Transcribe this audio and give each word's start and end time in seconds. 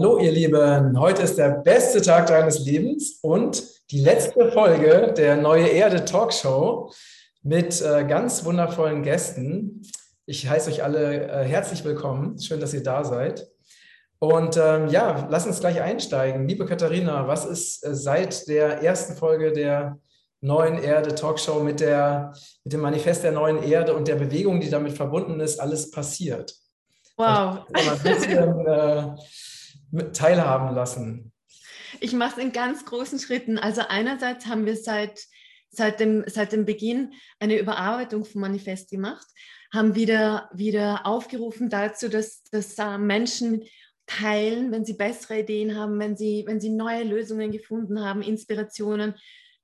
Hallo 0.00 0.20
ihr 0.20 0.30
Lieben, 0.30 0.96
heute 1.00 1.22
ist 1.22 1.38
der 1.38 1.48
beste 1.48 2.00
Tag 2.00 2.28
deines 2.28 2.60
Lebens 2.60 3.18
und 3.20 3.64
die 3.90 3.98
letzte 3.98 4.52
Folge 4.52 5.12
der 5.16 5.36
Neue 5.36 5.66
Erde 5.66 6.04
Talkshow 6.04 6.92
mit 7.42 7.82
äh, 7.82 8.04
ganz 8.04 8.44
wundervollen 8.44 9.02
Gästen. 9.02 9.82
Ich 10.24 10.48
heiße 10.48 10.70
euch 10.70 10.84
alle 10.84 11.26
äh, 11.26 11.44
herzlich 11.44 11.84
willkommen. 11.84 12.38
Schön, 12.38 12.60
dass 12.60 12.74
ihr 12.74 12.84
da 12.84 13.02
seid. 13.02 13.48
Und 14.20 14.56
ähm, 14.56 14.86
ja, 14.86 15.26
lass 15.28 15.48
uns 15.48 15.58
gleich 15.58 15.80
einsteigen. 15.80 16.46
Liebe 16.46 16.64
Katharina, 16.64 17.26
was 17.26 17.44
ist 17.44 17.84
äh, 17.84 17.92
seit 17.92 18.46
der 18.46 18.84
ersten 18.84 19.16
Folge 19.16 19.52
der 19.52 19.98
Neuen 20.40 20.80
Erde 20.80 21.12
Talkshow 21.12 21.58
mit, 21.58 21.80
der, 21.80 22.34
mit 22.62 22.72
dem 22.72 22.82
Manifest 22.82 23.24
der 23.24 23.32
Neuen 23.32 23.64
Erde 23.64 23.94
und 23.94 24.06
der 24.06 24.14
Bewegung, 24.14 24.60
die 24.60 24.70
damit 24.70 24.92
verbunden 24.92 25.40
ist, 25.40 25.58
alles 25.58 25.90
passiert? 25.90 26.54
Wow. 27.16 27.66
ein 27.72 27.98
bisschen 27.98 28.64
teilhaben 30.12 30.74
lassen. 30.74 31.32
Ich 32.00 32.12
mache 32.12 32.38
es 32.38 32.44
in 32.44 32.52
ganz 32.52 32.84
großen 32.84 33.18
Schritten. 33.18 33.58
Also 33.58 33.82
einerseits 33.88 34.46
haben 34.46 34.66
wir 34.66 34.76
seit, 34.76 35.20
seit, 35.70 36.00
dem, 36.00 36.24
seit 36.26 36.52
dem 36.52 36.64
Beginn 36.64 37.12
eine 37.40 37.58
Überarbeitung 37.58 38.24
vom 38.24 38.42
Manifest 38.42 38.90
gemacht, 38.90 39.26
haben 39.72 39.94
wieder, 39.94 40.50
wieder 40.52 41.06
aufgerufen 41.06 41.68
dazu, 41.68 42.08
dass, 42.08 42.42
dass 42.44 42.78
äh, 42.78 42.98
Menschen 42.98 43.64
teilen, 44.06 44.72
wenn 44.72 44.84
sie 44.84 44.94
bessere 44.94 45.40
Ideen 45.40 45.76
haben, 45.76 45.98
wenn 45.98 46.16
sie, 46.16 46.44
wenn 46.46 46.60
sie 46.60 46.70
neue 46.70 47.04
Lösungen 47.04 47.52
gefunden 47.52 48.00
haben, 48.00 48.22
Inspirationen. 48.22 49.14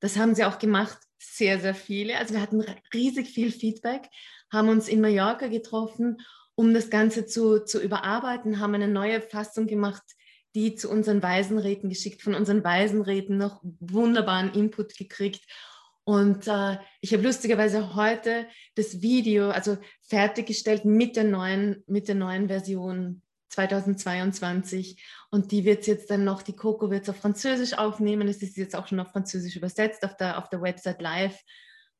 Das 0.00 0.16
haben 0.16 0.34
sie 0.34 0.44
auch 0.44 0.58
gemacht, 0.58 0.98
sehr, 1.18 1.58
sehr 1.58 1.74
viele. 1.74 2.18
Also 2.18 2.34
wir 2.34 2.42
hatten 2.42 2.64
riesig 2.92 3.28
viel 3.28 3.50
Feedback, 3.50 4.10
haben 4.52 4.68
uns 4.68 4.88
in 4.88 5.00
Mallorca 5.00 5.46
getroffen 5.46 6.18
um 6.56 6.74
das 6.74 6.90
Ganze 6.90 7.26
zu, 7.26 7.64
zu 7.64 7.80
überarbeiten, 7.80 8.60
haben 8.60 8.74
eine 8.74 8.88
neue 8.88 9.20
Fassung 9.20 9.66
gemacht, 9.66 10.02
die 10.54 10.74
zu 10.76 10.88
unseren 10.88 11.22
Waisenräten 11.22 11.88
geschickt, 11.88 12.22
von 12.22 12.34
unseren 12.34 12.62
Waisenräten 12.62 13.36
noch 13.36 13.60
wunderbaren 13.80 14.52
Input 14.52 14.96
gekriegt. 14.96 15.44
Und 16.04 16.46
äh, 16.46 16.78
ich 17.00 17.12
habe 17.12 17.22
lustigerweise 17.22 17.94
heute 17.94 18.46
das 18.74 19.00
Video, 19.00 19.50
also 19.50 19.78
fertiggestellt 20.02 20.84
mit 20.84 21.16
der 21.16 21.24
neuen, 21.24 21.82
mit 21.86 22.08
der 22.08 22.14
neuen 22.14 22.48
Version 22.48 23.22
2022. 23.48 25.02
Und 25.30 25.50
die 25.50 25.64
wird 25.64 25.86
jetzt 25.86 26.10
dann 26.10 26.24
noch, 26.24 26.42
die 26.42 26.54
Coco 26.54 26.90
wird 26.90 27.04
es 27.04 27.08
auf 27.08 27.16
Französisch 27.16 27.74
aufnehmen. 27.74 28.28
Es 28.28 28.42
ist 28.42 28.56
jetzt 28.56 28.76
auch 28.76 28.86
schon 28.86 29.00
auf 29.00 29.10
Französisch 29.10 29.56
übersetzt 29.56 30.04
auf 30.04 30.16
der, 30.16 30.38
auf 30.38 30.48
der 30.50 30.60
Website 30.60 31.00
live 31.00 31.38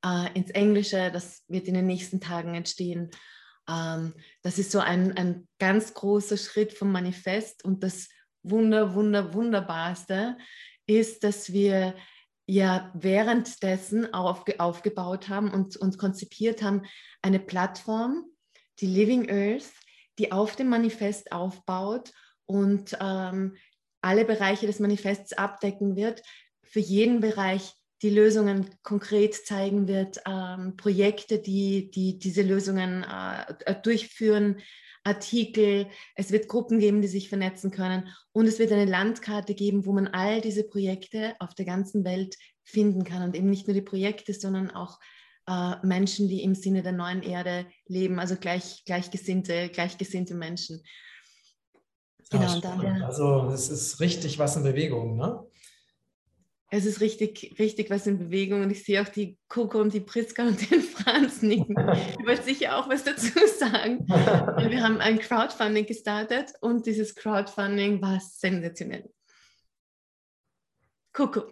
äh, 0.05 0.33
ins 0.34 0.50
Englische. 0.50 1.11
Das 1.11 1.42
wird 1.48 1.66
in 1.66 1.74
den 1.74 1.86
nächsten 1.86 2.20
Tagen 2.20 2.55
entstehen. 2.55 3.11
Ähm, 3.69 4.15
das 4.43 4.59
ist 4.59 4.70
so 4.70 4.81
ein, 4.81 5.17
ein 5.17 5.48
ganz 5.59 5.95
großer 5.95 6.37
Schritt 6.37 6.73
vom 6.73 6.93
Manifest 6.93 7.65
und 7.65 7.83
das 7.83 8.09
Wunder, 8.43 8.95
Wunder, 8.95 9.33
Wunderbarste 9.33 10.37
ist, 10.87 11.25
dass 11.25 11.53
wir 11.53 11.95
ja 12.47 12.91
währenddessen 12.95 14.12
auch 14.12 14.45
aufgebaut 14.59 15.29
haben 15.29 15.51
und, 15.51 15.77
und 15.77 15.98
konzipiert 15.98 16.62
haben, 16.62 16.83
eine 17.23 17.41
Plattform, 17.41 18.27
die 18.81 18.87
Living 18.87 19.31
Earth, 19.31 19.73
die 20.19 20.31
auf 20.31 20.57
dem 20.57 20.69
Manifest 20.69 21.33
aufbaut 21.33 22.12
und 22.47 22.97
ähm, 23.01 23.57
alle 24.03 24.27
Bereiche 24.27 24.67
des 24.67 24.79
Manifests 24.79 25.33
abdecken 25.33 25.97
wird, 25.97 26.23
für 26.62 26.81
jeden 26.81 27.20
Bereich 27.20 27.73
die 28.03 28.11
Lösungen 28.11 28.69
konkret 28.83 29.34
zeigen 29.34 29.89
wird, 29.89 30.20
ähm, 30.27 30.77
Projekte, 30.77 31.39
die, 31.39 31.91
die 31.91 32.19
diese 32.19 32.42
Lösungen 32.42 33.05
äh, 33.05 33.74
durchführen, 33.83 34.61
Artikel, 35.05 35.86
es 36.14 36.33
wird 36.33 36.48
Gruppen 36.48 36.79
geben, 36.79 37.02
die 37.02 37.08
sich 37.08 37.29
vernetzen 37.29 37.70
können. 37.70 38.08
Und 38.33 38.46
es 38.46 38.58
wird 38.58 38.73
eine 38.73 38.86
Landkarte 38.86 39.55
geben, 39.55 39.85
wo 39.85 39.92
man 39.92 40.08
all 40.08 40.41
diese 40.41 40.64
Projekte 40.64 41.35
auf 41.39 41.55
der 41.55 41.67
ganzen 41.67 42.05
Welt 42.05 42.36
finden 42.63 43.05
kann. 43.05 43.23
Und 43.23 43.36
eben 43.36 43.51
nicht 43.51 43.67
nur 43.67 43.74
die 43.74 43.83
Projekte, 43.83 44.33
sondern 44.33 44.70
auch 44.70 44.98
äh, 45.47 45.74
Menschen, 45.83 46.29
die 46.29 46.42
im 46.42 46.55
Sinne 46.55 46.83
der 46.83 46.92
neuen 46.92 47.23
Erde 47.23 47.67
leben, 47.86 48.18
also 48.18 48.36
gleich, 48.36 48.83
gleichgesinnte, 48.86 49.68
gleichgesinnte 49.68 50.35
Menschen. 50.35 50.83
Genau, 52.30 52.58
ja, 52.58 53.07
also 53.07 53.51
es 53.51 53.68
ist 53.68 54.01
richtig 54.01 54.39
was 54.39 54.57
in 54.57 54.63
Bewegung, 54.63 55.17
ne? 55.17 55.47
Es 56.70 56.86
ist 56.86 57.01
richtig, 57.01 57.55
richtig 57.58 57.91
was 57.91 58.07
in 58.07 58.19
Bewegung 58.19 58.63
und 58.63 58.70
ich 58.70 58.85
sehe 58.85 59.01
auch 59.01 59.08
die 59.08 59.39
Coco 59.48 59.80
und 59.80 59.95
die 59.95 60.01
Priska 60.01 60.47
und 60.47 60.70
den 60.70 60.83
Franz 60.83 61.42
nicken. 61.42 61.77
Ich 62.19 62.27
wollte 62.27 62.42
sicher 62.42 62.79
auch 62.79 62.89
was 62.89 63.05
dazu 63.05 63.29
sagen. 63.58 64.07
Wir 64.08 64.83
haben 64.83 65.01
ein 65.01 65.19
Crowdfunding 65.19 65.86
gestartet 65.86 66.53
und 66.61 66.86
dieses 66.86 67.14
Crowdfunding 67.14 68.01
war 68.01 68.19
sensationell. 68.20 69.11
Coco. 71.13 71.45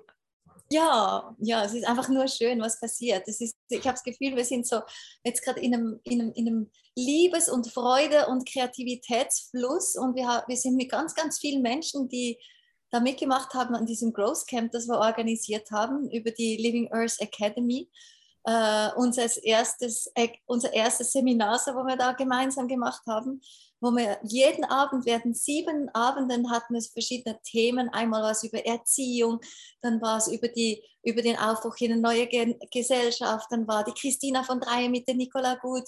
Ja, 0.70 1.36
ja, 1.38 1.64
es 1.64 1.74
ist 1.74 1.86
einfach 1.86 2.08
nur 2.08 2.26
schön, 2.28 2.60
was 2.60 2.80
passiert. 2.80 3.28
Es 3.28 3.42
ist, 3.42 3.54
ich 3.68 3.80
habe 3.80 3.92
das 3.92 4.02
Gefühl, 4.02 4.34
wir 4.34 4.44
sind 4.44 4.66
so 4.66 4.80
jetzt 5.22 5.44
gerade 5.44 5.60
in 5.60 5.74
einem, 5.74 6.00
in, 6.04 6.20
einem, 6.20 6.32
in 6.32 6.48
einem 6.48 6.70
Liebes- 6.96 7.50
und 7.50 7.70
Freude- 7.70 8.26
und 8.28 8.48
Kreativitätsfluss 8.48 9.96
und 9.96 10.16
wir, 10.16 10.44
wir 10.46 10.56
sind 10.56 10.76
mit 10.76 10.90
ganz, 10.90 11.14
ganz 11.14 11.38
vielen 11.38 11.60
Menschen, 11.60 12.08
die 12.08 12.38
da 12.92 13.00
mitgemacht 13.00 13.54
haben 13.54 13.74
an 13.74 13.86
diesem 13.86 14.12
Growth 14.12 14.46
Camp, 14.46 14.70
das 14.70 14.86
wir 14.86 14.98
organisiert 14.98 15.70
haben 15.70 16.10
über 16.10 16.30
die 16.30 16.56
Living 16.56 16.92
Earth 16.92 17.20
Academy. 17.20 17.90
Uh, 18.44 18.90
unser, 18.96 19.28
erstes, 19.44 20.10
äh, 20.16 20.28
unser 20.46 20.72
erstes 20.72 21.12
Seminar, 21.12 21.60
wo 21.74 21.86
wir 21.86 21.96
da 21.96 22.10
gemeinsam 22.10 22.66
gemacht 22.66 23.02
haben, 23.06 23.40
wo 23.80 23.92
wir 23.92 24.18
jeden 24.24 24.64
Abend, 24.64 25.06
werden 25.06 25.32
sieben 25.32 25.88
Abenden 25.90 26.50
hatten 26.50 26.74
es 26.74 26.88
verschiedene 26.88 27.40
Themen. 27.44 27.88
Einmal 27.90 28.24
war 28.24 28.32
es 28.32 28.42
über 28.42 28.66
Erziehung, 28.66 29.38
dann 29.80 30.02
war 30.02 30.18
es 30.18 30.26
über, 30.26 30.48
die, 30.48 30.82
über 31.04 31.22
den 31.22 31.38
Aufbruch 31.38 31.76
in 31.78 31.92
eine 31.92 32.00
neue 32.00 32.26
Ge 32.26 32.58
Gesellschaft, 32.72 33.46
dann 33.50 33.68
war 33.68 33.84
die 33.84 33.92
Christina 33.92 34.42
von 34.42 34.58
Dreie 34.58 34.88
mit 34.88 35.06
der 35.06 35.14
Nicola 35.14 35.54
Gut, 35.54 35.84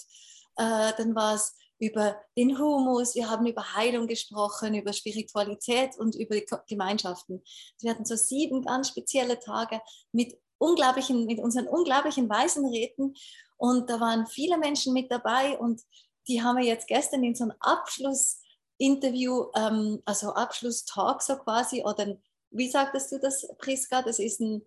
uh, 0.57 0.91
dann 0.97 1.13
war 1.13 1.35
es 1.35 1.57
über 1.79 2.17
den 2.37 2.57
Humus, 2.57 3.15
wir 3.15 3.29
haben 3.29 3.45
über 3.45 3.75
Heilung 3.75 4.07
gesprochen, 4.07 4.75
über 4.75 4.93
Spiritualität 4.93 5.97
und 5.97 6.15
über 6.15 6.35
Gemeinschaften. 6.67 7.43
Wir 7.81 7.91
hatten 7.91 8.05
so 8.05 8.15
sieben 8.15 8.63
ganz 8.63 8.89
spezielle 8.89 9.39
Tage 9.39 9.81
mit 10.11 10.37
unglaublichen, 10.57 11.25
mit 11.25 11.39
unseren 11.39 11.67
unglaublichen 11.67 12.29
Waisenräten 12.29 13.15
und 13.57 13.89
da 13.89 13.99
waren 13.99 14.27
viele 14.27 14.57
Menschen 14.57 14.93
mit 14.93 15.11
dabei 15.11 15.57
und 15.57 15.81
die 16.27 16.41
haben 16.41 16.57
wir 16.57 16.65
jetzt 16.65 16.87
gestern 16.87 17.23
in 17.23 17.35
so 17.35 17.43
einem 17.43 17.53
Abschlussinterview, 17.59 19.51
ähm, 19.55 20.01
also 20.05 20.33
Abschlusstalk 20.33 21.21
so 21.21 21.37
quasi 21.37 21.83
oder 21.83 22.17
wie 22.51 22.69
sagtest 22.69 23.11
du 23.11 23.19
das, 23.19 23.45
Priska? 23.57 24.01
Das 24.01 24.19
ist 24.19 24.39
ein 24.39 24.61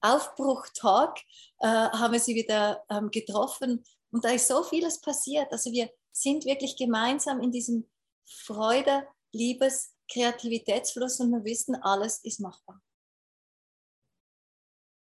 Aufbruchtalk, 0.00 1.18
äh, 1.60 1.66
haben 1.66 2.12
wir 2.12 2.20
sie 2.20 2.34
wieder 2.34 2.84
ähm, 2.90 3.10
getroffen 3.10 3.84
und 4.10 4.24
da 4.24 4.30
ist 4.30 4.48
so 4.48 4.62
vieles 4.62 5.00
passiert. 5.00 5.50
Also 5.52 5.72
wir 5.72 5.90
sind 6.20 6.44
wirklich 6.44 6.76
gemeinsam 6.76 7.40
in 7.40 7.50
diesem 7.50 7.88
Freude, 8.26 9.06
Liebes, 9.32 9.94
Kreativitätsfluss 10.10 11.20
und 11.20 11.30
wir 11.30 11.44
wissen, 11.44 11.76
alles 11.76 12.24
ist 12.24 12.40
machbar. 12.40 12.80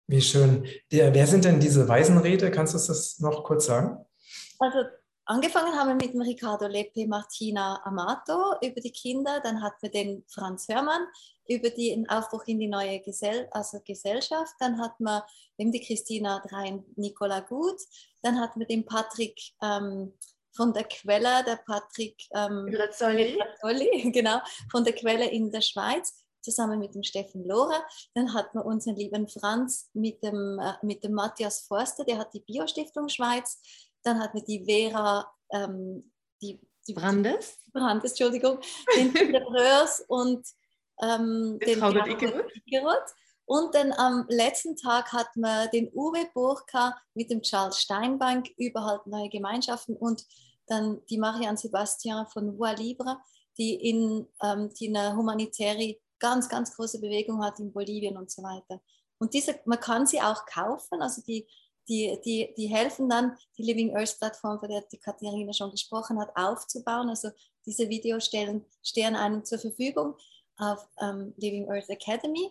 Wie 0.06 0.20
schön. 0.20 0.66
Wer 0.90 1.26
sind 1.26 1.44
denn 1.44 1.60
diese 1.60 1.88
Waisenräte? 1.88 2.50
Kannst 2.50 2.74
du 2.74 2.78
das 2.78 3.18
noch 3.20 3.42
kurz 3.42 3.66
sagen? 3.66 4.04
Also 4.58 4.84
angefangen 5.24 5.74
haben 5.74 5.88
wir 5.88 5.94
mit 5.94 6.12
dem 6.12 6.20
Ricardo 6.20 6.66
Lepe 6.66 7.06
Martina 7.06 7.80
Amato 7.84 8.54
über 8.62 8.80
die 8.80 8.92
Kinder, 8.92 9.40
dann 9.40 9.62
hatten 9.62 9.80
wir 9.80 9.90
den 9.90 10.24
Franz 10.28 10.68
Hörmann 10.68 11.06
über 11.48 11.70
den 11.70 12.08
Aufbruch 12.08 12.44
in 12.46 12.58
die 12.58 12.68
neue 12.68 13.00
Gesell 13.00 13.48
also 13.50 13.80
Gesellschaft, 13.84 14.52
dann 14.60 14.78
hatten 14.80 15.04
wir 15.04 15.24
eben 15.56 15.72
die 15.72 15.80
Christina 15.80 16.42
Drein 16.48 16.84
Nicola 16.96 17.40
Gut, 17.40 17.80
dann 18.22 18.38
hatten 18.40 18.60
wir 18.60 18.66
den 18.66 18.84
Patrick 18.84 19.38
ähm, 19.62 20.12
von 20.54 20.72
der 20.72 20.84
Quelle, 20.84 21.44
der 21.44 21.56
Patrick 21.66 22.16
ähm, 22.34 22.66
Grazzoli. 22.70 23.38
Grazzoli, 23.38 24.10
genau, 24.12 24.40
von 24.70 24.84
der 24.84 24.94
Quelle 24.94 25.28
in 25.30 25.50
der 25.50 25.60
Schweiz, 25.60 26.24
zusammen 26.40 26.78
mit 26.78 26.94
dem 26.94 27.02
Steffen 27.02 27.44
Lohrer. 27.44 27.84
Dann 28.14 28.32
hat 28.34 28.54
man 28.54 28.64
unseren 28.64 28.96
lieben 28.96 29.28
Franz 29.28 29.90
mit 29.94 30.22
dem, 30.22 30.58
äh, 30.60 30.74
mit 30.82 31.02
dem 31.02 31.12
Matthias 31.12 31.60
Forster, 31.60 32.04
der 32.04 32.18
hat 32.18 32.32
die 32.34 32.40
Biostiftung 32.40 33.08
Schweiz. 33.08 33.60
Dann 34.02 34.20
hat 34.20 34.34
man 34.34 34.44
die 34.44 34.64
Vera, 34.64 35.30
ähm, 35.52 36.12
die, 36.42 36.60
die 36.86 36.92
Brandes, 36.92 37.58
Brandes, 37.72 38.12
Entschuldigung, 38.12 38.58
den 38.96 39.12
Breurs 39.12 40.00
und 40.08 40.46
ähm, 41.02 41.58
den 41.60 41.82
Igerot. 42.66 43.04
Und 43.46 43.74
dann 43.74 43.92
am 43.92 44.26
letzten 44.28 44.76
Tag 44.76 45.12
hat 45.12 45.36
man 45.36 45.68
den 45.70 45.90
Uwe 45.92 46.26
Burka 46.32 46.96
mit 47.14 47.30
dem 47.30 47.42
Charles 47.42 47.78
Steinbank 47.80 48.48
überhaupt 48.56 49.06
neue 49.06 49.28
Gemeinschaften 49.28 49.96
und 49.96 50.24
dann 50.66 51.04
die 51.10 51.18
Marianne 51.18 51.58
Sebastian 51.58 52.26
von 52.28 52.58
Voix 52.58 52.80
Libre, 52.80 53.18
die 53.58 53.74
in 53.74 54.26
ähm, 54.42 54.70
die 54.78 54.88
eine 54.88 55.14
humanitäre 55.14 55.96
ganz, 56.18 56.48
ganz 56.48 56.74
große 56.74 57.00
Bewegung 57.00 57.44
hat 57.44 57.58
in 57.60 57.72
Bolivien 57.72 58.16
und 58.16 58.30
so 58.30 58.42
weiter. 58.42 58.80
Und 59.18 59.34
diese, 59.34 59.60
man 59.66 59.78
kann 59.78 60.06
sie 60.06 60.20
auch 60.20 60.46
kaufen, 60.46 61.02
also 61.02 61.22
die, 61.22 61.46
die, 61.86 62.18
die, 62.24 62.54
die 62.56 62.66
helfen 62.66 63.10
dann, 63.10 63.36
die 63.58 63.62
Living 63.62 63.94
Earth 63.94 64.16
Plattform, 64.18 64.58
von 64.58 64.70
der 64.70 64.82
die 64.90 64.98
Katharina 64.98 65.52
schon 65.52 65.70
gesprochen 65.70 66.18
hat, 66.18 66.30
aufzubauen. 66.34 67.10
Also 67.10 67.28
diese 67.66 67.88
Videos 67.90 68.24
stehen 68.24 69.16
einem 69.16 69.44
zur 69.44 69.58
Verfügung. 69.58 70.16
auf 70.56 70.88
ähm, 71.00 71.34
Living 71.36 71.68
Earth 71.70 71.90
Academy. 71.90 72.50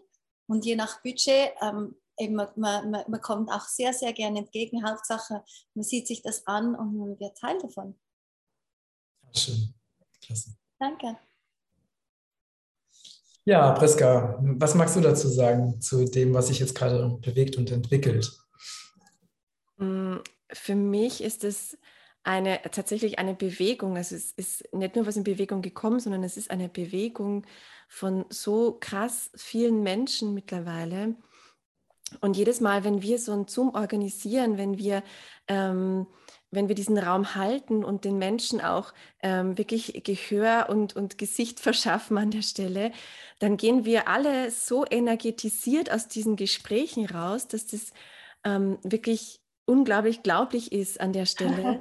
Und 0.53 0.65
je 0.65 0.75
nach 0.75 1.01
Budget, 1.01 1.51
ähm, 1.63 1.95
eben, 2.19 2.35
man, 2.35 2.47
man, 2.55 2.91
man 2.91 3.21
kommt 3.21 3.49
auch 3.49 3.67
sehr, 3.67 3.91
sehr 3.91 4.13
gerne 4.13 4.37
entgegen. 4.37 4.87
Hauptsache, 4.87 5.43
man 5.73 5.83
sieht 5.83 6.05
sich 6.05 6.21
das 6.21 6.45
an 6.45 6.75
und 6.75 6.95
man 6.95 7.19
wird 7.19 7.35
Teil 7.35 7.57
davon. 7.59 7.95
Schön. 9.35 9.73
Klasse. 10.21 10.55
Danke. 10.77 11.17
Ja, 13.45 13.71
Priska, 13.71 14.37
was 14.43 14.75
magst 14.75 14.95
du 14.95 15.01
dazu 15.01 15.27
sagen, 15.27 15.81
zu 15.81 16.05
dem, 16.05 16.35
was 16.35 16.49
sich 16.49 16.59
jetzt 16.59 16.75
gerade 16.75 17.17
bewegt 17.19 17.57
und 17.57 17.71
entwickelt? 17.71 18.31
Mm, 19.77 20.17
für 20.51 20.75
mich 20.75 21.23
ist 21.23 21.43
es 21.43 21.79
eine, 22.23 22.61
tatsächlich 22.71 23.19
eine 23.19 23.33
Bewegung. 23.33 23.97
Also 23.97 24.15
es 24.15 24.31
ist 24.31 24.73
nicht 24.73 24.95
nur 24.95 25.05
was 25.05 25.17
in 25.17 25.23
Bewegung 25.23 25.61
gekommen, 25.61 25.99
sondern 25.99 26.23
es 26.23 26.37
ist 26.37 26.51
eine 26.51 26.69
Bewegung 26.69 27.45
von 27.87 28.25
so 28.29 28.77
krass 28.79 29.31
vielen 29.35 29.83
Menschen 29.83 30.33
mittlerweile. 30.33 31.15
Und 32.21 32.37
jedes 32.37 32.61
Mal, 32.61 32.83
wenn 32.83 33.01
wir 33.01 33.19
so 33.19 33.33
ein 33.33 33.47
Zoom 33.47 33.73
organisieren, 33.73 34.57
wenn 34.57 34.77
wir 34.77 35.03
ähm, 35.47 36.07
wenn 36.53 36.67
wir 36.67 36.75
diesen 36.75 36.97
Raum 36.97 37.35
halten 37.35 37.83
und 37.83 38.05
den 38.05 38.17
Menschen 38.17 38.61
auch 38.61 38.93
ähm, 39.21 39.57
wirklich 39.57 40.03
Gehör 40.03 40.67
und, 40.69 40.95
und 40.95 41.17
Gesicht 41.17 41.59
verschaffen 41.59 42.17
an 42.17 42.31
der 42.31 42.43
Stelle, 42.43 42.91
dann 43.39 43.57
gehen 43.57 43.85
wir 43.85 44.07
alle 44.07 44.51
so 44.51 44.85
energetisiert 44.89 45.91
aus 45.91 46.07
diesen 46.07 46.35
Gesprächen 46.35 47.05
raus, 47.05 47.47
dass 47.47 47.65
das 47.65 47.91
ähm, 48.43 48.77
wirklich 48.83 49.41
unglaublich 49.65 50.23
glaublich 50.23 50.71
ist 50.71 50.99
an 50.99 51.13
der 51.13 51.25
Stelle. 51.25 51.79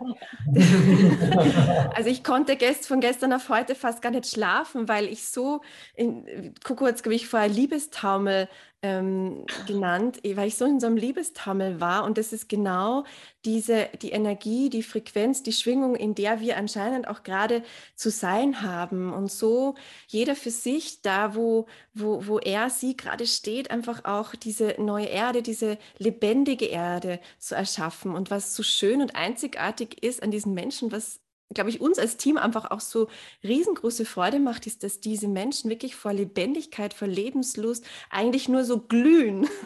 also 1.95 2.09
ich 2.09 2.23
konnte 2.23 2.57
gest 2.57 2.87
von 2.87 3.01
gestern 3.01 3.33
auf 3.33 3.49
heute 3.49 3.75
fast 3.75 4.03
gar 4.03 4.11
nicht 4.11 4.27
schlafen, 4.27 4.89
weil 4.89 5.07
ich 5.07 5.27
so, 5.27 5.63
in, 5.95 6.55
es, 6.65 7.03
glaube 7.03 7.15
ich, 7.15 7.27
vorher 7.27 7.49
Liebestaumel 7.49 8.49
ähm, 8.83 9.47
genannt, 9.69 10.21
weil 10.25 10.49
ich 10.49 10.57
so 10.57 10.65
in 10.65 10.81
so 10.81 10.89
einem 10.89 10.97
Liebestaumel 10.97 11.81
war. 11.81 12.05
Und 12.05 12.19
das 12.19 12.33
ist 12.33 12.49
genau 12.49 13.05
diese, 13.45 13.89
die 14.03 14.11
Energie, 14.11 14.71
die 14.71 14.83
Frequenz, 14.83 15.43
die 15.45 15.53
Schwingung, 15.53 15.95
in 15.95 16.15
der 16.17 16.41
wir 16.41 16.57
anscheinend 16.57 17.07
auch 17.07 17.23
gerade 17.23 17.63
zu 17.95 18.11
sein 18.11 18.63
haben. 18.63 19.13
Und 19.13 19.31
so 19.31 19.77
jeder 20.09 20.35
für 20.35 20.51
sich 20.51 21.01
da, 21.03 21.37
wo, 21.37 21.67
wo, 21.95 22.27
wo 22.27 22.39
er, 22.41 22.71
sie 22.71 22.97
gerade 22.97 23.27
steht, 23.27 23.71
einfach 23.71 24.05
auch 24.05 24.35
diese 24.35 24.75
neue 24.79 25.07
Erde, 25.07 25.43
diese 25.43 25.79
lebendige 25.99 26.67
Erde 26.67 27.21
zu 27.39 27.55
erschaffen. 27.55 28.15
Und 28.15 28.31
was 28.31 28.57
so 28.57 28.65
schön 28.65 29.01
und 29.01 29.15
einzigartig 29.15 30.03
ist 30.03 30.23
an 30.23 30.33
diesen 30.33 30.55
Menschen, 30.55 30.91
was 30.91 31.22
glaube 31.55 31.71
ich, 31.71 31.81
uns 31.81 31.99
als 31.99 32.17
Team 32.17 32.37
einfach 32.37 32.71
auch 32.71 32.81
so 32.81 33.09
riesengroße 33.43 34.05
Freude 34.05 34.39
macht, 34.39 34.67
ist, 34.67 34.83
dass 34.83 35.01
diese 35.01 35.29
Menschen 35.29 35.71
wirklich 35.71 35.95
vor 35.97 36.13
Lebendigkeit, 36.13 36.95
vor 36.95 37.09
Lebenslust 37.09 37.85
eigentlich 38.11 38.49
nur 38.49 38.65
so 38.65 38.81
glühen. 38.81 39.49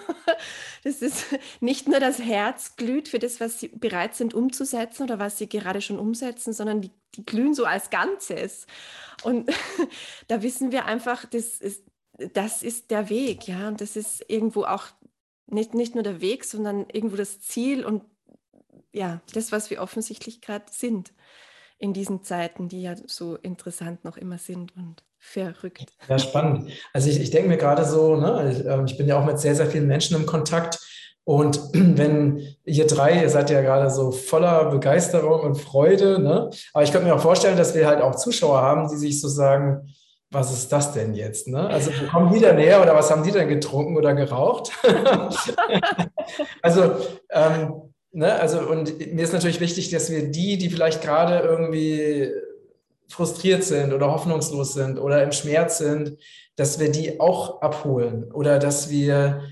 Das 0.84 1.02
ist 1.02 1.24
nicht 1.60 1.88
nur 1.88 1.98
das 1.98 2.20
Herz 2.20 2.76
glüht 2.76 3.08
für 3.08 3.18
das, 3.18 3.40
was 3.40 3.58
sie 3.58 3.68
bereit 3.68 4.14
sind 4.14 4.34
umzusetzen 4.34 5.02
oder 5.02 5.18
was 5.18 5.36
sie 5.36 5.48
gerade 5.48 5.80
schon 5.80 5.98
umsetzen, 5.98 6.52
sondern 6.52 6.80
die, 6.80 6.92
die 7.16 7.26
glühen 7.26 7.54
so 7.54 7.64
als 7.64 7.90
Ganzes. 7.90 8.68
Und 9.24 9.50
da 10.28 10.42
wissen 10.42 10.70
wir 10.70 10.84
einfach, 10.84 11.24
das 11.24 11.58
ist, 11.58 11.82
das 12.34 12.62
ist 12.62 12.92
der 12.92 13.08
Weg, 13.08 13.48
ja, 13.48 13.66
und 13.66 13.80
das 13.80 13.96
ist 13.96 14.24
irgendwo 14.28 14.62
auch 14.62 14.86
nicht, 15.46 15.74
nicht 15.74 15.94
nur 15.94 16.04
der 16.04 16.20
Weg, 16.20 16.44
sondern 16.44 16.86
irgendwo 16.92 17.16
das 17.16 17.40
Ziel 17.40 17.84
und 17.84 18.04
ja, 18.92 19.20
das, 19.34 19.52
was 19.52 19.70
wir 19.70 19.82
offensichtlich 19.82 20.40
gerade 20.40 20.66
sind 20.70 21.12
in 21.78 21.93
diesen 21.93 22.23
Zeiten, 22.23 22.69
die 22.69 22.82
ja 22.82 22.94
so 23.06 23.37
interessant 23.37 24.05
noch 24.05 24.17
immer 24.17 24.38
sind 24.38 24.75
und 24.76 25.05
verrückt. 25.19 25.93
Ja, 26.08 26.19
spannend. 26.19 26.70
Also 26.93 27.11
ich, 27.11 27.20
ich 27.20 27.31
denke 27.31 27.49
mir 27.49 27.56
gerade 27.56 27.84
so, 27.84 28.17
ne, 28.17 28.64
ähm, 28.67 28.87
ich 28.87 28.96
bin 28.96 29.08
ja 29.08 29.20
auch 29.20 29.25
mit 29.25 29.38
sehr, 29.38 29.55
sehr 29.55 29.67
vielen 29.67 29.87
Menschen 29.87 30.17
im 30.17 30.26
Kontakt. 30.26 30.78
Und 31.25 31.61
wenn 31.73 32.43
ihr 32.64 32.87
drei, 32.87 33.20
ihr 33.20 33.28
seid 33.28 33.50
ja 33.50 33.61
gerade 33.61 33.90
so 33.90 34.12
voller 34.12 34.70
Begeisterung 34.70 35.40
und 35.40 35.56
Freude, 35.56 36.20
ne? 36.20 36.50
aber 36.73 36.84
ich 36.84 36.93
könnte 36.93 37.06
mir 37.06 37.14
auch 37.14 37.20
vorstellen, 37.20 37.56
dass 37.56 37.75
wir 37.75 37.87
halt 37.87 38.00
auch 38.00 38.14
Zuschauer 38.14 38.61
haben, 38.61 38.88
die 38.88 38.96
sich 38.96 39.20
so 39.20 39.28
sagen, 39.28 39.93
was 40.31 40.52
ist 40.52 40.73
das 40.73 40.93
denn 40.93 41.14
jetzt? 41.14 41.49
Ne? 41.49 41.69
Also 41.69 41.90
kommen 42.11 42.32
die 42.32 42.40
denn 42.40 42.58
her 42.58 42.82
oder 42.82 42.94
was 42.94 43.11
haben 43.11 43.23
die 43.23 43.31
denn 43.31 43.49
getrunken 43.49 43.96
oder 43.96 44.14
geraucht? 44.14 44.73
also 46.62 46.96
ähm, 47.31 47.94
Ne? 48.16 48.32
Also, 48.40 48.60
und 48.60 49.12
mir 49.12 49.22
ist 49.22 49.34
natürlich 49.34 49.60
wichtig, 49.60 49.90
dass 49.90 50.10
wir 50.10 50.30
die, 50.30 50.56
die 50.56 50.70
vielleicht 50.70 51.02
gerade 51.02 51.46
irgendwie 51.46 52.30
frustriert 53.08 53.62
sind 53.62 53.92
oder 53.92 54.10
hoffnungslos 54.10 54.72
sind 54.72 54.98
oder 54.98 55.22
im 55.22 55.32
Schmerz 55.32 55.76
sind, 55.76 56.16
dass 56.56 56.80
wir 56.80 56.90
die 56.90 57.20
auch 57.20 57.60
abholen 57.60 58.32
oder 58.32 58.58
dass 58.58 58.88
wir 58.88 59.42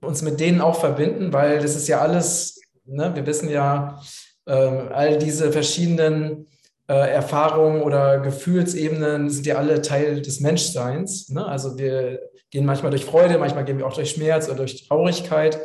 uns 0.00 0.22
mit 0.22 0.38
denen 0.38 0.60
auch 0.60 0.78
verbinden, 0.78 1.32
weil 1.32 1.58
das 1.58 1.74
ist 1.74 1.88
ja 1.88 2.00
alles, 2.00 2.60
ne? 2.84 3.10
wir 3.16 3.26
wissen 3.26 3.50
ja, 3.50 4.00
äh, 4.46 4.52
all 4.52 5.18
diese 5.18 5.50
verschiedenen 5.50 6.46
äh, 6.88 6.94
Erfahrungen 6.94 7.82
oder 7.82 8.20
Gefühlsebenen 8.20 9.30
sind 9.30 9.46
ja 9.46 9.56
alle 9.56 9.82
Teil 9.82 10.22
des 10.22 10.38
Menschseins. 10.38 11.28
Ne? 11.30 11.44
Also 11.44 11.76
wir 11.76 12.20
gehen 12.50 12.66
manchmal 12.66 12.92
durch 12.92 13.04
Freude, 13.04 13.36
manchmal 13.38 13.64
gehen 13.64 13.78
wir 13.78 13.86
auch 13.88 13.94
durch 13.94 14.12
Schmerz 14.12 14.46
oder 14.46 14.58
durch 14.58 14.86
Traurigkeit. 14.86 15.58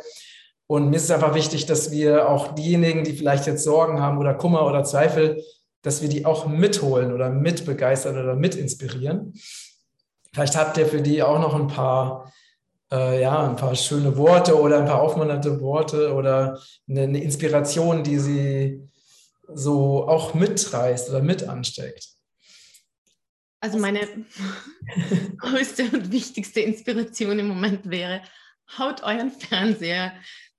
Und 0.66 0.90
mir 0.90 0.96
ist 0.96 1.04
es 1.04 1.10
einfach 1.10 1.34
wichtig, 1.34 1.66
dass 1.66 1.90
wir 1.90 2.28
auch 2.28 2.54
diejenigen, 2.54 3.04
die 3.04 3.12
vielleicht 3.12 3.46
jetzt 3.46 3.64
Sorgen 3.64 4.00
haben 4.00 4.18
oder 4.18 4.34
Kummer 4.34 4.66
oder 4.66 4.84
Zweifel, 4.84 5.42
dass 5.82 6.00
wir 6.00 6.08
die 6.08 6.24
auch 6.24 6.46
mitholen 6.46 7.12
oder 7.12 7.28
mitbegeistern 7.28 8.16
oder 8.16 8.36
mitinspirieren. 8.36 9.34
Vielleicht 10.32 10.56
habt 10.56 10.78
ihr 10.78 10.86
für 10.86 11.02
die 11.02 11.22
auch 11.22 11.38
noch 11.38 11.54
ein 11.54 11.66
paar, 11.66 12.32
äh, 12.90 13.20
ja, 13.20 13.46
ein 13.46 13.56
paar 13.56 13.74
schöne 13.74 14.16
Worte 14.16 14.58
oder 14.58 14.78
ein 14.78 14.86
paar 14.86 15.02
aufmunternde 15.02 15.60
Worte 15.60 16.14
oder 16.14 16.58
eine, 16.88 17.02
eine 17.02 17.22
Inspiration, 17.22 18.02
die 18.02 18.18
sie 18.18 18.88
so 19.54 20.08
auch 20.08 20.32
mitreißt 20.32 21.10
oder 21.10 21.20
mit 21.20 21.46
ansteckt. 21.46 22.08
Also 23.60 23.78
meine 23.78 24.00
größte 25.38 25.84
und 25.84 26.10
wichtigste 26.10 26.60
Inspiration 26.60 27.38
im 27.38 27.48
Moment 27.48 27.90
wäre, 27.90 28.22
haut 28.78 29.02
euren 29.02 29.30
Fernseher 29.30 30.12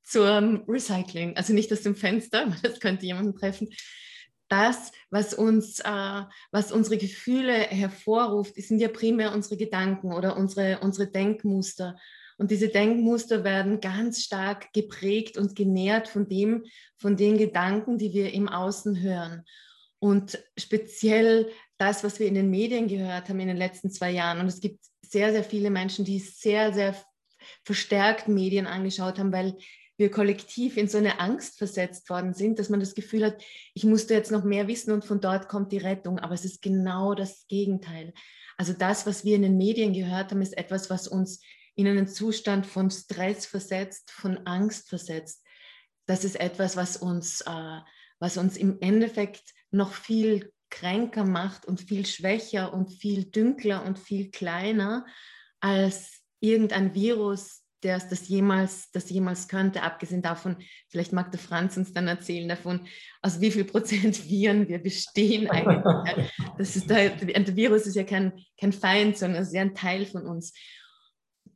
zum 0.04 0.64
Recycling. 0.68 1.36
Also 1.36 1.54
nicht 1.54 1.72
aus 1.72 1.82
dem 1.82 1.96
Fenster, 1.96 2.56
das 2.64 2.80
könnte 2.80 3.06
jemanden 3.06 3.36
treffen. 3.36 3.70
Das, 4.50 4.92
was 5.10 5.34
uns, 5.34 5.80
äh, 5.80 6.22
was 6.52 6.72
unsere 6.72 6.98
Gefühle 6.98 7.54
hervorruft, 7.54 8.56
sind 8.56 8.80
ja 8.80 8.90
primär 8.90 9.34
unsere 9.34 9.58
Gedanken 9.58 10.14
oder 10.14 10.38
unsere, 10.38 10.80
unsere 10.82 11.10
Denkmuster. 11.10 11.98
Und 12.38 12.52
diese 12.52 12.68
Denkmuster 12.68 13.44
werden 13.44 13.80
ganz 13.80 14.24
stark 14.24 14.74
geprägt 14.74 15.38
und 15.38 15.56
genährt 15.56 16.08
von 16.08 16.28
dem, 16.28 16.66
von 16.98 17.16
den 17.16 17.38
Gedanken, 17.38 17.98
die 17.98 18.14
wir 18.14 18.34
im 18.34 18.50
Außen 18.50 19.02
hören. 19.02 19.44
Und 20.00 20.38
speziell 20.58 21.50
das, 21.78 22.04
was 22.04 22.20
wir 22.20 22.28
in 22.28 22.34
den 22.34 22.50
Medien 22.50 22.88
gehört 22.88 23.30
haben 23.30 23.40
in 23.40 23.48
den 23.48 23.58
letzten 23.58 23.92
zwei 23.92 24.12
Jahren. 24.12 24.40
Und 24.40 24.48
es 24.48 24.60
gibt 24.60 24.84
sehr, 25.02 25.32
sehr 25.32 25.44
viele 25.44 25.70
Menschen, 25.70 26.06
die 26.06 26.20
sehr, 26.20 26.74
sehr 26.74 26.96
verstärkt 27.64 28.28
Medien 28.28 28.68
angeschaut 28.68 29.20
haben, 29.20 29.32
weil 29.32 29.56
wir 29.98 30.10
kollektiv 30.10 30.78
in 30.78 30.88
so 30.88 30.98
eine 30.98 31.20
Angst 31.20 31.58
versetzt 31.58 32.10
worden 32.10 32.34
sind, 32.34 32.60
dass 32.60 32.70
man 32.70 32.80
das 32.80 32.96
Gefühl 32.96 33.26
hat, 33.26 33.44
ich 33.74 33.84
musste 33.84 34.14
jetzt 34.14 34.32
noch 34.32 34.44
mehr 34.44 34.68
wissen 34.68 34.92
und 34.92 35.06
von 35.06 35.22
dort 35.22 35.48
kommt 35.48 35.72
die 35.72 35.78
Rettung. 35.78 36.20
Aber 36.20 36.34
es 36.34 36.46
ist 36.46 36.62
genau 36.62 37.14
das 37.14 37.48
Gegenteil. 37.48 38.14
Also 38.58 38.74
das, 38.74 39.06
was 39.06 39.24
wir 39.24 39.36
in 39.36 39.44
den 39.44 39.58
Medien 39.58 39.94
gehört 39.94 40.32
haben, 40.32 40.42
ist 40.42 40.58
etwas, 40.58 40.90
was 40.90 41.08
uns 41.08 41.42
in 41.76 41.88
einen 41.88 42.08
Zustand 42.08 42.66
von 42.66 42.92
Stress 42.92 43.46
versetzt, 43.46 44.12
von 44.12 44.46
Angst 44.46 44.90
versetzt. 44.90 45.44
Das 46.06 46.24
ist 46.24 46.40
etwas, 46.40 46.76
was 46.76 46.98
uns, 46.98 47.42
äh, 47.42 47.80
was 48.20 48.38
uns 48.38 48.58
im 48.58 48.80
Endeffekt 48.82 49.54
noch 49.72 49.94
viel 49.94 50.52
kränker 50.70 51.24
macht 51.24 51.66
und 51.66 51.82
viel 51.82 52.06
schwächer 52.06 52.74
und 52.74 52.92
viel 52.92 53.26
dünkler 53.26 53.86
und 53.86 54.00
viel 54.00 54.32
kleiner 54.32 55.06
als 55.60 56.24
irgendein 56.40 56.94
Virus, 56.94 57.63
der 57.84 57.98
es 57.98 58.08
das 58.08 58.28
jemals, 58.28 58.92
das 58.92 59.10
jemals 59.10 59.48
könnte. 59.48 59.84
Abgesehen 59.84 60.22
davon, 60.22 60.58
vielleicht 60.90 61.14
mag 61.14 61.32
der 61.32 61.40
Franz 61.40 61.78
uns 61.78 61.94
dann 61.94 62.08
erzählen 62.08 62.48
davon, 62.48 62.88
aus 63.22 63.42
wie 63.42 63.52
viel 63.52 63.66
Prozent 63.66 64.26
Viren 64.30 64.68
wir 64.68 64.80
bestehen 64.80 65.50
eigentlich. 65.50 66.32
Das 66.58 66.76
ist 66.76 66.90
der, 66.90 67.10
der 67.10 67.56
Virus 67.56 67.88
ist 67.88 67.96
ja 67.96 68.04
kein, 68.04 68.34
kein 68.60 68.74
Feind, 68.74 69.18
sondern 69.18 69.42
es 69.42 69.50
ist 69.50 69.56
ja 69.56 69.62
ein 69.62 69.76
Teil 69.76 70.06
von 70.06 70.28
uns. 70.28 70.54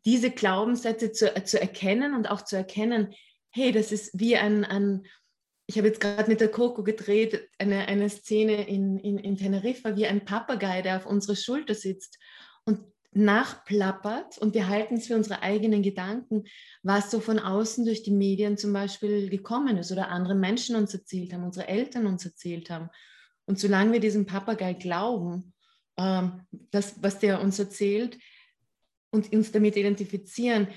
Diese 0.05 0.31
Glaubenssätze 0.31 1.11
zu, 1.11 1.33
zu 1.43 1.61
erkennen 1.61 2.15
und 2.15 2.29
auch 2.29 2.41
zu 2.41 2.55
erkennen, 2.55 3.13
hey, 3.51 3.71
das 3.71 3.91
ist 3.91 4.19
wie 4.19 4.35
ein, 4.37 4.65
ein 4.65 5.05
ich 5.67 5.77
habe 5.77 5.87
jetzt 5.87 5.99
gerade 5.99 6.29
mit 6.29 6.39
der 6.39 6.49
Coco 6.49 6.81
gedreht, 6.81 7.49
eine, 7.57 7.87
eine 7.87 8.09
Szene 8.09 8.67
in, 8.67 8.97
in, 8.99 9.17
in 9.17 9.35
Teneriffa, 9.35 9.97
wie 9.97 10.07
ein 10.07 10.23
Papagei, 10.23 10.81
der 10.81 10.95
auf 10.95 11.05
unserer 11.05 11.35
Schulter 11.35 11.75
sitzt. 11.75 12.17
Nachplappert 13.17 14.37
und 14.37 14.53
wir 14.53 14.67
halten 14.67 14.95
es 14.95 15.07
für 15.07 15.15
unsere 15.15 15.41
eigenen 15.41 15.83
Gedanken, 15.83 16.45
was 16.83 17.11
so 17.11 17.19
von 17.19 17.39
außen 17.39 17.85
durch 17.85 18.03
die 18.03 18.11
Medien 18.11 18.57
zum 18.57 18.73
Beispiel 18.73 19.29
gekommen 19.29 19.77
ist 19.77 19.91
oder 19.91 20.09
andere 20.09 20.35
Menschen 20.35 20.75
uns 20.75 20.93
erzählt 20.93 21.33
haben, 21.33 21.43
unsere 21.43 21.67
Eltern 21.67 22.05
uns 22.05 22.25
erzählt 22.25 22.69
haben. 22.69 22.89
Und 23.45 23.59
solange 23.59 23.93
wir 23.93 23.99
diesem 23.99 24.25
Papagei 24.25 24.73
glauben, 24.73 25.53
ähm, 25.97 26.41
das, 26.71 27.01
was 27.01 27.19
der 27.19 27.41
uns 27.41 27.59
erzählt, 27.59 28.17
und 29.11 29.31
uns 29.33 29.51
damit 29.51 29.75
identifizieren, 29.75 30.67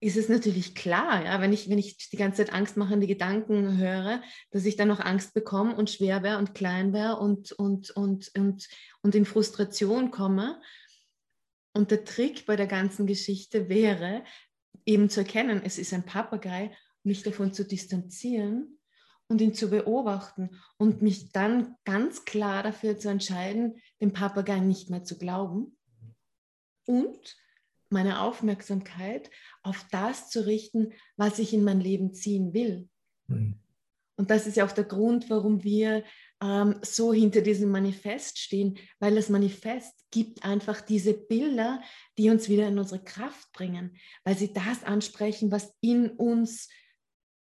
ist 0.00 0.16
es 0.16 0.28
natürlich 0.28 0.74
klar, 0.74 1.24
ja, 1.24 1.40
wenn 1.40 1.52
ich, 1.52 1.70
wenn 1.70 1.78
ich 1.78 1.96
die 2.10 2.16
ganze 2.16 2.44
Zeit 2.44 2.54
angstmachende 2.54 3.06
Gedanken 3.06 3.78
höre, 3.78 4.22
dass 4.50 4.66
ich 4.66 4.76
dann 4.76 4.88
noch 4.88 5.00
Angst 5.00 5.32
bekomme 5.32 5.74
und 5.74 5.88
schwer 5.88 6.22
wäre 6.22 6.38
und 6.38 6.54
klein 6.54 6.92
wäre 6.92 7.16
und, 7.16 7.52
und, 7.52 7.90
und, 7.90 8.30
und, 8.36 8.68
und 9.02 9.14
in 9.14 9.24
Frustration 9.24 10.10
komme. 10.10 10.60
Und 11.74 11.90
der 11.90 12.04
Trick 12.04 12.46
bei 12.46 12.56
der 12.56 12.68
ganzen 12.68 13.06
Geschichte 13.06 13.68
wäre, 13.68 14.24
eben 14.86 15.10
zu 15.10 15.20
erkennen, 15.20 15.60
es 15.64 15.78
ist 15.78 15.92
ein 15.92 16.04
Papagei, 16.04 16.70
mich 17.02 17.22
davon 17.22 17.52
zu 17.52 17.64
distanzieren 17.64 18.78
und 19.28 19.40
ihn 19.40 19.54
zu 19.54 19.68
beobachten 19.68 20.50
und 20.78 21.02
mich 21.02 21.32
dann 21.32 21.76
ganz 21.84 22.24
klar 22.24 22.62
dafür 22.62 22.98
zu 22.98 23.08
entscheiden, 23.08 23.80
dem 24.00 24.12
Papagei 24.12 24.60
nicht 24.60 24.90
mehr 24.90 25.04
zu 25.04 25.18
glauben 25.18 25.76
und 26.86 27.36
meine 27.90 28.20
Aufmerksamkeit 28.20 29.30
auf 29.62 29.86
das 29.90 30.30
zu 30.30 30.46
richten, 30.46 30.92
was 31.16 31.38
ich 31.38 31.54
in 31.54 31.64
mein 31.64 31.80
Leben 31.80 32.12
ziehen 32.12 32.52
will. 32.52 32.88
Mhm. 33.28 33.58
Und 34.16 34.30
das 34.30 34.46
ist 34.46 34.56
ja 34.56 34.64
auch 34.64 34.72
der 34.72 34.84
Grund, 34.84 35.28
warum 35.28 35.64
wir 35.64 36.04
ähm, 36.42 36.76
so 36.82 37.12
hinter 37.12 37.40
diesem 37.40 37.70
Manifest 37.70 38.38
stehen, 38.38 38.78
weil 38.98 39.14
das 39.14 39.28
Manifest 39.28 39.94
gibt 40.10 40.44
einfach 40.44 40.80
diese 40.80 41.14
Bilder, 41.14 41.80
die 42.18 42.30
uns 42.30 42.48
wieder 42.48 42.68
in 42.68 42.78
unsere 42.78 43.02
Kraft 43.02 43.52
bringen, 43.52 43.96
weil 44.24 44.36
sie 44.36 44.52
das 44.52 44.84
ansprechen, 44.84 45.50
was 45.50 45.74
in 45.80 46.10
uns 46.10 46.68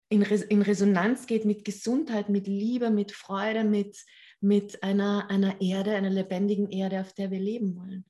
in, 0.09 0.23
Res 0.23 0.43
in 0.43 0.63
Resonanz 0.63 1.27
geht 1.27 1.45
mit 1.45 1.65
Gesundheit, 1.65 2.29
mit 2.29 2.47
Liebe, 2.47 2.91
mit 2.91 3.13
Freude, 3.13 3.65
mit, 3.65 3.99
mit 4.41 4.83
einer, 4.83 5.29
einer 5.31 5.61
Erde, 5.61 5.97
einer 5.97 6.11
lebendigen 6.11 6.71
Erde, 6.71 7.01
auf 7.01 7.13
der 7.13 7.31
wir 7.31 7.41
leben 7.41 7.77
wollen. 7.77 8.05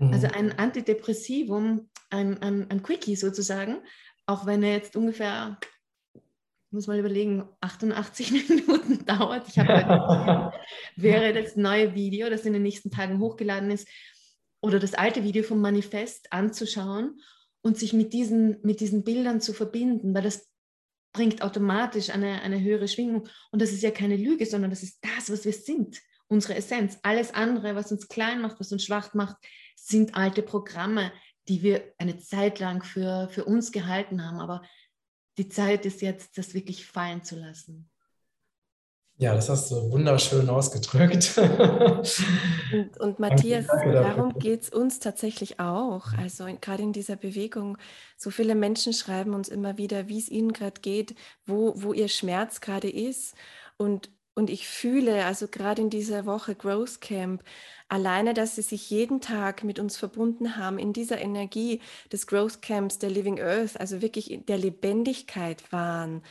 Also 0.00 0.28
mhm. 0.28 0.34
ein 0.34 0.58
Antidepressivum, 0.58 1.90
ein, 2.10 2.40
ein, 2.42 2.70
ein 2.70 2.82
Quickie 2.82 3.16
sozusagen, 3.16 3.78
auch 4.26 4.46
wenn 4.46 4.62
er 4.62 4.72
jetzt 4.72 4.96
ungefähr, 4.96 5.58
muss 6.70 6.86
mal 6.86 6.98
überlegen, 6.98 7.48
88 7.60 8.30
Minuten 8.48 9.04
dauert. 9.06 9.48
Ich 9.48 9.58
habe 9.58 9.74
heute 9.74 10.58
wäre 10.96 11.32
das 11.32 11.56
neue 11.56 11.94
Video, 11.94 12.28
das 12.30 12.44
in 12.44 12.52
den 12.52 12.62
nächsten 12.62 12.90
Tagen 12.90 13.20
hochgeladen 13.20 13.70
ist, 13.70 13.88
oder 14.60 14.78
das 14.78 14.94
alte 14.94 15.22
Video 15.22 15.42
vom 15.42 15.60
Manifest 15.60 16.32
anzuschauen 16.32 17.20
und 17.62 17.78
sich 17.78 17.92
mit 17.92 18.12
diesen, 18.12 18.58
mit 18.62 18.80
diesen 18.80 19.04
Bildern 19.04 19.40
zu 19.40 19.52
verbinden, 19.52 20.14
weil 20.14 20.22
das 20.22 20.48
bringt 21.12 21.42
automatisch 21.42 22.10
eine, 22.10 22.42
eine 22.42 22.60
höhere 22.60 22.88
Schwingung. 22.88 23.28
Und 23.50 23.62
das 23.62 23.72
ist 23.72 23.82
ja 23.82 23.90
keine 23.90 24.16
Lüge, 24.16 24.46
sondern 24.46 24.70
das 24.70 24.82
ist 24.82 24.98
das, 25.02 25.30
was 25.30 25.44
wir 25.44 25.52
sind, 25.52 26.00
unsere 26.28 26.54
Essenz. 26.56 26.98
Alles 27.02 27.32
andere, 27.34 27.74
was 27.74 27.92
uns 27.92 28.08
klein 28.08 28.40
macht, 28.40 28.60
was 28.60 28.72
uns 28.72 28.84
schwach 28.84 29.14
macht, 29.14 29.36
sind 29.76 30.14
alte 30.14 30.42
Programme, 30.42 31.12
die 31.48 31.62
wir 31.62 31.94
eine 31.98 32.18
Zeit 32.18 32.58
lang 32.58 32.82
für, 32.82 33.28
für 33.30 33.44
uns 33.44 33.72
gehalten 33.72 34.24
haben. 34.24 34.40
Aber 34.40 34.62
die 35.38 35.48
Zeit 35.48 35.86
ist 35.86 36.02
jetzt, 36.02 36.36
das 36.36 36.52
wirklich 36.52 36.84
fallen 36.86 37.22
zu 37.22 37.36
lassen. 37.36 37.88
Ja, 39.20 39.34
das 39.34 39.48
hast 39.48 39.72
du 39.72 39.90
wunderschön 39.90 40.48
ausgedrückt. 40.48 41.36
und, 42.72 43.00
und 43.00 43.18
Matthias, 43.18 43.66
darum 43.66 44.38
geht 44.38 44.62
es 44.62 44.68
uns 44.68 45.00
tatsächlich 45.00 45.58
auch. 45.58 46.12
Also 46.12 46.46
gerade 46.60 46.84
in 46.84 46.92
dieser 46.92 47.16
Bewegung, 47.16 47.78
so 48.16 48.30
viele 48.30 48.54
Menschen 48.54 48.92
schreiben 48.92 49.34
uns 49.34 49.48
immer 49.48 49.76
wieder, 49.76 50.06
wie 50.06 50.20
es 50.20 50.28
ihnen 50.28 50.52
gerade 50.52 50.80
geht, 50.80 51.16
wo, 51.46 51.72
wo 51.76 51.92
ihr 51.92 52.08
Schmerz 52.08 52.60
gerade 52.60 52.90
ist. 52.90 53.34
Und, 53.76 54.10
und 54.38 54.50
ich 54.50 54.68
fühle, 54.68 55.24
also 55.24 55.48
gerade 55.48 55.82
in 55.82 55.90
dieser 55.90 56.24
Woche 56.24 56.54
Growth 56.54 57.00
Camp, 57.00 57.42
alleine, 57.88 58.34
dass 58.34 58.54
sie 58.54 58.62
sich 58.62 58.88
jeden 58.88 59.20
Tag 59.20 59.64
mit 59.64 59.80
uns 59.80 59.96
verbunden 59.96 60.56
haben, 60.56 60.78
in 60.78 60.92
dieser 60.92 61.18
Energie 61.20 61.80
des 62.12 62.28
Growth 62.28 62.62
Camps, 62.62 62.98
der 63.00 63.10
Living 63.10 63.40
Earth, 63.40 63.78
also 63.80 64.00
wirklich 64.00 64.40
der 64.46 64.58
Lebendigkeit 64.58 65.72
waren, 65.72 66.22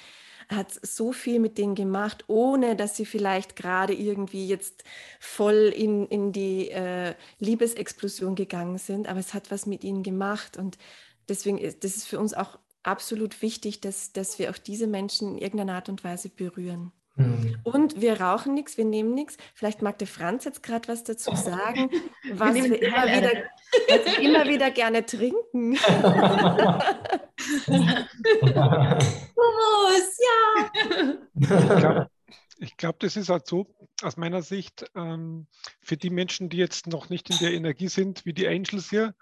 hat 0.47 0.71
so 0.81 1.11
viel 1.11 1.39
mit 1.39 1.57
denen 1.57 1.75
gemacht, 1.75 2.23
ohne 2.27 2.77
dass 2.77 2.95
sie 2.95 3.05
vielleicht 3.05 3.57
gerade 3.57 3.93
irgendwie 3.93 4.47
jetzt 4.47 4.85
voll 5.19 5.73
in, 5.75 6.07
in 6.07 6.31
die 6.31 6.69
äh, 6.69 7.13
Liebesexplosion 7.39 8.35
gegangen 8.35 8.77
sind, 8.77 9.09
aber 9.09 9.19
es 9.19 9.33
hat 9.33 9.51
was 9.51 9.65
mit 9.65 9.83
ihnen 9.83 10.03
gemacht 10.03 10.55
und 10.55 10.77
deswegen 11.27 11.57
ist 11.57 11.83
das 11.83 11.97
ist 11.97 12.07
für 12.07 12.19
uns 12.19 12.33
auch 12.33 12.57
absolut 12.83 13.41
wichtig, 13.41 13.81
dass, 13.81 14.13
dass 14.13 14.39
wir 14.39 14.49
auch 14.49 14.57
diese 14.57 14.87
Menschen 14.87 15.33
in 15.33 15.37
irgendeiner 15.39 15.75
Art 15.75 15.89
und 15.89 16.05
Weise 16.05 16.29
berühren. 16.29 16.93
Mhm. 17.17 17.57
Und 17.63 17.99
wir 17.99 18.21
rauchen 18.21 18.53
nichts, 18.53 18.77
wir 18.77 18.85
nehmen 18.85 19.13
nichts. 19.13 19.37
Vielleicht 19.55 19.81
mag 19.81 19.97
der 19.97 20.07
Franz 20.07 20.45
jetzt 20.45 20.61
gerade 20.63 20.87
was 20.87 21.03
dazu 21.03 21.35
sagen, 21.35 21.89
was 22.33 22.53
wir, 22.53 22.63
wir 22.63 22.81
immer, 22.81 23.05
wieder, 23.05 23.31
was 23.89 24.05
wir 24.05 24.19
immer 24.19 24.47
wieder 24.47 24.71
gerne 24.71 25.05
trinken. 25.05 25.77
Hummus, 29.35 30.19
ja. 31.39 32.07
Ich 32.59 32.77
glaube, 32.77 32.97
das 32.99 33.17
ist 33.17 33.29
halt 33.29 33.47
so, 33.47 33.67
aus 34.01 34.17
meiner 34.17 34.41
Sicht, 34.41 34.85
ähm, 34.95 35.47
für 35.81 35.97
die 35.97 36.09
Menschen, 36.09 36.49
die 36.49 36.57
jetzt 36.57 36.87
noch 36.87 37.09
nicht 37.09 37.29
in 37.29 37.37
der 37.39 37.53
Energie 37.53 37.87
sind, 37.87 38.25
wie 38.25 38.33
die 38.33 38.47
Angels 38.47 38.89
hier, 38.89 39.15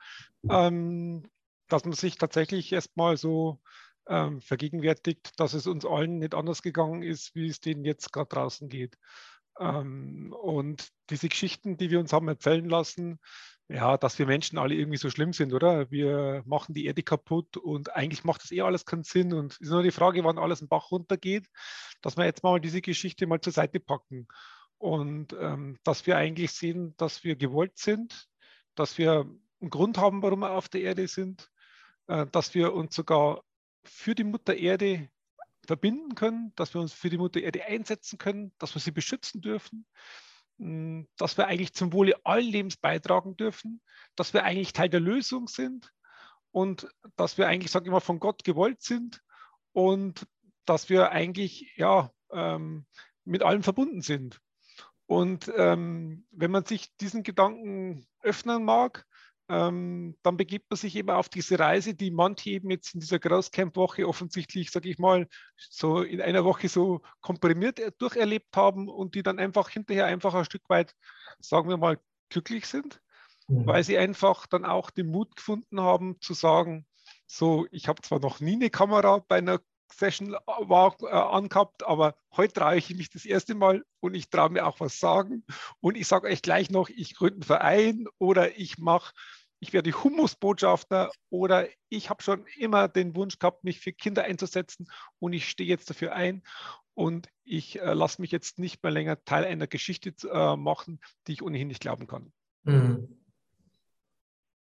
ähm, 0.49 1.23
dass 1.67 1.83
man 1.85 1.93
sich 1.93 2.17
tatsächlich 2.17 2.71
erstmal 2.71 3.17
so 3.17 3.59
ähm, 4.07 4.41
vergegenwärtigt, 4.41 5.31
dass 5.39 5.53
es 5.53 5.67
uns 5.67 5.85
allen 5.85 6.19
nicht 6.19 6.35
anders 6.35 6.61
gegangen 6.61 7.03
ist, 7.03 7.35
wie 7.35 7.47
es 7.47 7.59
denen 7.59 7.85
jetzt 7.85 8.11
gerade 8.11 8.29
draußen 8.29 8.69
geht. 8.69 8.97
Ähm, 9.59 10.33
und 10.41 10.89
diese 11.09 11.29
Geschichten, 11.29 11.77
die 11.77 11.89
wir 11.89 11.99
uns 11.99 12.13
haben 12.13 12.27
erzählen 12.27 12.67
lassen, 12.67 13.19
ja, 13.67 13.97
dass 13.97 14.19
wir 14.19 14.27
Menschen 14.27 14.59
alle 14.59 14.75
irgendwie 14.75 14.97
so 14.97 15.09
schlimm 15.09 15.33
sind, 15.33 15.53
oder? 15.53 15.89
Wir 15.89 16.43
machen 16.45 16.75
die 16.75 16.85
Erde 16.85 17.01
kaputt 17.01 17.57
und 17.57 17.95
eigentlich 17.95 18.23
macht 18.23 18.43
das 18.43 18.51
eh 18.51 18.61
alles 18.61 18.85
keinen 18.85 19.03
Sinn. 19.03 19.33
Und 19.33 19.53
es 19.53 19.61
ist 19.61 19.69
nur 19.71 19.81
die 19.81 19.91
Frage, 19.91 20.23
wann 20.23 20.37
alles 20.37 20.61
im 20.61 20.67
Bach 20.67 20.91
runtergeht, 20.91 21.47
dass 22.01 22.15
wir 22.15 22.25
jetzt 22.25 22.43
mal 22.43 22.59
diese 22.59 22.81
Geschichte 22.81 23.25
mal 23.25 23.41
zur 23.41 23.53
Seite 23.53 23.79
packen. 23.79 24.27
Und 24.77 25.33
ähm, 25.39 25.79
dass 25.83 26.05
wir 26.05 26.17
eigentlich 26.17 26.51
sehen, 26.51 26.93
dass 26.97 27.23
wir 27.23 27.35
gewollt 27.35 27.77
sind, 27.77 28.27
dass 28.75 28.97
wir 28.97 29.25
einen 29.61 29.69
Grund 29.69 29.97
haben, 29.97 30.21
warum 30.21 30.41
wir 30.41 30.51
auf 30.51 30.69
der 30.69 30.81
Erde 30.81 31.07
sind, 31.07 31.49
äh, 32.07 32.27
dass 32.27 32.53
wir 32.53 32.73
uns 32.73 32.93
sogar 32.93 33.41
für 33.89 34.15
die 34.15 34.23
Mutter 34.23 34.55
Erde 34.55 35.09
verbinden 35.65 36.15
können, 36.15 36.53
dass 36.55 36.73
wir 36.73 36.81
uns 36.81 36.93
für 36.93 37.09
die 37.09 37.17
Mutter 37.17 37.41
Erde 37.41 37.65
einsetzen 37.65 38.17
können, 38.17 38.53
dass 38.59 38.75
wir 38.75 38.81
sie 38.81 38.91
beschützen 38.91 39.41
dürfen, 39.41 39.85
hm, 40.57 41.07
dass 41.17 41.37
wir 41.37 41.47
eigentlich 41.47 41.73
zum 41.73 41.93
Wohle 41.93 42.15
allen 42.23 42.47
Lebens 42.47 42.77
beitragen 42.77 43.35
dürfen, 43.35 43.81
dass 44.15 44.33
wir 44.33 44.43
eigentlich 44.43 44.73
Teil 44.73 44.89
der 44.89 44.99
Lösung 44.99 45.47
sind 45.47 45.91
und 46.51 46.87
dass 47.15 47.37
wir 47.37 47.47
eigentlich, 47.47 47.71
sage 47.71 47.85
ich 47.85 47.91
mal, 47.91 47.99
von 47.99 48.19
Gott 48.19 48.43
gewollt 48.43 48.81
sind 48.81 49.21
und 49.73 50.27
dass 50.65 50.89
wir 50.89 51.11
eigentlich 51.11 51.73
ja 51.75 52.11
ähm, 52.31 52.85
mit 53.23 53.43
allem 53.43 53.63
verbunden 53.63 54.01
sind. 54.01 54.39
Und 55.07 55.51
ähm, 55.55 56.25
wenn 56.31 56.51
man 56.51 56.65
sich 56.65 56.95
diesen 56.97 57.23
Gedanken 57.23 58.07
öffnen 58.21 58.63
mag, 58.63 59.05
ähm, 59.47 60.17
dann 60.23 60.37
begibt 60.37 60.69
man 60.69 60.77
sich 60.77 60.95
eben 60.95 61.09
auf 61.11 61.29
diese 61.29 61.59
Reise, 61.59 61.93
die 61.93 62.11
manche 62.11 62.49
eben 62.51 62.71
jetzt 62.71 62.93
in 62.95 62.99
dieser 62.99 63.19
Großcamp-Woche 63.19 64.07
offensichtlich, 64.07 64.71
sage 64.71 64.89
ich 64.89 64.97
mal, 64.97 65.27
so 65.55 66.01
in 66.01 66.21
einer 66.21 66.43
Woche 66.43 66.67
so 66.67 67.01
komprimiert 67.21 67.79
durcherlebt 67.99 68.55
haben 68.55 68.89
und 68.89 69.13
die 69.13 69.23
dann 69.23 69.39
einfach 69.39 69.69
hinterher 69.69 70.05
einfach 70.05 70.33
ein 70.33 70.45
Stück 70.45 70.67
weit, 70.67 70.95
sagen 71.39 71.69
wir 71.69 71.77
mal, 71.77 71.99
glücklich 72.29 72.65
sind, 72.65 73.01
mhm. 73.47 73.67
weil 73.67 73.83
sie 73.83 73.97
einfach 73.97 74.47
dann 74.47 74.65
auch 74.65 74.89
den 74.89 75.07
Mut 75.07 75.35
gefunden 75.35 75.79
haben 75.79 76.19
zu 76.21 76.33
sagen, 76.33 76.87
so, 77.27 77.67
ich 77.71 77.87
habe 77.87 78.01
zwar 78.01 78.19
noch 78.19 78.39
nie 78.39 78.53
eine 78.53 78.69
Kamera 78.69 79.23
bei 79.27 79.37
einer 79.37 79.59
Session 79.91 80.33
äh, 80.33 80.37
war, 80.45 80.95
äh, 81.01 81.07
angehabt, 81.07 81.83
aber 81.85 82.15
heute 82.35 82.53
traue 82.53 82.77
ich 82.77 82.93
mich 82.95 83.09
das 83.09 83.25
erste 83.25 83.55
Mal 83.55 83.83
und 83.99 84.13
ich 84.15 84.29
traue 84.29 84.49
mir 84.49 84.65
auch 84.65 84.79
was 84.79 84.99
sagen. 84.99 85.45
Und 85.79 85.95
ich 85.95 86.07
sage 86.07 86.27
euch 86.27 86.41
gleich 86.41 86.69
noch, 86.69 86.89
ich 86.89 87.15
gründe 87.15 87.35
einen 87.35 87.43
Verein 87.43 88.05
oder 88.17 88.57
ich 88.57 88.77
mache, 88.77 89.13
ich 89.59 89.73
werde 89.73 89.91
Humusbotschafter 89.91 91.11
oder 91.29 91.67
ich 91.89 92.09
habe 92.09 92.21
schon 92.21 92.45
immer 92.57 92.87
den 92.87 93.15
Wunsch 93.15 93.39
gehabt, 93.39 93.63
mich 93.63 93.79
für 93.79 93.93
Kinder 93.93 94.23
einzusetzen 94.23 94.87
und 95.19 95.33
ich 95.33 95.49
stehe 95.49 95.69
jetzt 95.69 95.89
dafür 95.89 96.13
ein 96.13 96.43
und 96.93 97.29
ich 97.43 97.79
äh, 97.79 97.93
lasse 97.93 98.21
mich 98.21 98.31
jetzt 98.31 98.59
nicht 98.59 98.83
mehr 98.83 98.91
länger 98.91 99.23
Teil 99.23 99.45
einer 99.45 99.67
Geschichte 99.67 100.13
äh, 100.29 100.55
machen, 100.55 100.99
die 101.27 101.33
ich 101.33 101.41
ohnehin 101.41 101.67
nicht 101.67 101.81
glauben 101.81 102.07
kann. 102.07 102.31
Mhm. 102.63 103.21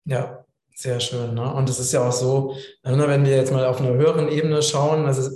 Ja, 0.04 0.44
sehr 0.74 1.00
schön. 1.00 1.34
Ne? 1.34 1.54
Und 1.54 1.70
es 1.70 1.78
ist 1.78 1.92
ja 1.92 2.06
auch 2.06 2.12
so, 2.12 2.54
ne, 2.84 3.08
wenn 3.08 3.24
wir 3.24 3.36
jetzt 3.36 3.52
mal 3.52 3.64
auf 3.64 3.80
einer 3.80 3.94
höheren 3.94 4.28
Ebene 4.28 4.62
schauen, 4.62 5.06
also, 5.06 5.30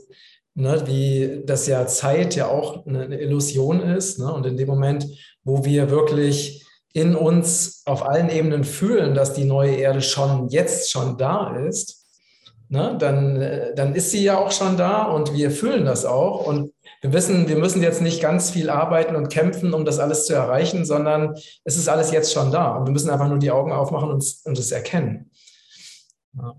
ne, 0.55 0.83
wie 0.87 1.43
das 1.47 1.67
ja 1.67 1.87
Zeit 1.87 2.35
ja 2.35 2.49
auch 2.49 2.85
eine 2.87 3.19
Illusion 3.19 3.81
ist. 3.81 4.19
Ne? 4.19 4.33
Und 4.33 4.47
in 4.47 4.57
dem 4.57 4.69
Moment, 4.69 5.07
wo 5.45 5.65
wir 5.65 5.91
wirklich 5.91 6.67
in 6.93 7.15
uns 7.15 7.83
auf 7.87 8.05
allen 8.05 8.29
Ebenen 8.29 8.65
fühlen, 8.65 9.15
dass 9.15 9.35
die 9.35 9.45
neue 9.45 9.77
Erde 9.77 10.03
schon 10.03 10.49
jetzt 10.49 10.91
schon 10.91 11.17
da 11.17 11.57
ist, 11.57 12.08
ne, 12.69 12.97
dann, 12.99 13.75
dann 13.75 13.95
ist 13.95 14.11
sie 14.11 14.23
ja 14.23 14.39
auch 14.39 14.51
schon 14.51 14.77
da 14.77 15.05
und 15.05 15.33
wir 15.35 15.51
fühlen 15.51 15.85
das 15.85 16.05
auch. 16.05 16.47
Und 16.47 16.73
wir 17.01 17.13
wissen, 17.13 17.49
wir 17.49 17.57
müssen 17.57 17.83
jetzt 17.83 18.03
nicht 18.03 18.21
ganz 18.21 18.51
viel 18.51 18.71
arbeiten 18.71 19.17
und 19.17 19.29
kämpfen, 19.29 19.75
um 19.75 19.85
das 19.85 19.99
alles 19.99 20.27
zu 20.27 20.35
erreichen, 20.35 20.85
sondern 20.85 21.35
es 21.65 21.77
ist 21.77 21.89
alles 21.89 22.11
jetzt 22.11 22.33
schon 22.33 22.51
da. 22.51 22.77
Und 22.77 22.87
wir 22.87 22.93
müssen 22.93 23.11
einfach 23.11 23.29
nur 23.29 23.39
die 23.39 23.51
Augen 23.51 23.73
aufmachen 23.73 24.11
und, 24.11 24.25
und 24.45 24.59
es 24.59 24.73
erkennen. 24.73 25.31
Ja. 26.37 26.57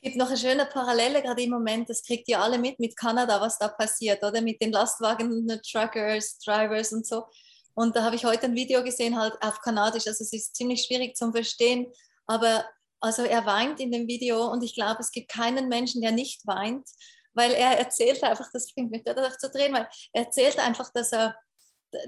Es 0.00 0.02
gibt 0.02 0.16
noch 0.16 0.28
eine 0.28 0.36
schöne 0.36 0.64
Parallele 0.64 1.22
gerade 1.22 1.42
im 1.42 1.50
Moment, 1.50 1.90
das 1.90 2.04
kriegt 2.04 2.28
ihr 2.28 2.40
alle 2.40 2.56
mit, 2.56 2.78
mit 2.78 2.96
Kanada, 2.96 3.40
was 3.40 3.58
da 3.58 3.66
passiert, 3.66 4.22
oder? 4.22 4.40
Mit 4.40 4.62
den 4.62 4.70
Lastwagen, 4.70 5.48
Truckers, 5.68 6.38
Drivers 6.38 6.92
und 6.92 7.04
so. 7.04 7.24
Und 7.74 7.96
da 7.96 8.04
habe 8.04 8.14
ich 8.14 8.24
heute 8.24 8.46
ein 8.46 8.54
Video 8.54 8.82
gesehen, 8.84 9.20
halt 9.20 9.34
auf 9.40 9.60
Kanadisch, 9.60 10.06
also 10.06 10.22
es 10.22 10.32
ist 10.32 10.54
ziemlich 10.54 10.84
schwierig 10.84 11.16
zum 11.16 11.32
Verstehen, 11.32 11.92
aber 12.26 12.64
also 13.00 13.22
er 13.22 13.46
weint 13.46 13.80
in 13.80 13.92
dem 13.92 14.06
Video 14.06 14.50
und 14.50 14.62
ich 14.62 14.74
glaube, 14.74 15.00
es 15.00 15.10
gibt 15.10 15.30
keinen 15.30 15.68
Menschen, 15.68 16.02
der 16.02 16.12
nicht 16.12 16.46
weint, 16.46 16.88
weil 17.34 17.52
er 17.52 17.78
erzählt 17.78 18.22
einfach, 18.22 18.48
das 18.52 18.72
bringt 18.74 18.90
mich 18.90 19.04
gerade 19.04 19.36
zu 19.38 19.50
drehen, 19.50 19.72
weil 19.72 19.88
er 20.12 20.24
erzählt 20.24 20.58
einfach, 20.58 20.90
dass 20.92 21.12
er 21.12 21.36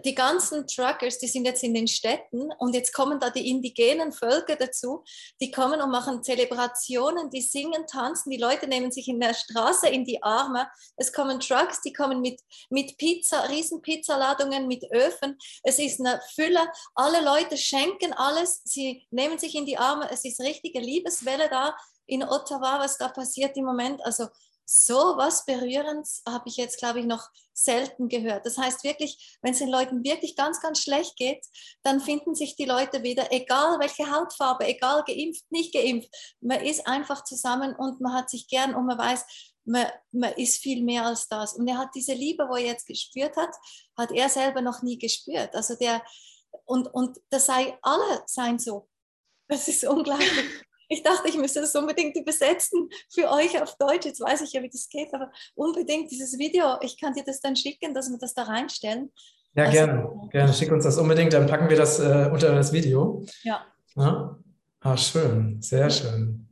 die 0.05 0.15
ganzen 0.15 0.67
Truckers, 0.67 1.19
die 1.19 1.27
sind 1.27 1.45
jetzt 1.45 1.63
in 1.63 1.75
den 1.75 1.89
Städten 1.89 2.53
und 2.59 2.75
jetzt 2.75 2.93
kommen 2.93 3.19
da 3.19 3.31
die 3.31 3.49
indigenen 3.49 4.13
Völker 4.13 4.57
dazu, 4.57 5.05
die 5.41 5.51
kommen 5.51 5.81
und 5.81 5.91
machen 5.91 6.23
Zelebrationen, 6.23 7.31
die 7.31 7.41
singen, 7.41 7.87
tanzen, 7.87 8.31
die 8.31 8.37
Leute 8.37 8.67
nehmen 8.67 8.91
sich 8.91 9.09
in 9.09 9.21
der 9.21 9.35
Straße 9.35 9.89
in 9.89 10.05
die 10.05 10.23
Arme. 10.23 10.69
Es 10.97 11.13
kommen 11.13 11.41
Trucks, 11.41 11.81
die 11.81 11.93
kommen 11.93 12.21
mit, 12.21 12.41
mit 12.69 12.99
Pizza, 12.99 13.49
riesen 13.49 13.81
Pizzaladungen, 13.81 14.67
mit 14.67 14.85
Öfen. 14.93 15.39
Es 15.63 15.79
ist 15.79 16.01
eine 16.01 16.21
Fülle. 16.35 16.71
Alle 16.95 17.25
Leute 17.25 17.57
schenken 17.57 18.13
alles, 18.13 18.61
sie 18.65 19.07
nehmen 19.11 19.39
sich 19.39 19.55
in 19.55 19.67
die 19.67 19.79
Arme. 19.79 20.11
Es 20.11 20.25
ist 20.25 20.41
richtige 20.41 20.81
Liebeswelle 20.81 21.49
da 21.49 21.75
in 22.07 22.23
Ottawa, 22.23 22.81
was 22.81 22.99
da 22.99 23.09
passiert 23.09 23.57
im 23.57 23.65
Moment. 23.65 24.05
Also 24.05 24.27
so 24.73 25.17
was 25.17 25.45
Berührendes 25.47 26.23
habe 26.29 26.49
ich 26.49 26.57
jetzt, 26.57 26.79
glaube 26.79 27.01
ich, 27.01 27.05
noch 27.07 27.29
selten 27.53 28.09
gehört. 28.09 28.47
Das 28.47 28.57
heißt 28.57 28.85
wirklich, 28.85 29.37
wenn 29.43 29.53
es 29.53 29.59
den 29.59 29.69
Leuten 29.69 30.05
wirklich 30.05 30.37
ganz, 30.37 30.61
ganz 30.61 30.81
schlecht 30.81 31.17
geht, 31.17 31.45
dann 31.83 31.99
finden 31.99 32.37
sich 32.37 32.55
die 32.55 32.67
Leute 32.67 33.03
wieder, 33.03 33.33
egal 33.33 33.81
welche 33.81 34.09
Hautfarbe, 34.13 34.69
egal 34.69 35.03
geimpft, 35.05 35.51
nicht 35.51 35.75
geimpft. 35.75 36.09
Man 36.41 36.61
ist 36.61 36.87
einfach 36.87 37.25
zusammen 37.25 37.75
und 37.75 38.01
man 38.01 38.15
hat 38.15 38.31
sich 38.31 38.47
gern 38.47 38.77
und 38.77 38.87
man 38.87 38.97
weiß, 38.97 39.25
man, 39.65 39.87
man 40.13 40.33
ist 40.35 40.59
viel 40.59 40.85
mehr 40.85 41.05
als 41.05 41.27
das. 41.27 41.55
Und 41.55 41.67
er 41.67 41.79
hat 41.79 41.89
diese 41.97 42.15
Liebe, 42.15 42.47
wo 42.49 42.55
er 42.55 42.67
jetzt 42.67 42.87
gespürt 42.87 43.37
hat, 43.37 43.55
hat 43.99 44.13
er 44.13 44.29
selber 44.29 44.63
noch 44.63 44.83
nie 44.83 44.99
gespürt. 44.99 45.53
Also 45.53 45.75
der, 45.75 46.01
und, 46.65 46.87
und 46.95 47.19
das 47.31 47.47
sei 47.47 47.77
alle 47.83 48.23
sein 48.27 48.61
so. 48.61 48.89
Das 49.49 49.67
ist 49.67 49.83
unglaublich. 49.85 50.31
Ich 50.93 51.05
dachte, 51.05 51.29
ich 51.29 51.39
müsste 51.39 51.61
das 51.61 51.75
unbedingt 51.77 52.17
übersetzen 52.17 52.91
für 53.09 53.31
euch 53.31 53.63
auf 53.63 53.77
Deutsch. 53.77 54.07
Jetzt 54.07 54.21
weiß 54.21 54.41
ich 54.41 54.53
ja, 54.53 54.63
wie 54.63 54.69
das 54.69 54.89
geht, 54.89 55.15
aber 55.15 55.31
unbedingt 55.55 56.11
dieses 56.11 56.37
Video. 56.37 56.79
Ich 56.83 57.01
kann 57.01 57.15
dir 57.15 57.23
das 57.23 57.41
dann 57.41 57.55
schicken, 57.55 57.95
dass 57.95 58.11
wir 58.11 58.19
das 58.19 58.35
da 58.35 58.43
reinstellen. 58.43 59.13
Ja, 59.55 59.65
also, 59.65 59.73
gerne. 59.73 60.29
Gerne. 60.33 60.53
Schick 60.53 60.73
uns 60.73 60.83
das 60.83 60.99
unbedingt, 60.99 61.33
dann 61.33 61.47
packen 61.47 61.71
wir 61.71 61.77
das 61.77 62.01
äh, 62.01 62.29
unter 62.33 62.57
das 62.57 62.73
Video. 62.73 63.25
Ja. 63.45 63.65
ja. 63.95 64.37
Ah, 64.81 64.97
schön. 64.97 65.63
Sehr 65.63 65.89
schön. 65.91 66.49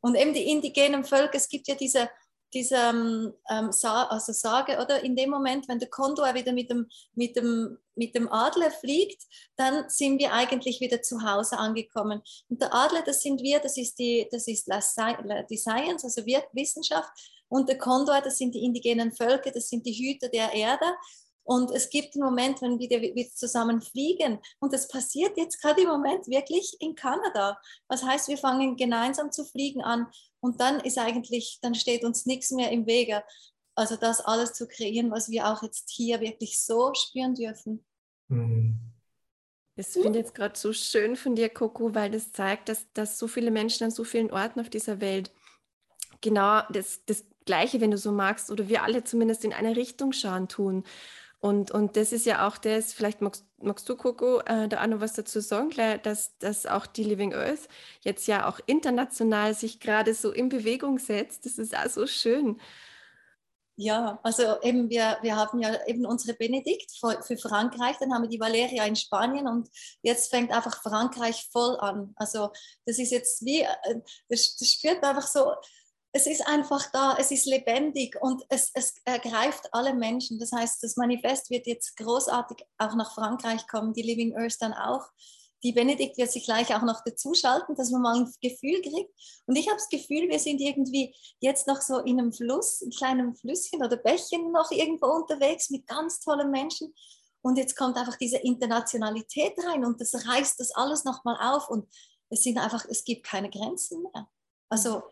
Und 0.00 0.14
eben 0.16 0.32
die 0.32 0.50
indigenen 0.50 1.04
Völker, 1.04 1.36
es 1.36 1.48
gibt 1.48 1.68
ja 1.68 1.74
diese 1.74 2.08
diese 2.54 2.76
ähm, 2.76 3.32
also 3.48 4.32
Sage, 4.32 4.78
oder 4.78 5.02
in 5.02 5.16
dem 5.16 5.30
Moment, 5.30 5.68
wenn 5.68 5.78
der 5.78 5.88
Kondor 5.88 6.34
wieder 6.34 6.52
mit 6.52 6.70
dem, 6.70 6.88
mit, 7.14 7.36
dem, 7.36 7.78
mit 7.94 8.14
dem 8.14 8.30
Adler 8.30 8.70
fliegt, 8.70 9.22
dann 9.56 9.88
sind 9.88 10.18
wir 10.18 10.32
eigentlich 10.32 10.80
wieder 10.80 11.02
zu 11.02 11.22
Hause 11.22 11.58
angekommen. 11.58 12.22
Und 12.48 12.60
der 12.60 12.74
Adler, 12.74 13.02
das 13.02 13.22
sind 13.22 13.42
wir, 13.42 13.60
das 13.60 13.76
ist 13.76 13.98
die, 13.98 14.28
das 14.30 14.48
ist 14.48 14.68
die 14.68 15.56
Science, 15.56 16.04
also 16.04 16.26
Wissenschaft. 16.26 17.10
Und 17.48 17.68
der 17.68 17.78
Kondor, 17.78 18.20
das 18.22 18.38
sind 18.38 18.54
die 18.54 18.64
indigenen 18.64 19.12
Völker, 19.12 19.50
das 19.50 19.68
sind 19.68 19.84
die 19.86 19.92
Hüter 19.92 20.28
der 20.28 20.52
Erde. 20.52 20.86
Und 21.44 21.70
es 21.70 21.90
gibt 21.90 22.14
einen 22.14 22.24
Moment, 22.24 22.62
wenn 22.62 22.78
wir 22.78 22.88
wieder 22.88 23.30
zusammen 23.34 23.82
fliegen. 23.82 24.38
Und 24.60 24.72
das 24.72 24.88
passiert 24.88 25.36
jetzt 25.36 25.60
gerade 25.60 25.82
im 25.82 25.88
Moment 25.88 26.28
wirklich 26.28 26.76
in 26.80 26.94
Kanada. 26.94 27.58
Das 27.88 28.04
heißt, 28.04 28.28
wir 28.28 28.38
fangen 28.38 28.76
gemeinsam 28.76 29.32
zu 29.32 29.44
fliegen 29.44 29.82
an. 29.82 30.06
Und 30.40 30.60
dann 30.60 30.80
ist 30.80 30.98
eigentlich, 30.98 31.58
dann 31.62 31.74
steht 31.74 32.04
uns 32.04 32.26
nichts 32.26 32.50
mehr 32.50 32.70
im 32.70 32.86
Wege. 32.86 33.24
Also 33.74 33.96
das 33.96 34.20
alles 34.20 34.52
zu 34.52 34.68
kreieren, 34.68 35.10
was 35.10 35.30
wir 35.30 35.48
auch 35.48 35.62
jetzt 35.62 35.90
hier 35.90 36.20
wirklich 36.20 36.62
so 36.62 36.92
spüren 36.94 37.34
dürfen. 37.34 37.84
Mhm. 38.28 38.78
Das 39.74 39.94
finde 39.94 40.10
ich 40.10 40.16
jetzt 40.16 40.34
gerade 40.34 40.58
so 40.58 40.72
schön 40.72 41.16
von 41.16 41.34
dir, 41.34 41.48
Coco, 41.48 41.94
weil 41.94 42.10
das 42.10 42.30
zeigt, 42.32 42.68
dass, 42.68 42.92
dass 42.92 43.18
so 43.18 43.26
viele 43.26 43.50
Menschen 43.50 43.84
an 43.84 43.90
so 43.90 44.04
vielen 44.04 44.30
Orten 44.30 44.60
auf 44.60 44.68
dieser 44.68 45.00
Welt 45.00 45.32
genau 46.20 46.60
das, 46.70 47.00
das 47.06 47.24
Gleiche, 47.46 47.80
wenn 47.80 47.90
du 47.90 47.96
so 47.98 48.12
magst, 48.12 48.50
oder 48.50 48.68
wir 48.68 48.82
alle 48.82 49.02
zumindest 49.02 49.44
in 49.44 49.54
eine 49.54 49.74
Richtung 49.74 50.12
schauen 50.12 50.48
tun. 50.48 50.84
Und, 51.42 51.72
und 51.72 51.96
das 51.96 52.12
ist 52.12 52.24
ja 52.24 52.46
auch 52.46 52.56
das, 52.56 52.92
vielleicht 52.92 53.20
magst, 53.20 53.44
magst 53.60 53.88
du, 53.88 53.96
Coco, 53.96 54.38
äh, 54.46 54.68
da 54.68 54.80
auch 54.80 54.86
noch 54.86 55.00
was 55.00 55.14
dazu 55.14 55.40
sagen, 55.40 55.70
dass, 56.04 56.38
dass 56.38 56.66
auch 56.66 56.86
die 56.86 57.02
Living 57.02 57.34
Earth 57.34 57.68
jetzt 58.02 58.28
ja 58.28 58.48
auch 58.48 58.60
international 58.66 59.52
sich 59.52 59.80
gerade 59.80 60.14
so 60.14 60.30
in 60.30 60.48
Bewegung 60.48 61.00
setzt. 61.00 61.44
Das 61.44 61.58
ist 61.58 61.76
auch 61.76 61.88
so 61.88 62.06
schön. 62.06 62.60
Ja, 63.74 64.20
also 64.22 64.60
eben 64.62 64.88
wir, 64.88 65.18
wir 65.22 65.34
haben 65.34 65.58
ja 65.58 65.84
eben 65.86 66.06
unsere 66.06 66.36
Benedikt 66.38 66.92
für, 66.92 67.20
für, 67.22 67.36
Frankreich, 67.36 67.96
dann 67.98 68.14
haben 68.14 68.22
wir 68.22 68.28
die 68.28 68.38
Valeria 68.38 68.84
in 68.84 68.94
Spanien 68.94 69.48
und 69.48 69.68
jetzt 70.02 70.30
fängt 70.30 70.52
einfach 70.52 70.80
Frankreich 70.80 71.48
voll 71.50 71.76
an. 71.80 72.12
Also 72.14 72.52
das 72.86 73.00
ist 73.00 73.10
jetzt 73.10 73.44
wie, 73.44 73.62
äh, 73.62 74.00
das, 74.28 74.54
das 74.54 74.68
spürt 74.68 75.02
einfach 75.02 75.26
so, 75.26 75.54
es 76.12 76.26
ist 76.26 76.46
einfach 76.46 76.90
da, 76.92 77.16
es 77.18 77.30
ist 77.30 77.46
lebendig 77.46 78.20
und 78.20 78.44
es, 78.50 78.70
es 78.74 78.94
ergreift 79.04 79.68
alle 79.72 79.94
Menschen. 79.94 80.38
Das 80.38 80.52
heißt, 80.52 80.82
das 80.82 80.96
Manifest 80.96 81.48
wird 81.48 81.66
jetzt 81.66 81.96
großartig 81.96 82.58
auch 82.76 82.94
nach 82.94 83.14
Frankreich 83.14 83.66
kommen, 83.66 83.94
die 83.94 84.02
Living 84.02 84.36
Earth 84.36 84.60
dann 84.60 84.74
auch. 84.74 85.08
Die 85.64 85.72
Benedikt 85.72 86.18
wird 86.18 86.30
sich 86.30 86.44
gleich 86.44 86.74
auch 86.74 86.82
noch 86.82 87.02
dazuschalten, 87.04 87.76
dass 87.76 87.90
man 87.90 88.02
mal 88.02 88.16
ein 88.18 88.32
Gefühl 88.42 88.82
kriegt. 88.82 89.10
Und 89.46 89.56
ich 89.56 89.68
habe 89.68 89.76
das 89.76 89.88
Gefühl, 89.88 90.28
wir 90.28 90.38
sind 90.38 90.60
irgendwie 90.60 91.14
jetzt 91.40 91.66
noch 91.66 91.80
so 91.80 92.00
in 92.00 92.18
einem 92.18 92.32
Fluss, 92.32 92.82
ein 92.82 92.90
kleinem 92.90 93.34
Flüsschen 93.34 93.82
oder 93.82 93.96
Bächchen 93.96 94.50
noch 94.52 94.70
irgendwo 94.70 95.06
unterwegs 95.06 95.70
mit 95.70 95.86
ganz 95.86 96.20
tollen 96.20 96.50
Menschen. 96.50 96.92
Und 97.42 97.56
jetzt 97.56 97.76
kommt 97.76 97.96
einfach 97.96 98.16
diese 98.16 98.38
Internationalität 98.38 99.54
rein 99.66 99.84
und 99.84 100.00
das 100.00 100.14
reißt 100.26 100.60
das 100.60 100.72
alles 100.72 101.04
nochmal 101.04 101.38
auf 101.40 101.70
und 101.70 101.88
es 102.28 102.42
sind 102.42 102.58
einfach, 102.58 102.84
es 102.88 103.04
gibt 103.04 103.24
keine 103.26 103.50
Grenzen 103.50 104.02
mehr. 104.02 104.28
Also 104.68 105.02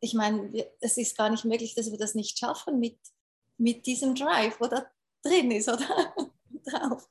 ich 0.00 0.14
meine, 0.14 0.50
es 0.80 0.96
ist 0.96 1.16
gar 1.16 1.30
nicht 1.30 1.44
möglich, 1.44 1.74
dass 1.74 1.90
wir 1.90 1.98
das 1.98 2.14
nicht 2.14 2.38
schaffen 2.38 2.78
mit, 2.78 2.98
mit 3.58 3.86
diesem 3.86 4.14
Drive, 4.14 4.60
wo 4.60 4.66
da 4.66 4.86
drin 5.22 5.50
ist, 5.50 5.68
oder? 5.68 5.86
Drauf. 6.64 7.08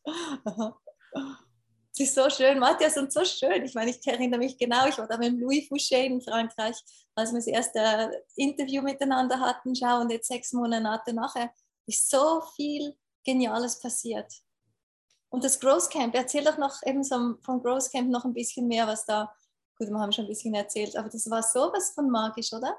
Es 1.92 2.00
ist 2.00 2.16
so 2.16 2.28
schön, 2.30 2.58
Matthias, 2.58 2.98
und 2.98 3.14
so 3.14 3.24
schön. 3.24 3.64
Ich 3.64 3.76
meine, 3.76 3.92
ich 3.92 4.06
erinnere 4.08 4.40
mich 4.40 4.58
genau, 4.58 4.88
ich 4.88 4.98
war 4.98 5.08
da 5.08 5.18
mit 5.18 5.40
Louis 5.40 5.70
Fouché 5.70 6.06
in 6.06 6.22
Frankreich, 6.22 6.76
als 7.14 7.32
wir 7.32 7.38
das 7.38 7.48
erste 7.48 8.24
Interview 8.36 8.82
miteinander 8.82 9.40
hatten. 9.40 9.76
Schau, 9.76 10.02
und 10.02 10.12
jetzt 10.12 10.28
sechs 10.28 10.54
Monate 10.54 11.14
nachher 11.14 11.54
ist 11.86 12.10
so 12.10 12.42
viel 12.56 12.96
Geniales 13.24 13.80
passiert. 13.80 14.32
Und 15.30 15.44
das 15.44 15.60
Growth 15.60 15.90
Camp, 15.90 16.16
erzähl 16.16 16.44
doch 16.44 16.58
noch 16.58 16.82
eben 16.84 17.04
vom 17.04 17.62
Growth 17.62 17.92
Camp 17.92 18.10
noch 18.10 18.26
ein 18.26 18.34
bisschen 18.34 18.68
mehr, 18.68 18.88
was 18.88 19.06
da 19.06 19.34
Gut, 19.84 19.92
wir 19.92 20.00
haben 20.00 20.14
schon 20.14 20.26
ein 20.26 20.30
bisschen 20.30 20.54
erzählt, 20.54 20.96
aber 20.96 21.10
das 21.10 21.30
war 21.30 21.44
sowas 21.44 21.92
von 21.94 22.10
magisch, 22.10 22.54
oder? 22.54 22.78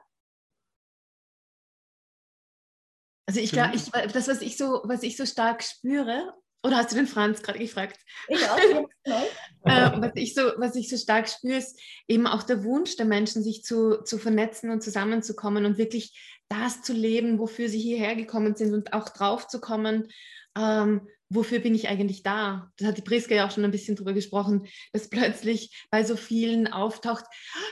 Also 3.27 3.41
ich 3.41 3.53
glaube, 3.53 3.75
ich, 3.75 3.91
das, 3.91 4.29
was 4.29 4.41
ich 4.41 4.57
so, 4.57 4.81
was 4.85 5.03
ich 5.03 5.17
so 5.17 5.27
stark 5.27 5.63
spüre, 5.63 6.35
oder 6.63 6.77
hast 6.77 6.93
du 6.93 6.97
den 6.97 7.07
Franz 7.07 7.43
gerade 7.43 7.59
gefragt? 7.59 7.99
Ja, 8.29 9.93
äh, 9.97 10.01
was, 10.01 10.13
ich 10.15 10.35
so, 10.35 10.53
was 10.57 10.77
ich 10.77 10.89
so 10.89 10.97
stark 10.97 11.29
spüre, 11.29 11.59
ist 11.59 11.79
eben 12.09 12.27
auch 12.27 12.43
der 12.43 12.65
Wunsch 12.65 12.97
der 12.97 13.05
Menschen, 13.05 13.43
sich 13.43 13.65
zu, 13.65 14.03
zu 14.03 14.19
vernetzen 14.19 14.71
und 14.71 14.83
zusammenzukommen 14.83 15.67
und 15.67 15.77
wirklich 15.77 16.19
das 16.49 16.83
zu 16.83 16.95
leben, 16.95 17.39
wofür 17.39 17.69
sie 17.69 17.81
hierher 17.81 18.17
gekommen 18.17 18.57
sind 18.57 18.73
und 18.73 18.95
auch 18.95 19.11
drauf 19.11 19.47
zu 19.47 19.61
kommen, 19.61 20.09
ähm, 20.57 21.07
wofür 21.29 21.59
bin 21.59 21.75
ich 21.75 21.89
eigentlich 21.89 22.23
da? 22.23 22.71
Das 22.77 22.89
hat 22.89 22.99
die 22.99 23.03
Priska 23.03 23.35
ja 23.35 23.47
auch 23.47 23.51
schon 23.51 23.65
ein 23.65 23.71
bisschen 23.71 23.97
drüber 23.97 24.13
gesprochen, 24.13 24.67
dass 24.93 25.09
plötzlich 25.09 25.87
bei 25.91 26.05
so 26.05 26.17
vielen 26.17 26.67
auftaucht, 26.67 27.25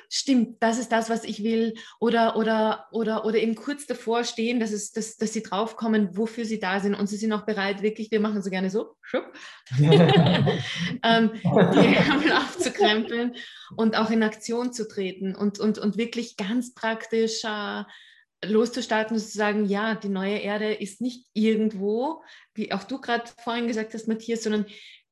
stimmt, 0.09 0.63
das 0.63 0.79
ist 0.79 0.91
das, 0.91 1.11
was 1.11 1.25
ich 1.25 1.43
will, 1.45 1.75
oder, 2.01 2.37
oder, 2.37 2.87
oder, 2.93 3.25
oder 3.25 3.39
eben 3.39 3.55
kurz 3.55 3.87
davor 3.87 4.25
stehen, 4.25 4.61
dass, 4.61 4.73
es, 4.73 4.93
dass, 4.93 5.17
dass 5.17 5.33
sie 5.33 5.43
draufkommen, 5.43 6.17
wofür 6.17 6.45
sie 6.45 6.59
da 6.59 6.81
sind 6.81 6.95
und 6.95 7.07
sie 7.09 7.17
sind 7.17 7.33
auch 7.33 7.45
bereit, 7.45 7.83
wirklich, 7.83 8.11
wir 8.11 8.21
machen 8.21 8.43
so 8.43 8.51
gerne 8.51 8.71
so, 8.71 8.97
schupp, 9.03 9.33
ähm, 9.79 11.31
die 11.35 11.97
Ärmel 11.97 12.33
aufzukrempeln 12.33 13.35
und 13.77 13.97
auch 13.97 14.11
in 14.11 14.23
Aktion 14.23 14.73
zu 14.73 14.89
treten 14.89 15.35
und, 15.35 15.59
und, 15.59 15.79
und 15.79 15.97
wirklich 15.97 16.37
ganz 16.37 16.75
praktisch 16.75 17.45
äh, 17.45 17.85
loszustarten 18.45 19.17
und 19.17 19.23
zu 19.23 19.37
sagen, 19.37 19.67
ja, 19.67 19.95
die 19.95 20.09
neue 20.09 20.39
Erde 20.39 20.75
ist 20.75 21.01
nicht 21.01 21.27
irgendwo, 21.33 22.23
wie 22.55 22.73
auch 22.73 22.85
du 22.85 23.01
gerade 23.01 23.25
vorhin 23.43 23.69
gesagt 23.69 23.95
hast, 23.95 24.09
Matthias, 24.09 24.43
sondern 24.43 24.67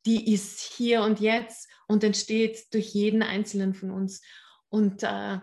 die 0.06 0.32
ist 0.32 0.60
hier 0.60 1.02
und 1.02 1.20
jetzt 1.20 1.68
und 1.86 2.04
entsteht 2.04 2.72
durch 2.72 2.88
jeden 2.94 3.22
einzelnen 3.22 3.74
von 3.74 3.90
uns. 3.90 4.22
Und 4.68 5.02
äh, 5.02 5.38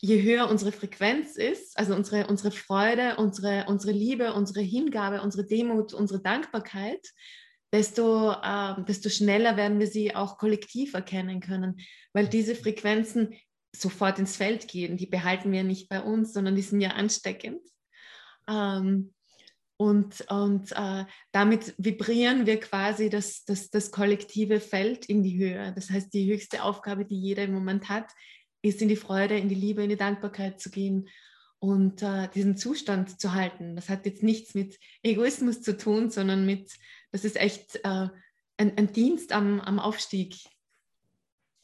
je 0.00 0.22
höher 0.22 0.50
unsere 0.50 0.72
Frequenz 0.72 1.36
ist, 1.36 1.78
also 1.78 1.94
unsere, 1.94 2.26
unsere 2.26 2.50
Freude, 2.50 3.16
unsere, 3.16 3.66
unsere 3.68 3.92
Liebe, 3.92 4.34
unsere 4.34 4.60
Hingabe, 4.60 5.22
unsere 5.22 5.46
Demut, 5.46 5.94
unsere 5.94 6.20
Dankbarkeit, 6.20 7.06
desto, 7.72 8.32
äh, 8.32 8.84
desto 8.86 9.08
schneller 9.08 9.56
werden 9.56 9.78
wir 9.78 9.86
sie 9.86 10.14
auch 10.14 10.38
kollektiv 10.38 10.94
erkennen 10.94 11.40
können, 11.40 11.80
weil 12.12 12.26
diese 12.28 12.54
Frequenzen 12.54 13.34
sofort 13.74 14.18
ins 14.18 14.36
Feld 14.36 14.68
gehen. 14.68 14.96
Die 14.96 15.06
behalten 15.06 15.52
wir 15.52 15.64
nicht 15.64 15.88
bei 15.88 16.00
uns, 16.00 16.32
sondern 16.32 16.54
die 16.54 16.62
sind 16.62 16.80
ja 16.80 16.90
ansteckend. 16.90 17.62
Ähm, 18.48 19.12
und, 19.76 20.20
und 20.30 20.70
äh, 20.72 21.04
damit 21.32 21.74
vibrieren 21.76 22.46
wir 22.46 22.60
quasi 22.60 23.10
das, 23.10 23.44
das, 23.44 23.70
das 23.70 23.90
kollektive 23.90 24.60
Feld 24.60 25.06
in 25.06 25.22
die 25.22 25.36
Höhe. 25.36 25.72
Das 25.74 25.90
heißt, 25.90 26.14
die 26.14 26.30
höchste 26.32 26.62
Aufgabe, 26.62 27.04
die 27.04 27.20
jeder 27.20 27.44
im 27.44 27.54
Moment 27.54 27.88
hat, 27.88 28.12
ist 28.62 28.80
in 28.80 28.88
die 28.88 28.96
Freude, 28.96 29.36
in 29.36 29.48
die 29.48 29.56
Liebe, 29.56 29.82
in 29.82 29.90
die 29.90 29.96
Dankbarkeit 29.96 30.60
zu 30.60 30.70
gehen 30.70 31.08
und 31.58 32.02
äh, 32.02 32.28
diesen 32.28 32.56
Zustand 32.56 33.20
zu 33.20 33.32
halten. 33.32 33.74
Das 33.74 33.88
hat 33.88 34.06
jetzt 34.06 34.22
nichts 34.22 34.54
mit 34.54 34.78
Egoismus 35.02 35.62
zu 35.62 35.76
tun, 35.76 36.10
sondern 36.10 36.46
mit, 36.46 36.70
das 37.10 37.24
ist 37.24 37.36
echt 37.36 37.76
äh, 37.84 38.08
ein, 38.56 38.78
ein, 38.78 38.92
Dienst 38.92 39.32
am, 39.32 39.60
am 39.60 39.78
Aufstieg 39.78 40.36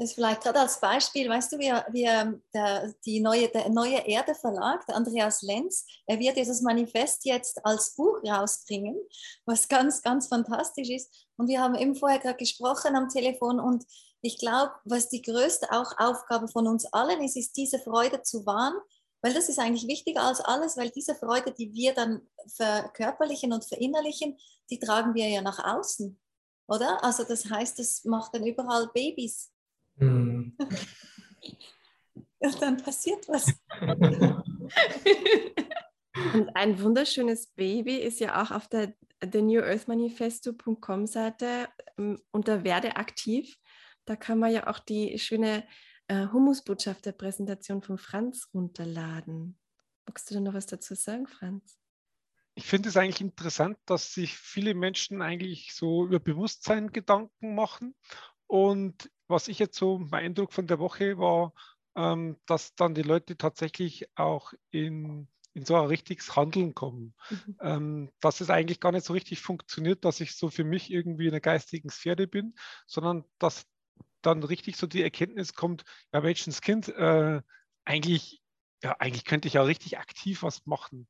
ist 0.05 0.15
vielleicht 0.15 0.43
gerade 0.43 0.61
als 0.61 0.81
Beispiel, 0.81 1.29
weißt 1.29 1.53
du, 1.53 1.59
wie, 1.59 1.73
wie 1.93 2.05
ähm, 2.05 2.43
der, 2.55 2.95
die 3.05 3.21
neue, 3.21 3.49
der 3.49 3.69
neue 3.69 3.99
Erde 4.07 4.35
Verlag, 4.35 4.87
der 4.87 4.95
Andreas 4.95 5.43
Lenz, 5.43 5.85
er 6.07 6.21
wird 6.21 6.37
dieses 6.37 6.63
Manifest 6.63 7.25
jetzt 7.25 7.65
als 7.65 7.97
Buch 7.97 8.23
rausbringen, 8.25 8.97
was 9.45 9.67
ganz, 9.67 10.01
ganz 10.01 10.29
fantastisch 10.29 10.89
ist. 10.89 11.27
Und 11.37 11.49
wir 11.49 11.61
haben 11.61 11.75
eben 11.75 11.97
vorher 11.97 12.21
gerade 12.21 12.37
gesprochen 12.37 12.95
am 12.95 13.09
Telefon 13.09 13.59
und 13.59 13.85
ich 14.21 14.39
glaube, 14.39 14.73
was 14.85 15.09
die 15.09 15.23
größte 15.23 15.71
auch 15.73 15.93
Aufgabe 15.99 16.49
von 16.49 16.69
uns 16.69 16.87
allen 16.93 17.23
ist, 17.23 17.37
ist 17.37 17.57
diese 17.57 17.81
Freude 17.81 18.23
zu 18.23 18.47
wahren, 18.47 18.75
weil 19.21 19.35
das 19.35 19.49
ist 19.49 19.59
eigentlich 19.59 19.89
wichtiger 19.89 20.23
als 20.23 20.41
alles, 20.41 20.77
weil 20.77 20.91
diese 20.91 21.17
Freude, 21.17 21.53
die 21.53 21.73
wir 21.73 21.93
dann 21.93 22.23
verkörperlichen 22.57 23.53
und 23.53 23.65
verinnerlichen, 23.65 24.39
die 24.71 24.79
tragen 24.79 25.15
wir 25.15 25.29
ja 25.29 25.43
nach 25.43 25.65
außen, 25.65 26.21
oder? 26.69 27.03
Also 27.03 27.25
das 27.25 27.51
heißt, 27.51 27.81
das 27.81 28.05
macht 28.05 28.35
dann 28.35 28.47
überall 28.47 28.89
Babys 28.95 29.51
hm. 29.99 30.57
Und 32.41 32.63
dann 32.63 32.77
passiert 32.77 33.29
was. 33.29 33.53
Und 36.35 36.55
ein 36.55 36.81
wunderschönes 36.81 37.49
Baby 37.49 37.97
ist 37.97 38.21
ja 38.21 38.43
auch 38.43 38.51
auf 38.51 38.69
der 38.69 38.95
The 39.21 39.43
New 39.43 39.61
Earth 39.61 39.89
Manifesto.com 39.89 41.07
Seite 41.07 41.69
ähm, 41.99 42.21
unter 42.31 42.65
Werde 42.65 42.97
aktiv. 42.97 43.57
Da 44.05 44.17
kann 44.17 44.39
man 44.39 44.53
ja 44.53 44.69
auch 44.69 44.79
die 44.79 45.19
schöne 45.19 45.67
äh, 46.07 46.29
Humusbotschaft 46.29 47.07
der 47.07 47.13
Präsentation 47.13 47.83
von 47.83 47.99
Franz 47.99 48.49
runterladen. 48.55 49.59
Magst 50.07 50.31
du 50.31 50.35
da 50.35 50.41
noch 50.41 50.55
was 50.55 50.67
dazu 50.67 50.95
sagen, 50.95 51.27
Franz? 51.27 51.79
Ich 52.55 52.65
finde 52.65 52.89
es 52.89 52.97
eigentlich 52.97 53.21
interessant, 53.21 53.79
dass 53.85 54.15
sich 54.15 54.37
viele 54.37 54.75
Menschen 54.75 55.23
eigentlich 55.23 55.75
so 55.75 56.07
über 56.07 56.19
Bewusstsein 56.19 56.91
Gedanken 56.91 57.55
machen 57.55 57.95
und 58.47 59.11
was 59.29 59.49
ich 59.49 59.59
jetzt 59.59 59.79
so, 59.79 59.99
mein 59.99 60.27
Eindruck 60.27 60.53
von 60.53 60.67
der 60.67 60.79
Woche 60.79 61.19
war, 61.19 61.53
ähm, 61.97 62.37
dass 62.47 62.75
dann 62.75 62.95
die 62.95 63.03
Leute 63.03 63.37
tatsächlich 63.37 64.09
auch 64.17 64.53
in, 64.71 65.29
in 65.55 65.65
so 65.65 65.77
ein 65.77 65.87
richtiges 65.87 66.37
Handeln 66.37 66.75
kommen. 66.75 67.15
Mhm. 67.31 67.57
Ähm, 67.61 68.13
dass 68.21 68.41
es 68.41 68.51
eigentlich 68.51 68.81
gar 68.81 68.93
nicht 68.93 69.05
so 69.05 69.13
richtig 69.13 69.41
funktioniert, 69.41 70.05
dass 70.05 70.21
ich 70.21 70.37
so 70.37 70.51
für 70.51 70.65
mich 70.65 70.91
irgendwie 70.91 71.27
in 71.27 71.33
der 71.33 71.41
geistigen 71.41 71.91
Sphäre 71.91 72.27
bin, 72.27 72.55
sondern 72.87 73.25
dass 73.39 73.67
dann 74.23 74.43
richtig 74.43 74.77
so 74.77 74.87
die 74.87 75.03
Erkenntnis 75.03 75.55
kommt, 75.55 75.85
ja, 76.13 76.21
Menschenskind, 76.21 76.89
äh, 76.89 77.41
eigentlich, 77.85 78.43
ja, 78.83 78.97
eigentlich 78.99 79.25
könnte 79.25 79.49
ich 79.49 79.55
ja 79.55 79.63
richtig 79.63 79.99
aktiv 79.99 80.43
was 80.43 80.67
machen. 80.67 81.09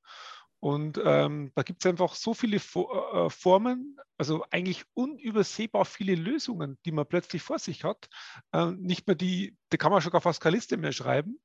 Und 0.60 1.00
ähm, 1.04 1.52
da 1.54 1.62
gibt 1.62 1.84
es 1.84 1.90
einfach 1.90 2.14
so 2.14 2.34
viele 2.34 2.56
äh, 2.56 2.80
äh, 3.26 3.30
Formen, 3.30 3.96
also 4.16 4.44
eigentlich 4.50 4.84
unübersehbar 4.94 5.84
viele 5.84 6.16
Lösungen, 6.16 6.78
die 6.84 6.90
man 6.90 7.06
plötzlich 7.06 7.42
vor 7.42 7.60
sich 7.60 7.84
hat. 7.84 8.08
Ähm, 8.52 8.80
nicht 8.80 9.06
mehr 9.06 9.14
die, 9.14 9.56
da 9.68 9.76
kann 9.76 9.92
man 9.92 10.00
schon 10.00 10.10
gar 10.10 10.20
fast 10.20 10.40
keine 10.40 10.56
Liste 10.56 10.76
mehr 10.76 10.92
schreiben. 10.92 11.38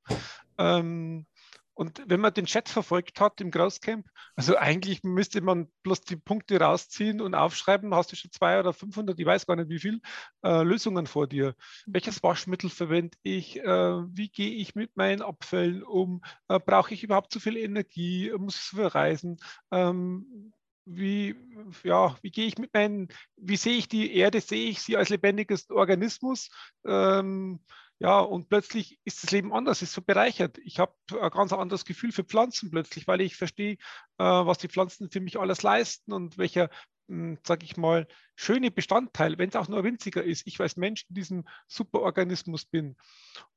Ähm, 0.58 1.28
und 1.75 2.03
wenn 2.07 2.19
man 2.19 2.33
den 2.33 2.45
Chat 2.45 2.69
verfolgt 2.69 3.19
hat 3.19 3.41
im 3.41 3.51
Großcamp, 3.51 4.05
also 4.36 4.57
eigentlich 4.57 5.03
müsste 5.03 5.41
man 5.41 5.67
bloß 5.83 6.01
die 6.01 6.15
Punkte 6.15 6.59
rausziehen 6.59 7.21
und 7.21 7.36
aufschreiben, 7.36 7.93
hast 7.95 8.12
du 8.12 8.15
schon 8.15 8.31
zwei 8.31 8.59
oder 8.59 8.73
500, 8.73 9.19
ich 9.19 9.25
weiß 9.25 9.47
gar 9.47 9.55
nicht 9.55 9.69
wie 9.69 9.79
viel, 9.79 9.99
äh, 10.43 10.63
Lösungen 10.63 11.07
vor 11.07 11.27
dir. 11.27 11.55
Welches 11.86 12.21
Waschmittel 12.21 12.69
verwende 12.69 13.17
ich? 13.23 13.59
Äh, 13.59 13.65
wie 13.65 14.29
gehe 14.29 14.51
ich 14.51 14.75
mit 14.75 14.95
meinen 14.95 15.21
Abfällen 15.21 15.83
um? 15.83 16.21
Äh, 16.47 16.59
Brauche 16.59 16.93
ich 16.93 17.03
überhaupt 17.03 17.31
zu 17.31 17.39
viel 17.39 17.57
Energie? 17.57 18.31
Muss 18.38 18.55
ich 18.55 18.62
so 18.62 18.77
viel 18.77 18.88
reisen? 18.88 19.38
Ähm, 19.71 20.53
wie, 20.86 21.36
ja, 21.83 22.15
wie 22.21 22.31
gehe 22.31 22.45
ich 22.45 22.57
mit 22.57 22.73
meinen, 22.73 23.07
wie 23.38 23.55
sehe 23.55 23.77
ich 23.77 23.88
die 23.88 24.15
Erde? 24.15 24.41
Sehe 24.41 24.69
ich 24.69 24.81
sie 24.81 24.97
als 24.97 25.09
lebendiges 25.09 25.69
Organismus? 25.69 26.49
Ähm, 26.86 27.62
ja, 27.99 28.19
und 28.19 28.49
plötzlich 28.49 28.99
ist 29.06 29.23
das 29.23 29.32
Leben 29.32 29.53
anders, 29.53 29.82
ist 29.82 29.93
so 29.93 30.01
bereichert. 30.01 30.58
Ich 30.60 30.79
habe 30.79 30.93
ein 31.21 31.29
ganz 31.29 31.53
anderes 31.53 31.86
Gefühl 31.86 32.12
für 32.12 32.23
Pflanzen 32.23 32.71
plötzlich, 32.71 33.08
weil 33.08 33.21
ich 33.21 33.36
verstehe, 33.36 33.73
äh, 33.73 34.23
was 34.23 34.58
die 34.58 34.67
Pflanzen 34.67 35.10
für 35.10 35.21
mich 35.21 35.39
alles 35.39 35.63
leisten 35.63 36.12
und 36.12 36.38
welcher, 36.38 36.69
sage 37.07 37.65
ich 37.65 37.77
mal, 37.77 38.07
schöne 38.35 38.71
Bestandteil, 38.71 39.37
wenn 39.37 39.49
es 39.49 39.55
auch 39.55 39.67
nur 39.67 39.83
winziger 39.83 40.23
ist, 40.23 40.47
ich 40.47 40.59
als 40.59 40.77
Mensch 40.77 41.05
in 41.09 41.15
diesem 41.15 41.43
Superorganismus 41.67 42.65
bin. 42.65 42.95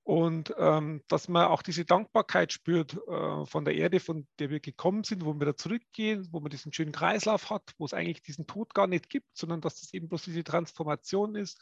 Und 0.02 0.54
ähm, 0.58 1.02
dass 1.08 1.28
man 1.28 1.46
auch 1.46 1.62
diese 1.62 1.84
Dankbarkeit 1.84 2.52
spürt 2.52 2.96
äh, 3.08 3.46
von 3.46 3.64
der 3.64 3.74
Erde, 3.74 3.98
von 3.98 4.26
der 4.38 4.50
wir 4.50 4.60
gekommen 4.60 5.02
sind, 5.02 5.24
wo 5.24 5.34
wir 5.34 5.46
da 5.46 5.56
zurückgehen, 5.56 6.28
wo 6.30 6.40
man 6.40 6.50
diesen 6.50 6.72
schönen 6.72 6.92
Kreislauf 6.92 7.50
hat, 7.50 7.72
wo 7.78 7.84
es 7.84 7.94
eigentlich 7.94 8.22
diesen 8.22 8.46
Tod 8.46 8.74
gar 8.74 8.86
nicht 8.86 9.08
gibt, 9.08 9.36
sondern 9.36 9.60
dass 9.60 9.80
das 9.80 9.92
eben 9.94 10.08
bloß 10.08 10.22
diese 10.22 10.44
Transformation 10.44 11.34
ist. 11.34 11.60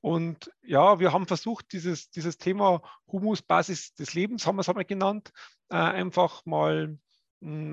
Und 0.00 0.50
ja, 0.62 0.98
wir 0.98 1.12
haben 1.12 1.26
versucht, 1.26 1.72
dieses, 1.72 2.10
dieses 2.10 2.38
Thema 2.38 2.82
Humus, 3.06 3.42
Basis 3.42 3.94
des 3.94 4.14
Lebens, 4.14 4.46
haben 4.46 4.56
wir 4.56 4.60
es 4.60 4.68
einmal 4.68 4.84
genannt, 4.84 5.32
äh, 5.68 5.76
einfach 5.76 6.44
mal 6.46 6.98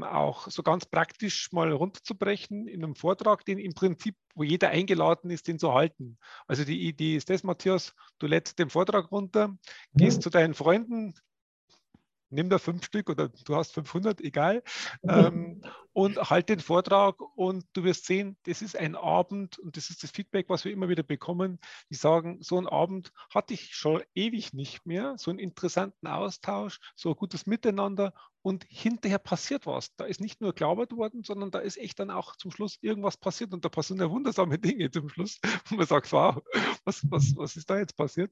auch 0.03 0.49
so 0.49 0.63
ganz 0.63 0.85
praktisch 0.85 1.51
mal 1.51 1.71
runterzubrechen 1.71 2.67
in 2.67 2.83
einem 2.83 2.95
Vortrag, 2.95 3.45
den 3.45 3.57
im 3.57 3.73
Prinzip, 3.73 4.15
wo 4.35 4.43
jeder 4.43 4.69
eingeladen 4.69 5.29
ist, 5.31 5.47
den 5.47 5.59
zu 5.59 5.73
halten. 5.73 6.17
Also 6.47 6.65
die 6.65 6.87
Idee 6.87 7.15
ist 7.15 7.29
das, 7.29 7.43
Matthias, 7.43 7.93
du 8.19 8.27
lädst 8.27 8.59
den 8.59 8.69
Vortrag 8.69 9.11
runter, 9.11 9.55
gehst 9.93 10.17
ja. 10.17 10.21
zu 10.21 10.29
deinen 10.29 10.53
Freunden, 10.53 11.13
nimm 12.31 12.49
da 12.49 12.57
fünf 12.57 12.85
Stück 12.85 13.09
oder 13.09 13.29
du 13.29 13.55
hast 13.55 13.73
500, 13.73 14.21
egal, 14.21 14.63
ähm, 15.07 15.61
und 15.93 16.17
halt 16.29 16.49
den 16.49 16.59
Vortrag 16.59 17.19
und 17.35 17.65
du 17.73 17.83
wirst 17.83 18.05
sehen, 18.05 18.37
das 18.43 18.61
ist 18.61 18.77
ein 18.77 18.95
Abend 18.95 19.59
und 19.59 19.75
das 19.75 19.89
ist 19.89 20.03
das 20.03 20.11
Feedback, 20.11 20.47
was 20.49 20.63
wir 20.63 20.71
immer 20.71 20.87
wieder 20.89 21.03
bekommen. 21.03 21.59
Die 21.89 21.95
sagen, 21.95 22.41
so 22.41 22.57
einen 22.57 22.67
Abend 22.67 23.11
hatte 23.33 23.53
ich 23.53 23.75
schon 23.75 24.01
ewig 24.15 24.53
nicht 24.53 24.85
mehr, 24.85 25.15
so 25.17 25.29
einen 25.29 25.39
interessanten 25.39 26.07
Austausch, 26.07 26.79
so 26.95 27.09
ein 27.09 27.15
gutes 27.15 27.45
Miteinander 27.45 28.13
und 28.41 28.65
hinterher 28.69 29.19
passiert 29.19 29.65
was. 29.65 29.95
Da 29.95 30.05
ist 30.05 30.19
nicht 30.19 30.41
nur 30.41 30.53
glaubert 30.53 30.91
worden, 30.91 31.23
sondern 31.23 31.51
da 31.51 31.59
ist 31.59 31.77
echt 31.77 31.99
dann 31.99 32.09
auch 32.09 32.35
zum 32.35 32.51
Schluss 32.51 32.77
irgendwas 32.81 33.17
passiert 33.17 33.53
und 33.53 33.63
da 33.63 33.69
passieren 33.69 34.01
ja 34.01 34.09
wundersame 34.09 34.57
Dinge 34.59 34.89
zum 34.91 35.09
Schluss, 35.09 35.39
wo 35.69 35.75
man 35.75 35.87
sagt, 35.87 36.11
wow, 36.11 36.41
was, 36.83 37.09
was, 37.09 37.35
was 37.35 37.55
ist 37.55 37.69
da 37.69 37.77
jetzt 37.77 37.95
passiert? 37.95 38.31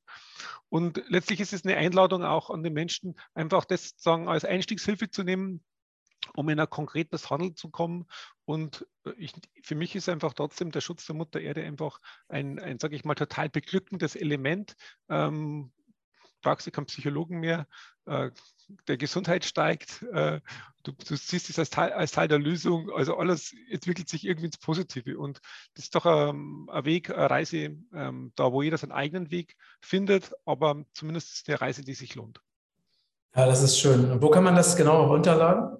Und 0.69 1.03
letztlich 1.07 1.39
ist 1.39 1.53
es 1.53 1.65
eine 1.65 1.77
Einladung 1.77 2.23
auch 2.23 2.49
an 2.49 2.63
den 2.63 2.73
Menschen, 2.73 3.19
einfach 3.33 3.65
das 3.65 3.89
sozusagen 3.89 4.27
als 4.27 4.45
Einstiegshilfe 4.45 5.09
zu 5.09 5.23
nehmen, 5.23 5.63
um 6.33 6.49
in 6.49 6.59
ein 6.59 6.69
konkretes 6.69 7.29
Handeln 7.29 7.55
zu 7.55 7.69
kommen. 7.69 8.07
Und 8.45 8.85
äh, 9.05 9.11
ich, 9.17 9.33
für 9.63 9.75
mich 9.75 9.95
ist 9.95 10.09
einfach 10.09 10.33
trotzdem 10.33 10.71
der 10.71 10.81
Schutz 10.81 11.05
der 11.05 11.15
Mutter 11.15 11.39
Erde 11.39 11.63
einfach 11.63 11.99
ein, 12.27 12.59
ein 12.59 12.79
sage 12.79 12.95
ich 12.95 13.05
mal, 13.05 13.15
total 13.15 13.49
beglückendes 13.49 14.15
Element. 14.15 14.75
Ähm, 15.09 15.71
brauchst 16.41 16.67
du 16.67 16.71
keinen 16.71 16.85
Psychologen 16.85 17.39
mehr, 17.39 17.67
äh, 18.05 18.31
der 18.87 18.97
Gesundheit 18.97 19.45
steigt, 19.45 20.03
äh, 20.13 20.41
du, 20.83 20.91
du, 20.91 21.15
siehst 21.15 21.49
es 21.49 21.59
als 21.59 21.69
Teil, 21.69 21.91
als 21.91 22.11
Teil 22.11 22.27
der 22.27 22.39
Lösung, 22.39 22.91
also 22.91 23.17
alles 23.17 23.53
entwickelt 23.69 24.09
sich 24.09 24.25
irgendwie 24.25 24.47
ins 24.47 24.57
Positive 24.57 25.17
und 25.17 25.39
das 25.73 25.85
ist 25.85 25.95
doch 25.95 26.05
ähm, 26.05 26.69
ein 26.71 26.85
Weg, 26.85 27.09
eine 27.09 27.29
Reise, 27.29 27.75
ähm, 27.93 28.31
da 28.35 28.51
wo 28.51 28.61
jeder 28.61 28.77
seinen 28.77 28.91
eigenen 28.91 29.31
Weg 29.31 29.55
findet, 29.81 30.31
aber 30.45 30.83
zumindest 30.93 31.47
eine 31.47 31.61
Reise, 31.61 31.83
die 31.83 31.95
sich 31.95 32.15
lohnt. 32.15 32.41
Ja, 33.35 33.45
das 33.45 33.61
ist 33.63 33.79
schön. 33.79 34.11
Und 34.11 34.21
wo 34.21 34.29
kann 34.29 34.43
man 34.43 34.55
das 34.55 34.75
genau 34.75 35.05
runterladen? 35.05 35.77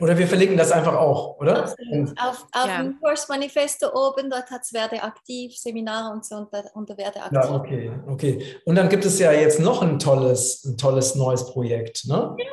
Oder 0.00 0.18
wir 0.18 0.26
verlinken 0.26 0.58
das 0.58 0.70
einfach 0.70 0.94
auch, 0.94 1.38
oder? 1.38 1.62
Absolut. 1.62 2.10
Auf, 2.20 2.46
auf 2.52 2.66
ja. 2.66 2.82
dem 2.82 3.00
Kursmanifesto 3.00 3.88
oben, 3.88 4.28
dort 4.28 4.50
hat 4.50 4.62
es 4.62 4.72
Werde 4.74 5.02
aktiv, 5.02 5.56
Seminare 5.56 6.12
und 6.12 6.26
so 6.26 6.36
unter, 6.36 6.64
unter 6.74 6.98
Werde 6.98 7.22
aktiv. 7.22 7.40
Ja, 7.42 7.54
okay, 7.54 7.92
okay. 8.06 8.56
Und 8.66 8.74
dann 8.74 8.90
gibt 8.90 9.06
es 9.06 9.18
ja 9.18 9.32
jetzt 9.32 9.60
noch 9.60 9.80
ein 9.80 9.98
tolles, 9.98 10.64
ein 10.64 10.76
tolles 10.76 11.14
neues 11.14 11.46
Projekt, 11.46 12.06
ne? 12.06 12.36
Ja. 12.38 12.46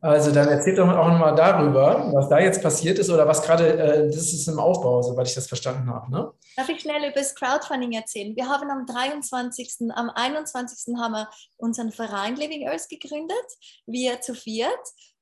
Also 0.00 0.30
dann 0.30 0.48
erzählt 0.48 0.78
doch 0.78 0.88
auch 0.88 1.08
nochmal 1.08 1.34
darüber, 1.34 2.10
was 2.12 2.28
da 2.28 2.38
jetzt 2.38 2.62
passiert 2.62 2.98
ist 2.98 3.08
oder 3.08 3.26
was 3.26 3.42
gerade, 3.42 3.78
äh, 3.78 4.06
das 4.06 4.32
ist 4.32 4.46
im 4.46 4.58
Aufbau, 4.58 5.00
soweit 5.02 5.26
ich 5.26 5.34
das 5.34 5.48
verstanden 5.48 5.90
habe. 5.90 6.10
Ne? 6.10 6.32
Darf 6.56 6.68
ich 6.68 6.80
schnell 6.80 7.02
über 7.02 7.18
das 7.18 7.34
Crowdfunding 7.34 7.92
erzählen? 7.92 8.36
Wir 8.36 8.48
haben 8.48 8.70
am 8.70 8.84
23., 8.86 9.90
am 9.94 10.10
21. 10.10 10.94
haben 10.98 11.12
wir 11.12 11.30
unseren 11.56 11.92
Verein 11.92 12.36
Living 12.36 12.68
Earth 12.68 12.88
gegründet, 12.90 13.46
wir 13.86 14.20
zu 14.20 14.34
viert. 14.34 14.70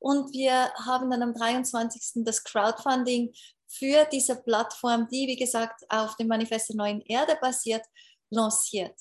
Und 0.01 0.33
wir 0.33 0.71
haben 0.85 1.11
dann 1.11 1.23
am 1.23 1.35
23. 1.35 2.25
das 2.25 2.43
Crowdfunding 2.43 3.33
für 3.69 4.05
diese 4.13 4.37
Plattform, 4.37 5.09
die, 5.09 5.29
wie 5.29 5.37
gesagt, 5.37 5.85
auf 5.89 6.17
dem 6.17 6.27
Manifest 6.29 6.71
der 6.71 6.77
neuen 6.77 7.01
Erde 7.03 7.39
basiert, 7.41 7.85
lanciert. 8.29 8.99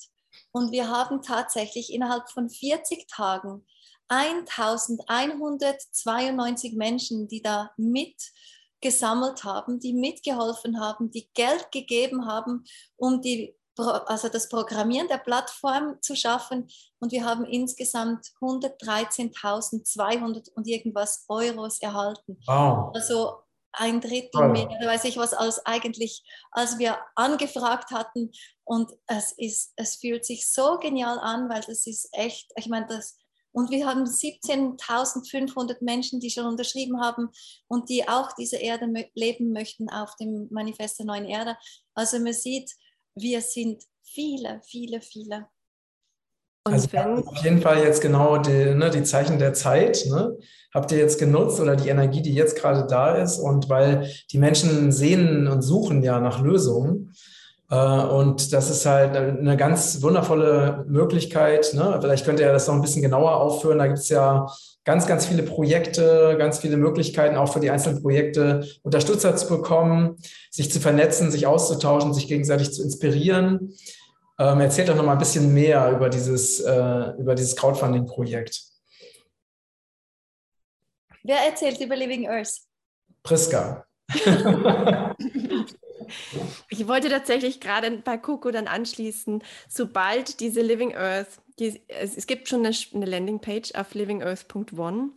Und 0.52 0.72
wir 0.72 0.88
haben 0.88 1.20
tatsächlich 1.20 1.92
innerhalb 1.92 2.30
von 2.30 2.48
40 2.48 3.06
Tagen 3.08 3.66
1192 4.08 6.74
Menschen, 6.74 7.28
die 7.28 7.42
da 7.42 7.72
mitgesammelt 7.76 9.44
haben, 9.44 9.78
die 9.80 9.94
mitgeholfen 9.94 10.80
haben, 10.80 11.10
die 11.10 11.30
Geld 11.34 11.70
gegeben 11.72 12.26
haben, 12.26 12.64
um 12.96 13.20
die 13.20 13.54
also 13.76 14.28
das 14.28 14.48
Programmieren 14.48 15.08
der 15.08 15.18
Plattform 15.18 16.00
zu 16.00 16.14
schaffen. 16.16 16.68
Und 17.00 17.10
wir 17.12 17.24
haben 17.24 17.44
insgesamt 17.44 18.28
113.200 18.40 20.52
und 20.54 20.68
irgendwas 20.68 21.24
Euros 21.28 21.80
erhalten. 21.80 22.38
Wow. 22.46 22.94
Also 22.94 23.40
ein 23.72 24.00
Drittel 24.00 24.48
mehr, 24.50 24.68
weiß 24.84 25.04
ich 25.04 25.16
was, 25.16 25.34
als 25.34 25.66
eigentlich, 25.66 26.22
als 26.52 26.78
wir 26.78 26.96
angefragt 27.16 27.90
hatten. 27.90 28.30
Und 28.62 28.92
es 29.06 29.32
ist, 29.32 29.72
es 29.76 29.96
fühlt 29.96 30.24
sich 30.24 30.48
so 30.48 30.78
genial 30.78 31.18
an, 31.18 31.48
weil 31.48 31.62
das 31.62 31.84
ist 31.86 32.08
echt, 32.12 32.52
ich 32.56 32.68
meine, 32.68 32.86
das, 32.86 33.18
und 33.54 33.70
wir 33.70 33.86
haben 33.86 34.04
17.500 34.04 35.76
Menschen, 35.80 36.18
die 36.18 36.30
schon 36.30 36.46
unterschrieben 36.46 37.00
haben 37.00 37.28
und 37.68 37.88
die 37.88 38.08
auch 38.08 38.32
diese 38.32 38.56
Erde 38.56 38.92
leben 39.14 39.52
möchten 39.52 39.88
auf 39.88 40.16
dem 40.16 40.48
Manifest 40.50 40.98
der 40.98 41.06
neuen 41.06 41.24
Erde. 41.24 41.56
Also 41.94 42.18
man 42.18 42.32
sieht, 42.32 42.72
wir 43.14 43.40
sind 43.40 43.84
viele, 44.02 44.60
viele, 44.64 45.00
viele. 45.00 45.46
Und 46.66 46.72
also 46.72 46.92
wenn, 46.92 47.24
auf 47.24 47.44
jeden 47.44 47.60
Fall 47.60 47.84
jetzt 47.84 48.02
genau 48.02 48.38
die, 48.38 48.74
ne, 48.74 48.90
die 48.90 49.04
Zeichen 49.04 49.38
der 49.38 49.54
Zeit, 49.54 50.04
ne, 50.08 50.36
habt 50.72 50.90
ihr 50.90 50.98
jetzt 50.98 51.20
genutzt 51.20 51.60
oder 51.60 51.76
die 51.76 51.90
Energie, 51.90 52.22
die 52.22 52.34
jetzt 52.34 52.56
gerade 52.56 52.86
da 52.88 53.14
ist 53.14 53.38
und 53.38 53.68
weil 53.68 54.10
die 54.32 54.38
Menschen 54.38 54.90
sehnen 54.90 55.46
und 55.46 55.62
suchen 55.62 56.02
ja 56.02 56.18
nach 56.18 56.40
Lösungen. 56.40 57.14
Äh, 57.74 58.04
und 58.06 58.52
das 58.52 58.70
ist 58.70 58.86
halt 58.86 59.16
eine 59.16 59.56
ganz 59.56 60.00
wundervolle 60.00 60.84
Möglichkeit. 60.86 61.74
Ne? 61.74 61.98
Vielleicht 62.00 62.24
könnt 62.24 62.38
ihr 62.38 62.52
das 62.52 62.68
noch 62.68 62.74
ein 62.74 62.82
bisschen 62.82 63.02
genauer 63.02 63.34
aufführen. 63.36 63.78
Da 63.78 63.86
gibt 63.88 63.98
es 63.98 64.08
ja 64.10 64.46
ganz, 64.84 65.06
ganz 65.06 65.26
viele 65.26 65.42
Projekte, 65.42 66.36
ganz 66.38 66.60
viele 66.60 66.76
Möglichkeiten, 66.76 67.36
auch 67.36 67.52
für 67.52 67.58
die 67.58 67.70
einzelnen 67.70 68.00
Projekte 68.00 68.64
Unterstützer 68.82 69.34
zu 69.34 69.48
bekommen, 69.48 70.18
sich 70.50 70.70
zu 70.70 70.78
vernetzen, 70.78 71.32
sich 71.32 71.48
auszutauschen, 71.48 72.14
sich 72.14 72.28
gegenseitig 72.28 72.72
zu 72.72 72.82
inspirieren. 72.82 73.74
Ähm, 74.38 74.60
erzählt 74.60 74.88
doch 74.88 74.96
noch 74.96 75.04
mal 75.04 75.12
ein 75.12 75.18
bisschen 75.18 75.52
mehr 75.52 75.90
über 75.90 76.08
dieses, 76.10 76.60
äh, 76.60 77.10
über 77.18 77.34
dieses 77.34 77.56
Crowdfunding-Projekt. 77.56 78.62
Wer 81.24 81.38
erzählt 81.48 81.80
über 81.80 81.96
Living 81.96 82.28
Earth? 82.28 82.60
Priska. 83.22 83.86
ich 86.68 86.86
wollte 86.88 87.08
tatsächlich 87.08 87.60
gerade 87.60 87.90
bei 87.98 88.16
Coco 88.18 88.50
dann 88.50 88.68
anschließen, 88.68 89.42
sobald 89.68 90.40
diese 90.40 90.60
Living 90.60 90.94
Earth 90.94 91.40
die, 91.58 91.80
es, 91.88 92.16
es, 92.16 92.26
gibt 92.26 92.48
schon 92.48 92.64
eine, 92.66 92.74
eine 92.94 93.06
Landingpage 93.06 93.74
auf 93.74 93.94
livingearth.one. 93.94 95.10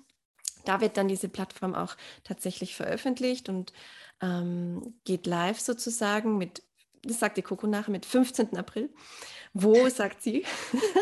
Da 0.65 0.81
wird 0.81 0.97
dann 0.97 1.07
diese 1.07 1.29
Plattform 1.29 1.73
auch 1.73 1.95
tatsächlich 2.23 2.75
veröffentlicht 2.75 3.49
und 3.49 3.73
ähm, 4.21 4.95
geht 5.05 5.25
live 5.25 5.59
sozusagen 5.59 6.37
mit, 6.37 6.61
das 7.03 7.19
sagt 7.19 7.37
die 7.37 7.41
Coco 7.41 7.67
nachher, 7.67 7.91
mit 7.91 8.05
15. 8.05 8.57
April. 8.57 8.89
Wo, 9.53 9.89
sagt 9.89 10.21
sie? 10.21 10.45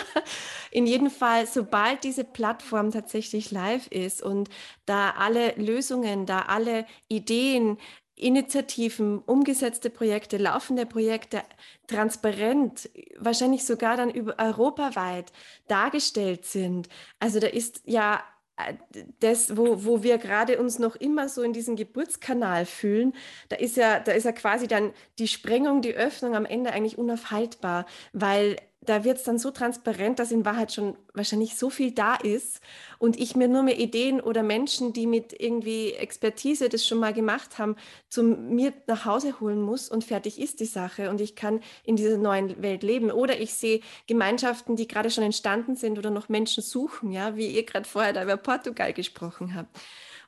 In 0.71 0.85
jedem 0.85 1.09
Fall, 1.09 1.47
sobald 1.47 2.03
diese 2.03 2.23
Plattform 2.23 2.91
tatsächlich 2.91 3.51
live 3.51 3.87
ist 3.87 4.21
und 4.21 4.49
da 4.85 5.11
alle 5.11 5.53
Lösungen, 5.55 6.25
da 6.25 6.41
alle 6.41 6.85
Ideen 7.07 7.77
Initiativen, 8.15 9.19
umgesetzte 9.19 9.89
Projekte, 9.89 10.37
laufende 10.37 10.85
Projekte 10.85 11.43
transparent, 11.87 12.89
wahrscheinlich 13.17 13.65
sogar 13.65 13.97
dann 13.97 14.09
über 14.09 14.35
europaweit 14.39 15.31
dargestellt 15.67 16.45
sind. 16.45 16.87
Also 17.19 17.39
da 17.39 17.47
ist 17.47 17.81
ja 17.85 18.23
äh, 18.57 18.73
das, 19.19 19.57
wo, 19.57 19.83
wo 19.83 20.01
wir 20.03 20.17
gerade 20.17 20.59
uns 20.59 20.79
noch 20.79 20.95
immer 20.95 21.27
so 21.27 21.41
in 21.41 21.53
diesem 21.53 21.75
Geburtskanal 21.75 22.65
fühlen, 22.65 23.13
da 23.49 23.57
ist 23.57 23.75
ja, 23.75 23.99
da 23.99 24.13
ist 24.13 24.23
ja 24.23 24.31
quasi 24.31 24.67
dann 24.67 24.93
die 25.19 25.27
Sprengung, 25.27 25.81
die 25.81 25.93
Öffnung 25.93 26.35
am 26.35 26.45
Ende 26.45 26.71
eigentlich 26.71 26.97
unaufhaltbar, 26.97 27.85
weil 28.13 28.55
da 28.85 29.03
wird 29.03 29.17
es 29.17 29.23
dann 29.23 29.37
so 29.37 29.51
transparent, 29.51 30.19
dass 30.19 30.31
in 30.31 30.45
Wahrheit 30.45 30.73
schon 30.73 30.97
wahrscheinlich 31.13 31.55
so 31.55 31.69
viel 31.69 31.91
da 31.91 32.15
ist 32.15 32.61
und 32.99 33.19
ich 33.19 33.35
mir 33.35 33.47
nur 33.47 33.63
mehr 33.63 33.79
Ideen 33.79 34.21
oder 34.21 34.43
Menschen, 34.43 34.93
die 34.93 35.07
mit 35.07 35.33
irgendwie 35.39 35.93
Expertise 35.93 36.69
das 36.69 36.85
schon 36.85 36.99
mal 36.99 37.13
gemacht 37.13 37.57
haben, 37.57 37.75
zu 38.09 38.23
mir 38.23 38.73
nach 38.87 39.05
Hause 39.05 39.39
holen 39.39 39.61
muss 39.61 39.89
und 39.89 40.03
fertig 40.03 40.39
ist 40.39 40.59
die 40.59 40.65
Sache 40.65 41.09
und 41.09 41.21
ich 41.21 41.35
kann 41.35 41.61
in 41.83 41.95
dieser 41.95 42.17
neuen 42.17 42.61
Welt 42.61 42.83
leben. 42.83 43.11
Oder 43.11 43.39
ich 43.39 43.53
sehe 43.53 43.81
Gemeinschaften, 44.07 44.75
die 44.75 44.87
gerade 44.87 45.09
schon 45.09 45.23
entstanden 45.23 45.75
sind 45.75 45.97
oder 45.97 46.09
noch 46.09 46.29
Menschen 46.29 46.63
suchen, 46.63 47.11
ja, 47.11 47.35
wie 47.35 47.47
ihr 47.47 47.65
gerade 47.65 47.87
vorher 47.87 48.13
da 48.13 48.23
über 48.23 48.37
Portugal 48.37 48.93
gesprochen 48.93 49.55
habt. 49.55 49.77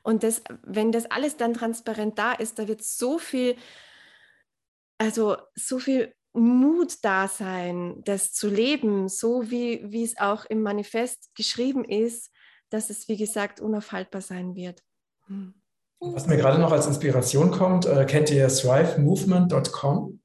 Und 0.02 0.22
das, 0.22 0.42
wenn 0.62 0.92
das 0.92 1.06
alles 1.10 1.36
dann 1.36 1.54
transparent 1.54 2.18
da 2.18 2.32
ist, 2.32 2.58
da 2.58 2.68
wird 2.68 2.82
so 2.82 3.18
viel, 3.18 3.56
also 4.98 5.36
so 5.54 5.78
viel 5.78 6.14
Mut 6.32 6.96
da 7.02 7.28
sein, 7.28 8.02
das 8.04 8.32
zu 8.32 8.48
leben, 8.48 9.08
so 9.08 9.50
wie, 9.50 9.82
wie 9.90 10.04
es 10.04 10.18
auch 10.18 10.44
im 10.44 10.62
Manifest 10.62 11.30
geschrieben 11.34 11.84
ist, 11.84 12.30
dass 12.70 12.90
es, 12.90 13.08
wie 13.08 13.16
gesagt, 13.16 13.60
unaufhaltbar 13.60 14.20
sein 14.20 14.54
wird. 14.54 14.82
Hm. 15.26 15.54
Was 16.00 16.26
mir 16.26 16.36
gerade 16.36 16.60
noch 16.60 16.70
als 16.70 16.86
Inspiration 16.86 17.50
kommt, 17.50 17.86
äh, 17.86 18.04
kennt 18.04 18.30
ihr 18.30 18.46
thrivemovement.com? 18.48 20.20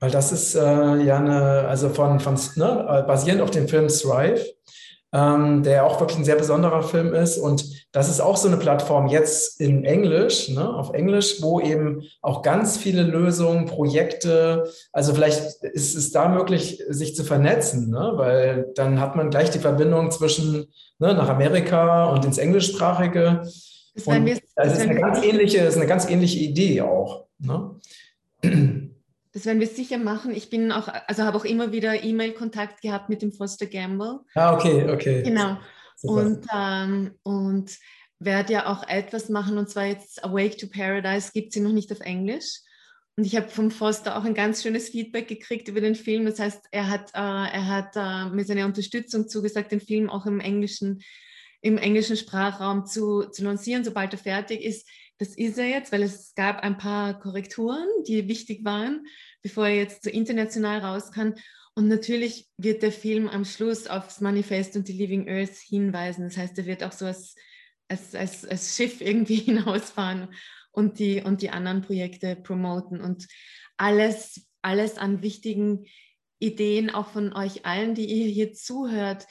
Weil 0.00 0.10
das 0.10 0.32
ist 0.32 0.54
äh, 0.54 0.96
ja 1.02 1.18
eine, 1.18 1.66
also 1.68 1.90
von, 1.90 2.18
von 2.20 2.38
ne, 2.56 3.04
basierend 3.06 3.42
auf 3.42 3.50
dem 3.50 3.68
Film 3.68 3.88
Thrive, 3.88 4.44
ähm, 5.12 5.62
der 5.62 5.84
auch 5.84 6.00
wirklich 6.00 6.18
ein 6.18 6.24
sehr 6.24 6.36
besonderer 6.36 6.82
Film 6.82 7.12
ist. 7.12 7.36
Und 7.36 7.73
das 7.94 8.08
ist 8.08 8.20
auch 8.20 8.36
so 8.36 8.48
eine 8.48 8.56
Plattform 8.56 9.06
jetzt 9.06 9.60
in 9.60 9.84
Englisch, 9.84 10.48
ne, 10.48 10.68
auf 10.68 10.92
Englisch, 10.94 11.40
wo 11.40 11.60
eben 11.60 12.02
auch 12.22 12.42
ganz 12.42 12.76
viele 12.76 13.04
Lösungen, 13.04 13.66
Projekte, 13.66 14.68
also 14.92 15.14
vielleicht 15.14 15.62
ist 15.62 15.94
es 15.94 16.10
da 16.10 16.28
möglich, 16.28 16.82
sich 16.88 17.14
zu 17.14 17.22
vernetzen, 17.22 17.90
ne, 17.90 18.14
weil 18.16 18.72
dann 18.74 18.98
hat 18.98 19.14
man 19.14 19.30
gleich 19.30 19.50
die 19.50 19.60
Verbindung 19.60 20.10
zwischen 20.10 20.66
ne, 20.98 21.14
nach 21.14 21.28
Amerika 21.28 22.06
und 22.06 22.24
ins 22.24 22.38
Englischsprachige. 22.38 23.42
Das, 23.94 24.06
und 24.08 24.28
das, 24.56 24.72
ist 24.72 24.80
eine 24.80 24.98
ganz 24.98 25.22
ähnliche, 25.22 25.58
ist 25.58 25.76
eine 25.76 25.86
ganz 25.86 26.10
ähnliche 26.10 26.40
Idee 26.40 26.82
auch. 26.82 27.26
Ne? 27.38 27.76
Das 29.32 29.46
werden 29.46 29.60
wir 29.60 29.68
sicher 29.68 29.98
machen. 29.98 30.34
Ich 30.34 30.50
bin 30.50 30.72
auch, 30.72 30.88
also 31.06 31.22
habe 31.22 31.38
auch 31.38 31.44
immer 31.44 31.70
wieder 31.70 32.02
E-Mail-Kontakt 32.02 32.82
gehabt 32.82 33.08
mit 33.08 33.22
dem 33.22 33.30
Foster 33.30 33.66
Gamble. 33.66 34.18
Ah, 34.34 34.52
okay, 34.52 34.90
okay. 34.90 35.22
Genau. 35.22 35.58
Und, 36.02 36.46
ähm, 36.54 37.12
und 37.22 37.78
werde 38.18 38.52
ja 38.52 38.66
auch 38.66 38.86
etwas 38.88 39.28
machen, 39.28 39.58
und 39.58 39.68
zwar 39.68 39.86
jetzt 39.86 40.24
Awake 40.24 40.56
to 40.56 40.66
Paradise 40.66 41.30
gibt 41.32 41.52
sie 41.52 41.60
noch 41.60 41.72
nicht 41.72 41.92
auf 41.92 42.00
Englisch. 42.00 42.60
Und 43.16 43.24
ich 43.24 43.36
habe 43.36 43.48
vom 43.48 43.70
Foster 43.70 44.16
auch 44.16 44.24
ein 44.24 44.34
ganz 44.34 44.62
schönes 44.62 44.88
Feedback 44.88 45.28
gekriegt 45.28 45.68
über 45.68 45.80
den 45.80 45.94
Film. 45.94 46.24
Das 46.24 46.40
heißt, 46.40 46.66
er 46.72 46.90
hat, 46.90 47.10
äh, 47.14 47.18
er 47.18 47.68
hat 47.68 47.94
äh, 47.94 48.34
mir 48.34 48.44
seine 48.44 48.66
Unterstützung 48.66 49.28
zugesagt, 49.28 49.70
den 49.70 49.80
Film 49.80 50.10
auch 50.10 50.26
im 50.26 50.40
englischen, 50.40 51.00
im 51.60 51.78
englischen 51.78 52.16
Sprachraum 52.16 52.86
zu, 52.86 53.22
zu 53.30 53.44
lancieren, 53.44 53.84
sobald 53.84 54.12
er 54.12 54.18
fertig 54.18 54.62
ist. 54.62 54.88
Das 55.18 55.28
ist 55.28 55.58
er 55.58 55.68
jetzt, 55.68 55.92
weil 55.92 56.02
es 56.02 56.34
gab 56.34 56.60
ein 56.64 56.76
paar 56.76 57.20
Korrekturen, 57.20 57.86
die 58.06 58.26
wichtig 58.26 58.64
waren, 58.64 59.06
bevor 59.42 59.68
er 59.68 59.76
jetzt 59.76 60.02
so 60.02 60.10
international 60.10 60.80
raus 60.80 61.12
kann. 61.12 61.34
Und 61.76 61.88
natürlich 61.88 62.48
wird 62.56 62.82
der 62.82 62.92
Film 62.92 63.28
am 63.28 63.44
Schluss 63.44 63.88
aufs 63.88 64.20
Manifest 64.20 64.76
und 64.76 64.86
die 64.86 64.92
Living 64.92 65.28
Earth 65.28 65.56
hinweisen. 65.56 66.24
Das 66.24 66.36
heißt, 66.36 66.56
er 66.58 66.66
wird 66.66 66.84
auch 66.84 66.92
so 66.92 67.06
als, 67.06 67.34
als, 67.88 68.14
als, 68.14 68.44
als 68.44 68.76
Schiff 68.76 69.00
irgendwie 69.00 69.34
hinausfahren 69.36 70.32
und 70.70 70.98
die, 70.98 71.20
und 71.22 71.42
die 71.42 71.50
anderen 71.50 71.82
Projekte 71.82 72.36
promoten. 72.36 73.00
Und 73.00 73.26
alles, 73.76 74.48
alles 74.62 74.98
an 74.98 75.22
wichtigen 75.22 75.86
Ideen, 76.38 76.90
auch 76.90 77.08
von 77.08 77.32
euch 77.32 77.66
allen, 77.66 77.94
die 77.94 78.06
ihr 78.06 78.28
hier 78.28 78.52
zuhört. 78.52 79.26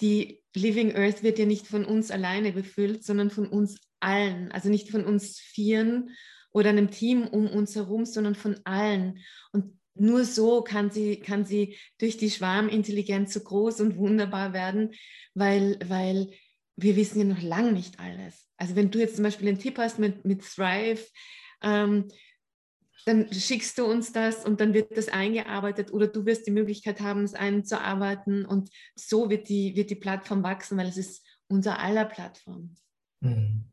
Die 0.00 0.42
Living 0.54 0.94
Earth 0.94 1.22
wird 1.22 1.38
ja 1.38 1.46
nicht 1.46 1.66
von 1.66 1.86
uns 1.86 2.10
alleine 2.10 2.52
befüllt, 2.52 3.04
sondern 3.04 3.30
von 3.30 3.46
uns 3.48 3.80
allen, 4.00 4.52
also 4.52 4.68
nicht 4.68 4.90
von 4.90 5.04
uns 5.04 5.38
Vieren 5.38 6.10
oder 6.52 6.70
einem 6.70 6.90
Team 6.90 7.26
um 7.26 7.48
uns 7.48 7.74
herum, 7.74 8.04
sondern 8.04 8.34
von 8.34 8.60
allen. 8.64 9.20
Und 9.52 9.78
nur 10.00 10.24
so 10.24 10.62
kann 10.62 10.90
sie, 10.90 11.20
kann 11.20 11.44
sie 11.44 11.76
durch 11.98 12.16
die 12.16 12.30
Schwarmintelligenz 12.30 13.32
so 13.32 13.40
groß 13.40 13.80
und 13.80 13.96
wunderbar 13.96 14.52
werden, 14.52 14.92
weil, 15.34 15.78
weil 15.86 16.30
wir 16.76 16.96
wissen 16.96 17.18
ja 17.18 17.24
noch 17.24 17.42
lange 17.42 17.72
nicht 17.72 17.98
alles. 18.00 18.48
Also 18.56 18.76
wenn 18.76 18.90
du 18.90 18.98
jetzt 18.98 19.16
zum 19.16 19.24
Beispiel 19.24 19.48
einen 19.48 19.58
Tipp 19.58 19.78
hast 19.78 19.98
mit, 19.98 20.24
mit 20.24 20.42
Thrive, 20.42 21.06
ähm, 21.62 22.08
dann 23.04 23.32
schickst 23.32 23.78
du 23.78 23.84
uns 23.84 24.12
das 24.12 24.44
und 24.44 24.60
dann 24.60 24.74
wird 24.74 24.96
das 24.96 25.08
eingearbeitet 25.08 25.92
oder 25.92 26.08
du 26.08 26.26
wirst 26.26 26.46
die 26.46 26.50
Möglichkeit 26.50 27.00
haben, 27.00 27.22
es 27.22 27.34
einzuarbeiten 27.34 28.44
und 28.44 28.70
so 28.96 29.30
wird 29.30 29.48
die, 29.48 29.76
wird 29.76 29.90
die 29.90 29.96
Plattform 29.96 30.42
wachsen, 30.42 30.76
weil 30.76 30.88
es 30.88 30.96
ist 30.96 31.24
unser 31.46 31.78
aller 31.78 32.04
Plattform. 32.04 32.74
Mhm. 33.20 33.66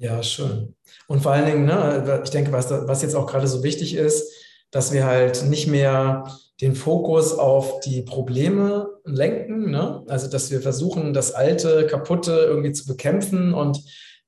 Ja, 0.00 0.22
schön. 0.22 0.74
Und 1.08 1.22
vor 1.22 1.32
allen 1.32 1.44
Dingen, 1.44 1.66
ne, 1.66 2.22
ich 2.24 2.30
denke, 2.30 2.52
was, 2.52 2.70
was 2.70 3.02
jetzt 3.02 3.14
auch 3.14 3.26
gerade 3.26 3.46
so 3.46 3.62
wichtig 3.62 3.94
ist, 3.94 4.32
dass 4.70 4.92
wir 4.92 5.04
halt 5.04 5.44
nicht 5.44 5.66
mehr 5.66 6.24
den 6.62 6.74
Fokus 6.74 7.34
auf 7.34 7.80
die 7.80 8.00
Probleme 8.00 8.88
lenken, 9.04 9.70
ne? 9.70 10.02
also 10.08 10.28
dass 10.28 10.50
wir 10.50 10.62
versuchen, 10.62 11.12
das 11.12 11.32
Alte, 11.32 11.86
Kaputte 11.86 12.32
irgendwie 12.32 12.72
zu 12.72 12.86
bekämpfen 12.86 13.52
und 13.52 13.78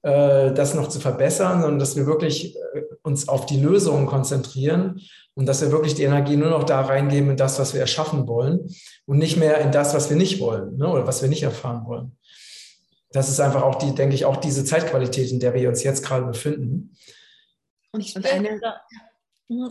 äh, 0.02 0.52
das 0.52 0.74
noch 0.74 0.88
zu 0.88 1.00
verbessern, 1.00 1.62
sondern 1.62 1.78
dass 1.78 1.96
wir 1.96 2.04
wirklich 2.04 2.54
äh, 2.54 2.82
uns 3.02 3.30
auf 3.30 3.46
die 3.46 3.60
Lösungen 3.60 4.06
konzentrieren 4.06 5.00
und 5.34 5.46
dass 5.46 5.62
wir 5.62 5.72
wirklich 5.72 5.94
die 5.94 6.04
Energie 6.04 6.36
nur 6.36 6.50
noch 6.50 6.64
da 6.64 6.82
reingeben 6.82 7.30
in 7.30 7.36
das, 7.38 7.58
was 7.58 7.72
wir 7.72 7.80
erschaffen 7.80 8.28
wollen 8.28 8.68
und 9.06 9.16
nicht 9.16 9.38
mehr 9.38 9.58
in 9.62 9.72
das, 9.72 9.94
was 9.94 10.10
wir 10.10 10.18
nicht 10.18 10.38
wollen 10.38 10.76
ne? 10.76 10.86
oder 10.86 11.06
was 11.06 11.22
wir 11.22 11.30
nicht 11.30 11.44
erfahren 11.44 11.86
wollen. 11.86 12.18
Das 13.12 13.28
ist 13.28 13.40
einfach 13.40 13.62
auch 13.62 13.76
die, 13.76 13.94
denke 13.94 14.14
ich, 14.14 14.24
auch 14.24 14.36
diese 14.36 14.64
Zeitqualität, 14.64 15.30
in 15.30 15.40
der 15.40 15.54
wir 15.54 15.68
uns 15.68 15.82
jetzt 15.82 16.04
gerade 16.04 16.26
befinden. 16.26 16.96
Und 17.92 18.00
ich 18.00 18.10
spüre, 18.10 18.80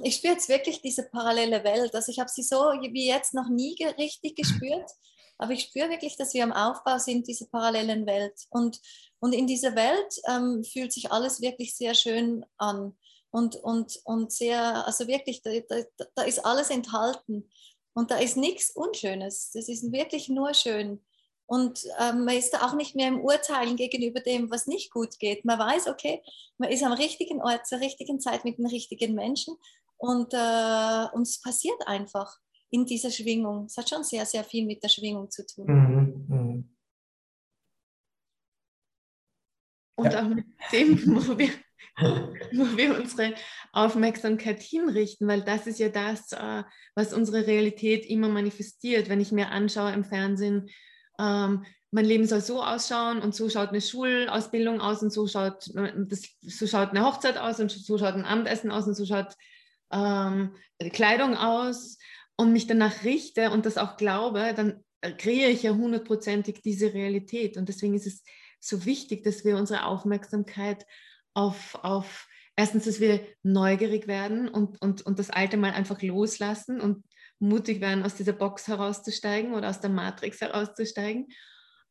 ich 0.04 0.16
spüre 0.16 0.34
jetzt 0.34 0.50
wirklich 0.50 0.82
diese 0.82 1.04
parallele 1.10 1.64
Welt. 1.64 1.96
Also 1.96 2.12
ich 2.12 2.20
habe 2.20 2.30
sie 2.30 2.44
so 2.44 2.58
wie 2.58 3.08
jetzt 3.08 3.34
noch 3.34 3.50
nie 3.50 3.76
richtig 3.98 4.36
gespürt, 4.36 4.90
aber 5.38 5.54
ich 5.54 5.64
spüre 5.64 5.90
wirklich, 5.90 6.18
dass 6.18 6.36
wir 6.36 6.44
am 6.44 6.54
Aufbau 6.54 7.00
sind, 7.00 7.28
diese 7.28 7.48
parallelen 7.48 8.06
Welt. 8.06 8.46
Und, 8.50 8.80
und 9.20 9.34
in 9.34 9.48
dieser 9.48 9.76
Welt 9.76 10.14
ähm, 10.30 10.64
fühlt 10.64 10.94
sich 10.94 11.12
alles 11.12 11.42
wirklich 11.42 11.76
sehr 11.76 11.96
schön 11.96 12.46
an. 12.58 12.96
Und, 13.32 13.56
und, 13.56 14.00
und 14.04 14.32
sehr, 14.32 14.86
also 14.86 15.08
wirklich, 15.08 15.42
da, 15.42 15.52
da, 15.68 16.06
da 16.14 16.24
ist 16.24 16.46
alles 16.46 16.70
enthalten. 16.70 17.50
Und 17.94 18.12
da 18.12 18.18
ist 18.18 18.38
nichts 18.38 18.70
Unschönes. 18.70 19.52
Das 19.54 19.68
ist 19.68 19.92
wirklich 19.92 20.30
nur 20.30 20.54
schön. 20.54 21.04
Und 21.52 21.84
ähm, 22.00 22.24
man 22.24 22.38
ist 22.38 22.52
da 22.52 22.66
auch 22.66 22.76
nicht 22.76 22.96
mehr 22.96 23.10
im 23.10 23.20
Urteilen 23.20 23.76
gegenüber 23.76 24.22
dem, 24.22 24.50
was 24.50 24.68
nicht 24.68 24.90
gut 24.90 25.20
geht. 25.20 25.44
Man 25.44 25.60
weiß, 25.60 25.90
okay, 25.90 26.22
man 26.58 26.70
ist 26.70 26.82
am 26.82 26.94
richtigen 26.94 27.42
Ort, 27.42 27.68
zur 27.68 27.82
richtigen 27.82 28.22
Zeit 28.22 28.46
mit 28.46 28.58
den 28.58 28.68
richtigen 28.68 29.16
Menschen 29.16 29.58
und, 29.98 30.34
äh, 30.34 31.08
und 31.12 31.24
es 31.24 31.42
passiert 31.42 31.86
einfach 31.86 32.40
in 32.70 32.86
dieser 32.86 33.12
Schwingung. 33.12 33.66
Es 33.66 33.76
hat 33.76 33.90
schon 33.90 34.06
sehr, 34.06 34.26
sehr 34.26 34.46
viel 34.46 34.66
mit 34.66 34.82
der 34.82 34.88
Schwingung 34.88 35.30
zu 35.30 35.46
tun. 35.46 35.66
Mhm. 35.68 36.26
Mhm. 36.30 36.78
Und 39.96 40.14
ja. 40.14 40.24
auch 40.24 40.30
mit 40.30 40.46
dem, 40.72 41.06
wo 41.06 41.38
wir, 41.38 41.50
wo 42.54 42.78
wir 42.78 42.98
unsere 42.98 43.36
Aufmerksamkeit 43.74 44.62
hinrichten, 44.62 45.28
weil 45.28 45.42
das 45.42 45.68
ist 45.68 45.80
ja 45.80 45.90
das, 45.90 46.32
äh, 46.32 46.64
was 46.96 47.12
unsere 47.12 47.46
Realität 47.46 48.06
immer 48.06 48.30
manifestiert. 48.30 49.10
Wenn 49.10 49.20
ich 49.20 49.34
mir 49.34 49.50
anschaue 49.50 49.92
im 49.92 50.06
Fernsehen, 50.06 50.70
ähm, 51.22 51.66
mein 51.92 52.06
Leben 52.06 52.26
soll 52.26 52.42
so 52.42 52.64
ausschauen 52.64 53.22
und 53.22 53.36
so 53.36 53.50
schaut 53.50 53.70
eine 53.70 53.82
Schulausbildung 53.82 54.80
aus 54.80 55.02
und 55.04 55.12
so 55.12 55.28
schaut, 55.28 55.70
das, 55.74 56.24
so 56.42 56.66
schaut 56.66 56.92
eine 56.92 57.06
Hochzeit 57.06 57.38
aus 57.38 57.60
und 57.60 57.70
so 57.70 57.98
schaut 57.98 58.16
ein 58.16 58.26
Abendessen 58.26 58.72
aus 58.72 58.88
und 58.88 58.96
so 58.96 59.06
schaut 59.06 59.36
ähm, 59.92 60.56
Kleidung 60.94 61.36
aus 61.36 61.98
und 62.38 62.54
mich 62.54 62.66
danach 62.66 63.04
richte 63.04 63.52
und 63.52 63.66
das 63.66 63.78
auch 63.78 63.98
glaube, 63.98 64.54
dann 64.56 64.84
kreiere 65.18 65.50
ich 65.50 65.64
ja 65.64 65.72
hundertprozentig 65.72 66.62
diese 66.62 66.94
Realität. 66.94 67.58
Und 67.58 67.68
deswegen 67.68 67.94
ist 67.94 68.08
es 68.08 68.24
so 68.60 68.86
wichtig, 68.86 69.24
dass 69.24 69.44
wir 69.44 69.58
unsere 69.58 69.86
Aufmerksamkeit 69.86 70.86
auf, 71.34 71.78
auf 71.84 72.28
erstens, 72.56 72.86
dass 72.86 73.00
wir 73.00 73.26
neugierig 73.44 74.08
werden 74.08 74.48
und, 74.48 74.82
und, 74.82 75.02
und 75.02 75.20
das 75.20 75.30
Alte 75.30 75.58
mal 75.58 75.72
einfach 75.72 76.02
loslassen 76.02 76.80
und 76.80 77.04
mutig 77.42 77.82
werden, 77.82 78.04
aus 78.04 78.16
dieser 78.16 78.34
Box 78.34 78.68
herauszusteigen 78.68 79.54
oder 79.54 79.70
aus 79.70 79.80
der 79.80 79.90
Matrix 79.90 80.42
herauszusteigen. 80.42 81.28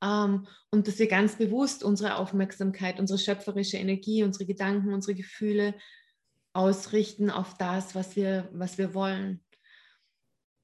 Ähm, 0.03 0.47
und 0.71 0.89
dass 0.89 0.99
wir 0.99 1.09
ganz 1.09 1.37
bewusst 1.37 1.85
unsere 1.85 2.17
Aufmerksamkeit, 2.17 3.01
unsere 3.01 3.19
schöpferische 3.19 3.77
Energie, 3.77 4.23
unsere 4.25 4.47
Gedanken, 4.47 4.95
unsere 4.95 5.15
Gefühle 5.15 5.75
ausrichten 6.53 7.31
auf 7.31 7.57
das, 7.59 7.95
was 7.95 8.17
wir, 8.17 8.49
was 8.53 8.79
wir 8.79 8.95
wollen. 8.95 9.45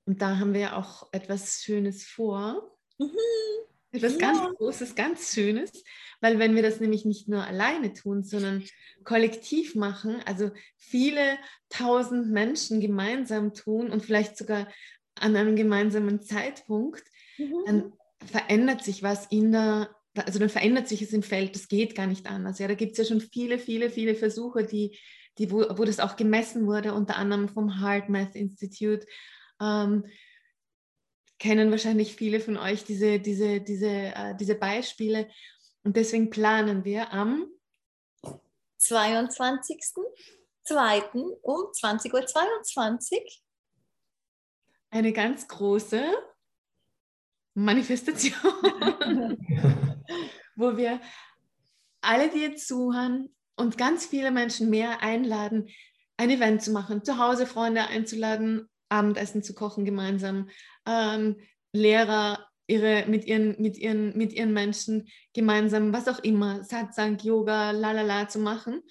Und 0.07 0.23
da 0.23 0.39
haben 0.39 0.55
wir 0.55 0.77
auch 0.77 1.09
etwas 1.13 1.63
Schönes 1.63 2.05
vor. 2.05 2.77
Mhm. 2.99 3.66
Etwas 3.97 4.19
ganz 4.19 4.57
Großes, 4.57 4.95
ganz 4.95 5.35
Schönes, 5.35 5.85
weil 6.21 6.39
wenn 6.39 6.55
wir 6.55 6.63
das 6.63 6.81
nämlich 6.81 7.05
nicht 7.05 7.29
nur 7.29 7.45
alleine 7.45 7.93
tun, 7.93 8.23
sondern 8.23 8.65
kollektiv 9.05 9.75
machen, 9.75 10.21
also 10.25 10.51
viele 10.77 11.39
tausend 11.69 12.31
Menschen 12.31 12.81
gemeinsam 12.81 13.55
tun 13.55 13.91
und 13.91 14.05
vielleicht 14.05 14.37
sogar 14.37 14.69
an 15.21 15.37
einem 15.37 15.57
gemeinsamen 15.57 16.21
Zeitpunkt, 16.21 17.05
mhm. 17.39 17.55
dann 17.67 17.93
verändert 18.25 18.83
sich 18.83 19.03
was 19.03 19.27
in 19.27 19.53
der, 19.53 19.91
also 20.15 20.39
dann 20.39 20.49
verändert 20.49 20.89
sich 20.89 21.03
es 21.03 21.13
im 21.13 21.23
Feld, 21.23 21.55
das 21.55 21.69
geht 21.69 21.95
gar 21.95 22.07
nicht 22.07 22.27
anders. 22.27 22.59
Ja, 22.59 22.69
da 22.69 22.75
gibt 22.75 22.93
es 22.93 22.99
ja 22.99 23.05
schon 23.05 23.21
viele, 23.21 23.59
viele, 23.59 23.91
viele 23.91 24.15
Versuche, 24.15 24.65
die, 24.65 24.99
die, 25.39 25.51
wo, 25.51 25.59
wo 25.77 25.85
das 25.85 26.01
auch 26.01 26.17
gemessen 26.17 26.67
wurde, 26.67 26.95
unter 26.95 27.17
anderem 27.17 27.49
vom 27.49 27.81
Heart 27.81 28.09
Math 28.09 28.35
Institute. 28.35 29.07
Ähm, 29.61 30.05
kennen 31.39 31.71
wahrscheinlich 31.71 32.17
viele 32.17 32.41
von 32.41 32.57
euch 32.57 32.85
diese, 32.85 33.21
diese, 33.21 33.61
diese, 33.61 33.89
äh, 33.89 34.35
diese 34.39 34.55
Beispiele. 34.55 35.29
Und 35.85 35.97
deswegen 35.97 36.31
planen 36.31 36.85
wir 36.85 37.13
am 37.13 37.47
22.02. 38.81 41.39
um 41.43 41.61
20.22 41.73 42.13
Uhr 42.13 42.27
eine 44.91 45.13
ganz 45.13 45.47
große 45.47 46.03
Manifestation, 47.55 48.43
wo 50.57 50.77
wir 50.77 51.01
alle, 52.01 52.31
die 52.31 52.41
jetzt 52.41 52.67
zuhören 52.69 53.35
und 53.57 53.79
ganz 53.79 54.07
viele 54.07 54.31
Menschen 54.31 54.71
mehr 54.71 55.03
einladen, 55.03 55.69
ein 56.17 56.31
Event 56.31 56.63
zu 56.63 56.71
machen, 56.73 57.05
zu 57.05 57.19
Hause 57.19 57.47
Freunde 57.47 57.87
einzuladen, 57.87 58.69
Abendessen 58.89 59.43
zu 59.43 59.55
kochen 59.55 59.85
gemeinsam, 59.85 60.49
ähm, 60.87 61.37
Lehrer 61.73 62.47
ihre, 62.67 63.07
mit, 63.07 63.25
ihren, 63.27 63.61
mit, 63.61 63.77
ihren, 63.79 64.17
mit 64.17 64.33
ihren 64.33 64.53
Menschen 64.53 65.09
gemeinsam, 65.33 65.93
was 65.93 66.09
auch 66.09 66.19
immer, 66.21 66.65
Satsang, 66.65 67.19
Yoga, 67.19 67.71
lalala 67.71 68.29
zu 68.29 68.39
machen, 68.39 68.83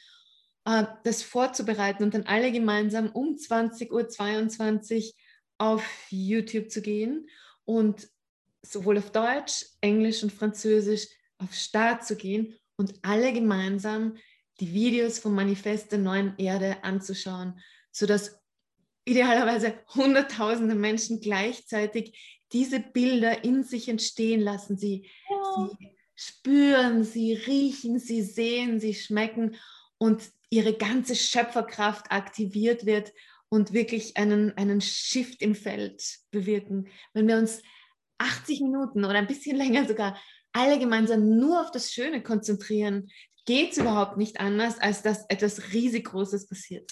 äh, 0.65 0.85
das 1.03 1.23
vorzubereiten 1.23 2.03
und 2.03 2.13
dann 2.13 2.23
alle 2.23 2.51
gemeinsam 2.51 3.09
um 3.09 3.35
20.22 3.35 5.07
Uhr 5.07 5.13
auf 5.57 5.83
YouTube 6.09 6.69
zu 6.69 6.81
gehen 6.81 7.29
und 7.65 8.07
sowohl 8.61 8.97
auf 8.97 9.11
Deutsch, 9.11 9.65
Englisch 9.81 10.23
und 10.23 10.33
Französisch 10.33 11.07
auf 11.37 11.53
Start 11.53 12.05
zu 12.05 12.15
gehen 12.15 12.55
und 12.77 12.93
alle 13.01 13.31
gemeinsam 13.33 14.17
die 14.59 14.73
Videos 14.73 15.19
vom 15.19 15.35
Manifest 15.35 15.91
der 15.91 15.99
neuen 15.99 16.33
Erde 16.37 16.83
anzuschauen, 16.83 17.59
sodass 17.91 18.41
idealerweise 19.05 19.75
hunderttausende 19.93 20.75
Menschen 20.75 21.21
gleichzeitig 21.21 22.37
diese 22.51 22.79
Bilder 22.79 23.43
in 23.43 23.63
sich 23.63 23.87
entstehen 23.87 24.41
lassen. 24.41 24.77
Sie, 24.77 25.09
ja. 25.29 25.69
sie 25.79 25.95
spüren, 26.15 27.03
sie 27.03 27.33
riechen, 27.33 27.99
sie 27.99 28.21
sehen, 28.21 28.79
sie 28.79 28.93
schmecken 28.93 29.55
und 29.97 30.23
ihre 30.49 30.73
ganze 30.73 31.15
Schöpferkraft 31.15 32.11
aktiviert 32.11 32.85
wird 32.85 33.13
und 33.49 33.73
wirklich 33.73 34.17
einen, 34.17 34.55
einen 34.57 34.81
Shift 34.81 35.41
im 35.41 35.55
Feld 35.55 36.03
bewirken. 36.31 36.87
Wenn 37.13 37.27
wir 37.27 37.37
uns 37.37 37.61
80 38.17 38.61
Minuten 38.61 39.05
oder 39.05 39.15
ein 39.15 39.27
bisschen 39.27 39.55
länger 39.57 39.87
sogar 39.87 40.19
alle 40.53 40.79
gemeinsam 40.79 41.37
nur 41.37 41.61
auf 41.61 41.71
das 41.71 41.91
Schöne 41.91 42.23
konzentrieren, 42.23 43.09
geht 43.45 43.73
es 43.73 43.77
überhaupt 43.77 44.17
nicht 44.17 44.39
anders, 44.39 44.79
als 44.79 45.01
dass 45.01 45.25
etwas 45.29 45.73
riesig 45.73 46.05
Großes 46.05 46.47
passiert. 46.47 46.91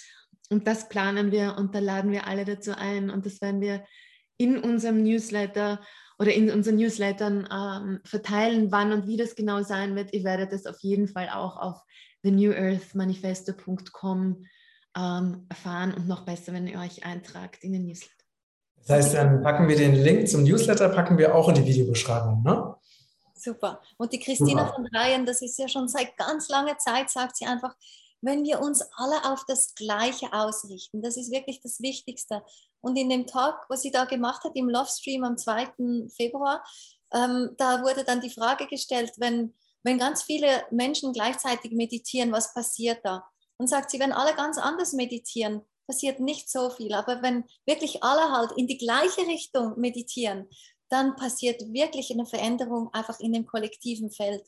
Und 0.54 0.68
das 0.68 0.88
planen 0.88 1.32
wir 1.32 1.56
und 1.58 1.74
da 1.74 1.80
laden 1.80 2.12
wir 2.12 2.28
alle 2.28 2.46
dazu 2.46 2.78
ein 2.78 3.10
und 3.10 3.26
das 3.26 3.42
werden 3.42 3.60
wir 3.60 3.84
in 4.38 4.60
unserem 4.60 5.02
Newsletter 5.02 5.82
oder 6.20 6.32
in 6.32 6.52
unseren 6.52 6.76
Newslettern 6.76 7.50
ähm, 7.52 8.02
verteilen, 8.06 8.72
wann 8.72 8.94
und 8.94 9.08
wie 9.08 9.18
das 9.18 9.34
genau 9.36 9.64
sein 9.64 9.96
wird. 9.96 10.14
Ihr 10.14 10.24
werdet 10.24 10.54
es 10.54 10.68
auf 10.68 10.78
jeden 10.82 11.08
Fall 11.08 11.30
auch 11.30 11.58
auf 11.58 11.82
thenewearthmanifesto.com 12.24 14.46
ähm, 14.96 15.48
erfahren 15.50 15.96
und 15.96 16.08
noch 16.08 16.24
besser, 16.24 16.54
wenn 16.54 16.68
ihr 16.68 16.78
euch 16.80 17.04
eintragt 17.04 17.64
in 17.64 17.74
den 17.74 17.88
Newsletter. 17.88 18.14
Das 18.86 18.90
heißt, 18.90 19.16
dann 19.16 19.42
packen 19.42 19.68
wir 19.68 19.76
den 19.76 19.96
Link 19.96 20.28
zum 20.28 20.44
Newsletter, 20.44 20.90
packen 20.90 21.18
wir 21.18 21.34
auch 21.34 21.50
in 21.50 21.56
die 21.56 21.66
Videobeschreibung, 21.66 22.44
ne? 22.44 22.76
Super. 23.34 23.82
Und 23.98 24.14
die 24.14 24.20
Christina 24.20 24.68
Super. 24.68 24.76
von 24.76 24.86
Dreien, 24.86 25.26
das 25.26 25.42
ist 25.42 25.58
ja 25.58 25.68
schon 25.68 25.88
seit 25.88 26.16
ganz 26.16 26.48
langer 26.48 26.78
Zeit, 26.78 27.10
sagt 27.10 27.38
sie 27.38 27.46
einfach, 27.46 27.74
wenn 28.24 28.44
wir 28.44 28.62
uns 28.62 28.82
alle 28.96 29.26
auf 29.26 29.46
das 29.46 29.76
Gleiche 29.76 30.32
ausrichten. 30.32 31.02
Das 31.02 31.18
ist 31.18 31.32
wirklich 31.32 31.62
das 31.62 31.82
Wichtigste. 31.82 32.42
Und 32.82 32.96
in 32.96 33.10
dem 33.10 33.28
Talk, 33.28 33.66
was 33.70 33.82
sie 33.82 33.92
da 33.92 34.06
gemacht 34.06 34.44
hat, 34.44 34.56
im 34.56 34.70
Lovestream 34.70 35.24
am 35.24 35.38
2. 35.38 36.08
Februar, 36.16 36.64
ähm, 37.14 37.52
da 37.58 37.84
wurde 37.84 38.04
dann 38.04 38.22
die 38.22 38.30
Frage 38.30 38.68
gestellt, 38.68 39.12
wenn, 39.18 39.54
wenn 39.84 40.00
ganz 40.00 40.24
viele 40.24 40.66
Menschen 40.72 41.12
gleichzeitig 41.12 41.74
meditieren, 41.74 42.32
was 42.32 42.54
passiert 42.54 43.00
da? 43.04 43.26
Und 43.58 43.68
sagt 43.68 43.92
sie, 43.92 44.00
wenn 44.00 44.14
alle 44.14 44.34
ganz 44.36 44.58
anders 44.58 44.94
meditieren, 44.94 45.62
passiert 45.86 46.20
nicht 46.22 46.50
so 46.50 46.70
viel. 46.70 46.94
Aber 46.94 47.22
wenn 47.22 47.44
wirklich 47.66 48.04
alle 48.04 48.32
halt 48.32 48.54
in 48.58 48.68
die 48.68 48.78
gleiche 48.78 49.22
Richtung 49.28 49.78
meditieren, 49.78 50.48
dann 50.90 51.16
passiert 51.16 51.62
wirklich 51.74 52.12
eine 52.12 52.26
Veränderung 52.26 52.94
einfach 52.94 53.20
in 53.20 53.34
dem 53.34 53.46
kollektiven 53.46 54.12
Feld. 54.12 54.44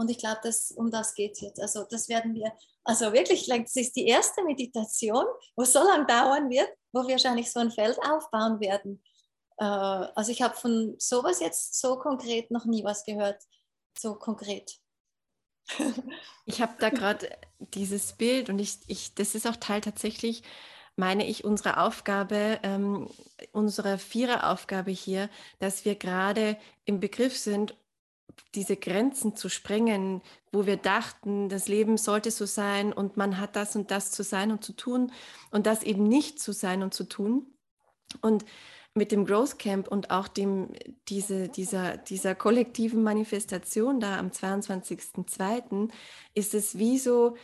Und 0.00 0.10
ich 0.10 0.16
glaube, 0.16 0.40
um 0.76 0.90
das 0.90 1.12
geht 1.14 1.32
es 1.32 1.42
jetzt. 1.42 1.60
Also 1.60 1.84
das 1.84 2.08
werden 2.08 2.34
wir, 2.34 2.50
also 2.84 3.12
wirklich, 3.12 3.46
das 3.46 3.76
ist 3.76 3.94
die 3.94 4.06
erste 4.06 4.42
Meditation, 4.42 5.26
wo 5.54 5.64
so 5.64 5.80
lange 5.80 6.06
dauern 6.06 6.48
wird. 6.48 6.70
wo 6.90 7.02
wir 7.02 7.10
wahrscheinlich 7.10 7.52
so 7.52 7.60
ein 7.60 7.70
Feld 7.70 7.98
aufbauen 7.98 8.60
werden. 8.60 9.02
Äh, 9.58 9.64
also 9.64 10.32
ich 10.32 10.40
habe 10.40 10.56
von 10.56 10.94
sowas 10.98 11.40
jetzt 11.40 11.78
so 11.78 11.98
konkret 11.98 12.50
noch 12.50 12.64
nie 12.64 12.82
was 12.82 13.04
gehört, 13.04 13.42
so 13.98 14.14
konkret. 14.14 14.78
Ich 16.46 16.62
habe 16.62 16.72
da 16.80 16.88
gerade 16.88 17.30
dieses 17.58 18.14
Bild 18.14 18.48
und 18.48 18.58
ich, 18.58 18.78
ich, 18.86 19.14
das 19.14 19.34
ist 19.34 19.46
auch 19.46 19.56
Teil 19.56 19.82
tatsächlich, 19.82 20.42
meine 20.96 21.26
ich, 21.26 21.44
unserer 21.44 21.84
Aufgabe, 21.84 22.58
ähm, 22.62 23.08
unserer 23.52 23.98
Viereraufgabe 23.98 24.90
hier, 24.90 25.28
dass 25.58 25.84
wir 25.84 25.94
gerade 25.94 26.56
im 26.86 26.98
Begriff 26.98 27.38
sind, 27.38 27.76
diese 28.54 28.76
Grenzen 28.76 29.36
zu 29.36 29.48
sprengen, 29.48 30.22
wo 30.52 30.66
wir 30.66 30.76
dachten, 30.76 31.48
das 31.48 31.68
Leben 31.68 31.96
sollte 31.96 32.30
so 32.30 32.46
sein 32.46 32.92
und 32.92 33.16
man 33.16 33.38
hat 33.38 33.56
das 33.56 33.76
und 33.76 33.90
das 33.90 34.10
zu 34.10 34.22
sein 34.22 34.50
und 34.50 34.64
zu 34.64 34.72
tun 34.72 35.12
und 35.50 35.66
das 35.66 35.82
eben 35.82 36.08
nicht 36.08 36.40
zu 36.40 36.52
sein 36.52 36.82
und 36.82 36.94
zu 36.94 37.04
tun. 37.04 37.46
Und 38.20 38.44
mit 38.94 39.12
dem 39.12 39.24
Growth 39.24 39.58
Camp 39.58 39.88
und 39.88 40.10
auch 40.10 40.28
dem, 40.28 40.70
diese, 41.08 41.48
dieser, 41.48 41.96
dieser 41.96 42.34
kollektiven 42.34 43.02
Manifestation 43.02 44.00
da 44.00 44.18
am 44.18 44.28
22.02. 44.28 45.90
ist 46.34 46.54
es 46.54 46.76
wie 46.76 46.98
so, 46.98 47.36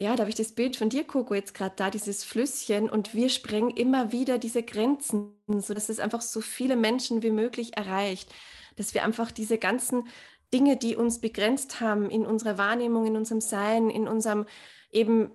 ja, 0.00 0.16
da 0.16 0.22
habe 0.22 0.30
ich 0.30 0.36
das 0.36 0.52
Bild 0.52 0.76
von 0.76 0.88
dir, 0.88 1.04
Coco, 1.04 1.34
jetzt 1.34 1.54
gerade 1.54 1.74
da, 1.76 1.88
dieses 1.88 2.24
Flüsschen 2.24 2.90
und 2.90 3.14
wir 3.14 3.28
sprengen 3.28 3.70
immer 3.70 4.10
wieder 4.10 4.38
diese 4.38 4.64
Grenzen, 4.64 5.36
sodass 5.46 5.88
es 5.88 6.00
einfach 6.00 6.20
so 6.20 6.40
viele 6.40 6.74
Menschen 6.74 7.22
wie 7.22 7.30
möglich 7.30 7.76
erreicht, 7.76 8.28
dass 8.76 8.94
wir 8.94 9.04
einfach 9.04 9.30
diese 9.30 9.58
ganzen 9.58 10.08
Dinge, 10.52 10.76
die 10.76 10.96
uns 10.96 11.20
begrenzt 11.20 11.80
haben 11.80 12.10
in 12.10 12.26
unserer 12.26 12.58
Wahrnehmung, 12.58 13.06
in 13.06 13.16
unserem 13.16 13.40
Sein, 13.40 13.90
in 13.90 14.06
unserem 14.06 14.46
eben 14.90 15.30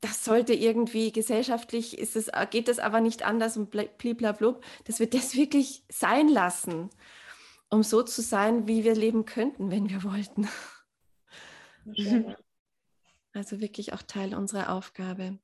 das 0.00 0.24
sollte 0.24 0.54
irgendwie 0.54 1.10
gesellschaftlich, 1.10 1.98
ist 1.98 2.14
es, 2.14 2.30
geht 2.50 2.68
das 2.68 2.78
aber 2.78 3.00
nicht 3.00 3.24
anders 3.24 3.56
und 3.56 3.70
bliblablub, 3.70 4.64
dass 4.84 5.00
wir 5.00 5.10
das 5.10 5.34
wirklich 5.36 5.84
sein 5.88 6.28
lassen, 6.28 6.90
um 7.68 7.82
so 7.82 8.02
zu 8.02 8.22
sein, 8.22 8.68
wie 8.68 8.84
wir 8.84 8.94
leben 8.94 9.24
könnten, 9.24 9.70
wenn 9.70 9.88
wir 9.88 10.04
wollten. 10.04 10.48
Also 13.32 13.60
wirklich 13.60 13.92
auch 13.92 14.02
Teil 14.02 14.34
unserer 14.34 14.72
Aufgabe. 14.72 15.38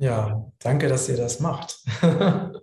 Ja, 0.00 0.50
danke, 0.60 0.88
dass 0.88 1.10
ihr 1.10 1.16
das 1.18 1.40
macht. 1.40 1.78
Danke 2.00 2.62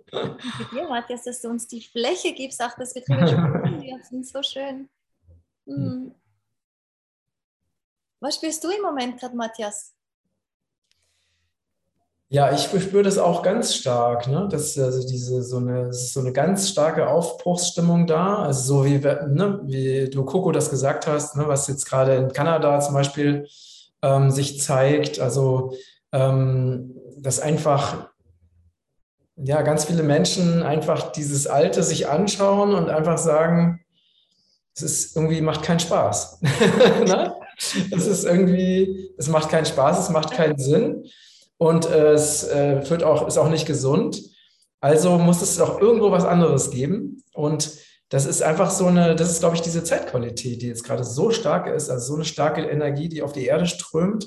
dir, 0.72 0.88
Matthias, 0.88 1.22
dass 1.22 1.40
du 1.40 1.48
uns 1.48 1.68
die 1.68 1.80
Fläche 1.80 2.34
gibst, 2.34 2.60
auch 2.60 2.76
dass 2.76 2.94
wir 2.96 3.02
drüber 3.02 3.28
sprechen 3.28 3.80
dürfen. 3.80 4.24
So 4.24 4.42
schön. 4.42 4.88
Mhm. 5.64 6.14
Was 8.18 8.34
spürst 8.34 8.64
du 8.64 8.70
im 8.70 8.82
Moment 8.82 9.20
gerade, 9.20 9.36
Matthias? 9.36 9.94
Ja, 12.28 12.52
ich 12.52 12.62
spüre 12.62 13.04
das 13.04 13.18
auch 13.18 13.44
ganz 13.44 13.72
stark. 13.72 14.26
Ne? 14.26 14.48
Das 14.50 14.76
ist 14.76 14.78
also 14.80 15.06
diese 15.06 15.40
so 15.44 15.58
eine, 15.58 15.92
so 15.92 16.18
eine 16.18 16.32
ganz 16.32 16.68
starke 16.68 17.08
Aufbruchsstimmung 17.08 18.08
da. 18.08 18.42
Also 18.42 18.80
so 18.80 18.84
wie, 18.84 18.98
ne, 18.98 19.60
wie 19.62 20.10
du 20.10 20.24
Coco 20.24 20.50
das 20.50 20.70
gesagt 20.70 21.06
hast, 21.06 21.36
ne, 21.36 21.46
was 21.46 21.68
jetzt 21.68 21.84
gerade 21.84 22.16
in 22.16 22.32
Kanada 22.32 22.80
zum 22.80 22.94
Beispiel 22.94 23.46
ähm, 24.02 24.32
sich 24.32 24.60
zeigt. 24.60 25.20
Also 25.20 25.74
ähm, 26.10 26.96
dass 27.22 27.40
einfach 27.40 28.08
ja 29.36 29.62
ganz 29.62 29.84
viele 29.84 30.02
Menschen 30.02 30.62
einfach 30.62 31.12
dieses 31.12 31.46
Alte 31.46 31.82
sich 31.82 32.08
anschauen 32.08 32.74
und 32.74 32.90
einfach 32.90 33.18
sagen, 33.18 33.80
es 34.74 34.82
ist 34.82 35.16
irgendwie 35.16 35.40
macht 35.40 35.62
keinen 35.62 35.80
Spaß. 35.80 36.40
ne? 37.06 37.34
es 37.56 38.06
ist 38.06 38.24
irgendwie, 38.24 39.10
es 39.16 39.28
macht 39.28 39.48
keinen 39.48 39.66
Spaß, 39.66 39.98
es 39.98 40.10
macht 40.10 40.32
keinen 40.32 40.58
Sinn 40.58 41.04
und 41.56 41.86
es 41.86 42.44
äh, 42.44 42.88
wird 42.88 43.02
auch, 43.02 43.26
ist 43.26 43.38
auch 43.38 43.50
nicht 43.50 43.66
gesund. 43.66 44.22
Also 44.80 45.18
muss 45.18 45.42
es 45.42 45.60
auch 45.60 45.80
irgendwo 45.80 46.12
was 46.12 46.24
anderes 46.24 46.70
geben. 46.70 47.22
Und 47.34 47.72
das 48.10 48.26
ist 48.26 48.42
einfach 48.42 48.70
so 48.70 48.86
eine, 48.86 49.16
das 49.16 49.30
ist, 49.30 49.40
glaube 49.40 49.56
ich, 49.56 49.62
diese 49.62 49.82
Zeitqualität, 49.82 50.62
die 50.62 50.68
jetzt 50.68 50.84
gerade 50.84 51.04
so 51.04 51.30
stark 51.30 51.66
ist, 51.66 51.90
also 51.90 52.06
so 52.06 52.14
eine 52.14 52.24
starke 52.24 52.62
Energie, 52.62 53.08
die 53.08 53.22
auf 53.22 53.32
die 53.32 53.46
Erde 53.46 53.66
strömt 53.66 54.24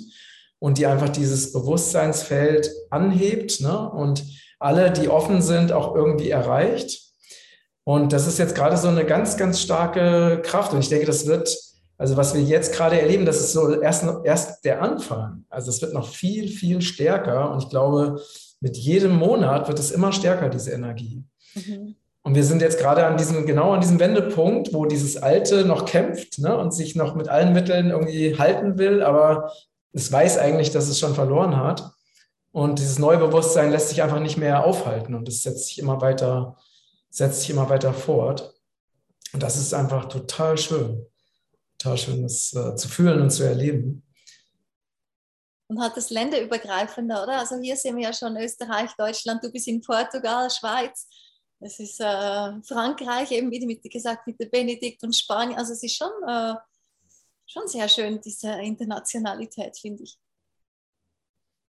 und 0.61 0.77
die 0.77 0.85
einfach 0.85 1.09
dieses 1.09 1.51
Bewusstseinsfeld 1.51 2.69
anhebt 2.91 3.61
ne? 3.61 3.89
und 3.89 4.23
alle, 4.59 4.91
die 4.91 5.09
offen 5.09 5.41
sind, 5.41 5.71
auch 5.71 5.95
irgendwie 5.95 6.29
erreicht. 6.29 7.01
Und 7.83 8.13
das 8.13 8.27
ist 8.27 8.37
jetzt 8.37 8.53
gerade 8.53 8.77
so 8.77 8.87
eine 8.87 9.03
ganz, 9.03 9.37
ganz 9.37 9.59
starke 9.59 10.39
Kraft. 10.43 10.71
Und 10.71 10.79
ich 10.79 10.89
denke, 10.89 11.07
das 11.07 11.25
wird 11.25 11.49
also 12.01 12.17
was 12.17 12.33
wir 12.33 12.41
jetzt 12.41 12.73
gerade 12.73 12.99
erleben, 12.99 13.27
das 13.27 13.39
ist 13.39 13.53
so 13.53 13.79
erst, 13.79 14.03
erst 14.23 14.65
der 14.65 14.81
Anfang. 14.81 15.45
Also 15.51 15.69
es 15.69 15.83
wird 15.83 15.93
noch 15.93 16.07
viel, 16.07 16.47
viel 16.47 16.81
stärker. 16.81 17.51
Und 17.51 17.61
ich 17.61 17.69
glaube, 17.69 18.19
mit 18.59 18.75
jedem 18.75 19.15
Monat 19.15 19.67
wird 19.67 19.77
es 19.77 19.91
immer 19.91 20.11
stärker, 20.11 20.49
diese 20.49 20.71
Energie. 20.71 21.23
Mhm. 21.53 21.95
Und 22.23 22.33
wir 22.33 22.43
sind 22.43 22.63
jetzt 22.63 22.79
gerade 22.79 23.05
an 23.05 23.17
diesem, 23.17 23.45
genau 23.45 23.73
an 23.73 23.81
diesem 23.81 23.99
Wendepunkt, 23.99 24.73
wo 24.73 24.85
dieses 24.85 25.21
Alte 25.21 25.63
noch 25.63 25.85
kämpft 25.85 26.39
ne, 26.39 26.57
und 26.57 26.73
sich 26.73 26.95
noch 26.95 27.13
mit 27.13 27.29
allen 27.29 27.53
Mitteln 27.53 27.91
irgendwie 27.91 28.35
halten 28.35 28.79
will, 28.79 29.03
aber 29.03 29.51
es 29.93 30.11
weiß 30.11 30.37
eigentlich, 30.37 30.71
dass 30.71 30.87
es 30.87 30.99
schon 30.99 31.15
verloren 31.15 31.57
hat. 31.57 31.91
Und 32.51 32.79
dieses 32.79 32.99
neue 32.99 33.17
Bewusstsein 33.17 33.71
lässt 33.71 33.89
sich 33.89 34.01
einfach 34.03 34.19
nicht 34.19 34.37
mehr 34.37 34.65
aufhalten 34.65 35.15
und 35.15 35.27
es 35.29 35.41
setzt 35.43 35.67
sich 35.67 35.79
immer 35.79 36.01
weiter, 36.01 36.57
setzt 37.09 37.41
sich 37.41 37.49
immer 37.49 37.69
weiter 37.69 37.93
fort. 37.93 38.53
Und 39.33 39.41
das 39.41 39.57
ist 39.57 39.73
einfach 39.73 40.05
total 40.05 40.57
schön 40.57 41.05
total 41.81 41.97
schön, 41.97 42.21
das 42.21 42.53
äh, 42.53 42.75
zu 42.75 42.87
fühlen 42.87 43.21
und 43.21 43.31
zu 43.31 43.43
erleben. 43.43 44.03
Und 45.67 45.81
hat 45.81 45.95
das 45.95 46.09
länderübergreifender, 46.09 47.23
oder? 47.23 47.39
Also 47.39 47.57
hier 47.57 47.77
sehen 47.77 47.95
wir 47.95 48.03
ja 48.03 48.13
schon 48.13 48.35
Österreich, 48.37 48.91
Deutschland, 48.97 49.43
du 49.43 49.51
bist 49.51 49.67
in 49.67 49.81
Portugal, 49.81 50.49
Schweiz, 50.49 51.07
es 51.59 51.79
ist 51.79 51.99
äh, 51.99 52.61
Frankreich, 52.63 53.31
eben 53.31 53.51
wie 53.51 53.89
gesagt 53.89 54.27
mit 54.27 54.39
der 54.39 54.47
Benedikt 54.47 55.03
und 55.03 55.15
Spanien. 55.15 55.57
Also 55.57 55.73
es 55.73 55.83
ist 55.83 55.95
schon, 55.95 56.11
äh, 56.27 56.55
schon 57.51 57.67
sehr 57.67 57.89
schön, 57.89 58.19
diese 58.21 58.51
Internationalität, 58.61 59.77
finde 59.77 60.03
ich. 60.03 60.17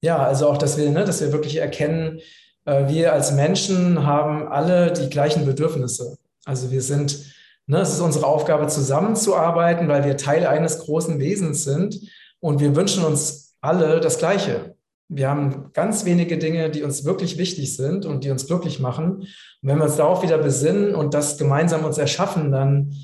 Ja, 0.02 0.18
also 0.18 0.48
auch, 0.48 0.56
dass 0.56 0.76
wir, 0.76 0.90
ne, 0.90 1.04
dass 1.04 1.20
wir 1.20 1.32
wirklich 1.32 1.56
erkennen, 1.56 2.20
äh, 2.64 2.88
wir 2.88 3.12
als 3.12 3.32
Menschen 3.32 4.06
haben 4.06 4.48
alle 4.48 4.92
die 4.92 5.08
gleichen 5.08 5.44
Bedürfnisse. 5.46 6.18
Also 6.44 6.70
wir 6.70 6.82
sind 6.82 7.34
Ne, 7.68 7.80
es 7.80 7.92
ist 7.92 8.00
unsere 8.00 8.26
Aufgabe, 8.26 8.68
zusammenzuarbeiten, 8.68 9.88
weil 9.88 10.04
wir 10.04 10.16
Teil 10.16 10.46
eines 10.46 10.78
großen 10.78 11.18
Wesens 11.18 11.64
sind 11.64 12.00
und 12.38 12.60
wir 12.60 12.76
wünschen 12.76 13.04
uns 13.04 13.56
alle 13.60 13.98
das 13.98 14.18
Gleiche. 14.18 14.76
Wir 15.08 15.28
haben 15.28 15.72
ganz 15.72 16.04
wenige 16.04 16.38
Dinge, 16.38 16.70
die 16.70 16.84
uns 16.84 17.04
wirklich 17.04 17.38
wichtig 17.38 17.76
sind 17.76 18.06
und 18.06 18.22
die 18.22 18.30
uns 18.30 18.46
glücklich 18.46 18.78
machen. 18.78 19.22
Und 19.22 19.28
wenn 19.62 19.78
wir 19.78 19.84
uns 19.84 19.96
darauf 19.96 20.22
wieder 20.22 20.38
besinnen 20.38 20.94
und 20.94 21.12
das 21.12 21.38
gemeinsam 21.38 21.84
uns 21.84 21.98
erschaffen, 21.98 22.52
dann 22.52 22.94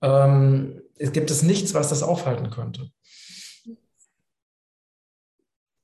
ähm, 0.00 0.80
gibt 0.98 1.30
es 1.30 1.42
nichts, 1.42 1.74
was 1.74 1.88
das 1.88 2.02
aufhalten 2.02 2.50
könnte. 2.50 2.90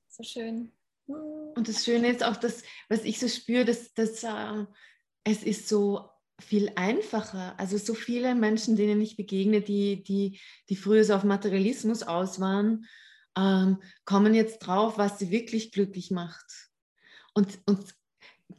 So 0.09 0.23
schön. 0.23 0.71
Und 1.07 1.67
das 1.67 1.83
Schöne 1.83 2.09
ist 2.09 2.23
auch, 2.23 2.37
dass, 2.37 2.63
was 2.89 3.03
ich 3.03 3.19
so 3.19 3.27
spüre, 3.27 3.65
dass, 3.65 3.93
dass 3.93 4.23
äh, 4.23 4.65
es 5.23 5.43
ist 5.43 5.67
so 5.67 6.09
viel 6.39 6.71
einfacher. 6.75 7.59
Also 7.59 7.77
so 7.77 7.93
viele 7.93 8.35
Menschen, 8.35 8.75
denen 8.75 9.01
ich 9.01 9.17
begegne, 9.17 9.61
die, 9.61 10.03
die, 10.03 10.39
die 10.69 10.75
früher 10.75 11.03
so 11.03 11.13
auf 11.15 11.23
Materialismus 11.23 12.03
aus 12.03 12.39
waren, 12.39 12.85
ähm, 13.37 13.81
kommen 14.05 14.33
jetzt 14.33 14.59
drauf, 14.59 14.97
was 14.97 15.19
sie 15.19 15.31
wirklich 15.31 15.71
glücklich 15.71 16.11
macht. 16.11 16.69
Und, 17.33 17.59
und 17.65 17.93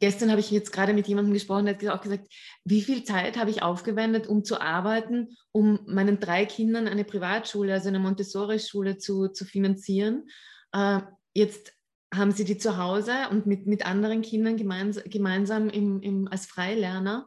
gestern 0.01 0.31
habe 0.31 0.41
ich 0.41 0.51
jetzt 0.51 0.73
gerade 0.73 0.95
mit 0.95 1.09
jemandem 1.09 1.35
gesprochen, 1.35 1.67
der 1.67 1.77
hat 1.77 1.89
auch 1.89 2.03
gesagt, 2.03 2.29
wie 2.65 2.83
viel 2.83 3.05
Zeit 3.05 3.37
habe 3.37 3.51
ich 3.51 3.63
aufgewendet, 3.63 4.27
um 4.27 4.45
zu 4.45 4.61
arbeiten, 4.61 5.37
um 5.53 5.81
meinen 5.87 6.21
drei 6.21 6.45
Kindern 6.47 6.89
eine 6.89 7.05
Privatschule, 7.05 7.73
also 7.73 7.89
eine 7.89 7.99
Montessori-Schule 7.99 8.99
zu, 8.99 9.29
zu 9.29 9.45
finanzieren. 9.45 10.29
Äh, 10.73 11.01
jetzt 11.35 11.73
haben 12.15 12.33
sie 12.33 12.45
die 12.45 12.59
zu 12.59 12.77
Hause 12.77 13.13
und 13.31 13.47
mit, 13.47 13.67
mit 13.67 13.87
anderen 13.87 14.23
Kindern 14.23 14.57
gemeinsam, 14.57 15.05
gemeinsam 15.07 15.71
im, 15.71 16.01
im, 16.01 16.29
als 16.29 16.47
Freilerner 16.47 17.27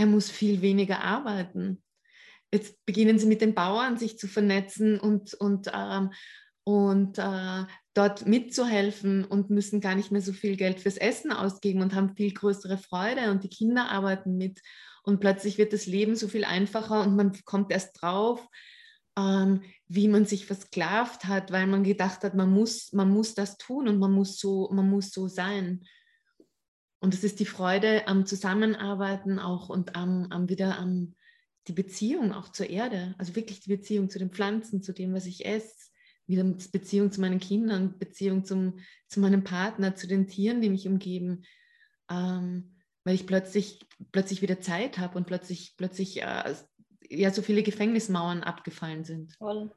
er 0.00 0.06
muss 0.06 0.30
viel 0.30 0.62
weniger 0.62 1.04
arbeiten. 1.04 1.82
Jetzt 2.50 2.82
beginnen 2.86 3.18
sie 3.18 3.26
mit 3.26 3.42
den 3.42 3.54
Bauern 3.54 3.98
sich 3.98 4.18
zu 4.18 4.28
vernetzen 4.28 4.98
und, 4.98 5.34
und, 5.34 5.70
ähm, 5.74 6.12
und 6.76 7.18
äh, 7.18 7.64
dort 7.94 8.26
mitzuhelfen 8.26 9.24
und 9.24 9.50
müssen 9.50 9.80
gar 9.80 9.94
nicht 9.94 10.10
mehr 10.10 10.22
so 10.22 10.32
viel 10.32 10.56
Geld 10.56 10.80
fürs 10.80 10.96
Essen 10.96 11.32
ausgeben 11.32 11.82
und 11.82 11.94
haben 11.94 12.14
viel 12.16 12.32
größere 12.32 12.78
Freude 12.78 13.30
und 13.30 13.44
die 13.44 13.48
Kinder 13.48 13.88
arbeiten 13.90 14.36
mit. 14.36 14.60
Und 15.02 15.20
plötzlich 15.20 15.58
wird 15.58 15.72
das 15.72 15.86
Leben 15.86 16.14
so 16.16 16.28
viel 16.28 16.44
einfacher 16.44 17.00
und 17.02 17.16
man 17.16 17.32
kommt 17.44 17.72
erst 17.72 18.00
drauf, 18.00 18.46
ähm, 19.18 19.62
wie 19.88 20.08
man 20.08 20.26
sich 20.26 20.46
versklavt 20.46 21.24
hat, 21.24 21.52
weil 21.52 21.66
man 21.66 21.84
gedacht 21.84 22.22
hat, 22.22 22.34
man 22.34 22.50
muss, 22.50 22.92
man 22.92 23.10
muss 23.10 23.34
das 23.34 23.56
tun 23.56 23.88
und 23.88 23.98
man 23.98 24.12
muss 24.12 24.38
so, 24.38 24.68
man 24.72 24.88
muss 24.88 25.10
so 25.10 25.26
sein. 25.26 25.84
Und 27.00 27.14
es 27.14 27.24
ist 27.24 27.40
die 27.40 27.46
Freude 27.46 28.06
am 28.06 28.26
Zusammenarbeiten 28.26 29.38
auch 29.38 29.68
und 29.68 29.96
am, 29.96 30.26
am 30.30 30.48
wieder 30.48 30.78
am 30.78 31.14
die 31.66 31.72
Beziehung 31.72 32.32
auch 32.32 32.50
zur 32.50 32.70
Erde, 32.70 33.14
also 33.18 33.36
wirklich 33.36 33.60
die 33.60 33.74
Beziehung 33.74 34.10
zu 34.10 34.18
den 34.18 34.30
Pflanzen, 34.30 34.82
zu 34.82 34.92
dem, 34.92 35.12
was 35.12 35.26
ich 35.26 35.44
esse, 35.44 35.89
wieder 36.30 36.44
Beziehung 36.44 37.12
zu 37.12 37.20
meinen 37.20 37.40
Kindern, 37.40 37.98
Beziehung 37.98 38.44
zum, 38.44 38.78
zu 39.08 39.20
meinem 39.20 39.44
Partner, 39.44 39.94
zu 39.94 40.06
den 40.06 40.26
Tieren, 40.28 40.60
die 40.60 40.70
mich 40.70 40.86
umgeben, 40.86 41.44
ähm, 42.10 42.76
weil 43.04 43.14
ich 43.14 43.26
plötzlich, 43.26 43.80
plötzlich 44.12 44.42
wieder 44.42 44.60
Zeit 44.60 44.98
habe 44.98 45.18
und 45.18 45.26
plötzlich, 45.26 45.74
plötzlich 45.76 46.22
äh, 46.22 46.54
ja, 47.08 47.30
so 47.30 47.42
viele 47.42 47.62
Gefängnismauern 47.62 48.42
abgefallen 48.42 49.04
sind. 49.04 49.36
Toll. 49.38 49.70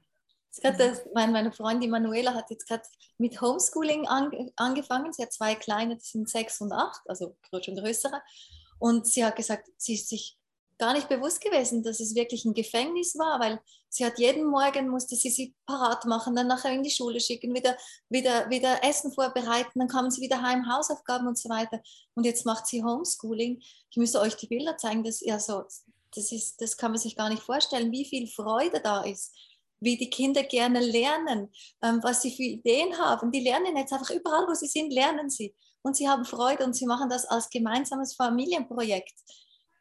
Das, 0.62 1.02
meine 1.16 1.52
Freundin 1.52 1.90
Manuela 1.90 2.36
hat 2.36 2.52
jetzt 2.52 2.68
gerade 2.68 2.84
mit 3.18 3.42
Homeschooling 3.42 4.06
angefangen. 4.56 5.12
Sie 5.12 5.24
hat 5.24 5.34
zwei 5.34 5.56
kleine, 5.56 5.96
die 5.96 6.06
sind 6.06 6.30
sechs 6.30 6.62
und 6.62 6.72
acht, 6.72 7.02
also 7.08 7.36
schon 7.64 7.76
größere. 7.76 8.22
Und 8.78 9.08
sie 9.08 9.26
hat 9.26 9.36
gesagt, 9.36 9.68
sie 9.78 9.96
ist 9.96 10.10
sich 10.10 10.38
gar 10.78 10.94
nicht 10.94 11.10
bewusst 11.10 11.42
gewesen, 11.42 11.84
dass 11.84 12.00
es 12.00 12.16
wirklich 12.16 12.46
ein 12.46 12.54
Gefängnis 12.54 13.18
war, 13.18 13.40
weil 13.40 13.60
sie 13.90 14.06
hat 14.06 14.20
jeden 14.20 14.46
Morgen 14.46 14.90
musste 14.90 15.16
sie 15.16 15.30
sie 15.30 15.56
parat 15.66 16.06
machen, 16.06 16.36
dann 16.36 16.48
nachher 16.48 16.72
in 16.72 16.84
die 16.84 16.92
Schule 16.92 17.20
schicken, 17.20 17.54
wieder, 17.54 17.78
wieder, 18.10 18.50
wieder 18.50 18.84
Essen 18.84 19.12
vorbereiten, 19.12 19.80
dann 19.80 19.88
kamen 19.88 20.12
sie 20.12 20.22
wieder 20.22 20.42
heim, 20.42 20.72
Hausaufgaben 20.72 21.28
und 21.28 21.38
so 21.38 21.50
weiter. 21.50 21.82
Und 22.16 22.26
jetzt 22.26 22.46
macht 22.46 22.68
sie 22.68 22.84
Homeschooling. 22.84 23.62
Ich 23.90 23.98
müsste 23.98 24.20
euch 24.20 24.36
die 24.36 24.48
Bilder 24.48 24.78
zeigen, 24.78 25.04
das, 25.04 25.22
ja, 25.22 25.40
so, 25.40 25.64
das, 26.16 26.32
ist, 26.32 26.62
das 26.62 26.78
kann 26.78 26.92
man 26.92 27.00
sich 27.00 27.16
gar 27.16 27.30
nicht 27.30 27.44
vorstellen, 27.44 27.92
wie 27.92 28.06
viel 28.06 28.28
Freude 28.28 28.82
da 28.82 29.04
ist 29.04 29.34
wie 29.84 29.98
die 29.98 30.10
Kinder 30.10 30.44
gerne 30.44 30.80
lernen, 30.80 31.52
ähm, 31.82 32.00
was 32.02 32.22
sie 32.22 32.32
für 32.32 32.44
Ideen 32.44 32.98
haben. 32.98 33.32
Die 33.32 33.42
lernen 33.42 33.76
jetzt 33.78 33.92
einfach 33.92 34.10
überall, 34.12 34.48
wo 34.48 34.54
sie 34.54 34.68
sind, 34.68 34.94
lernen 34.94 35.30
sie. 35.30 35.54
Und 35.82 35.98
sie 35.98 36.08
haben 36.08 36.26
Freude 36.26 36.64
und 36.64 36.74
sie 36.74 36.86
machen 36.86 37.10
das 37.10 37.26
als 37.26 37.50
gemeinsames 37.50 38.16
Familienprojekt. 38.16 39.14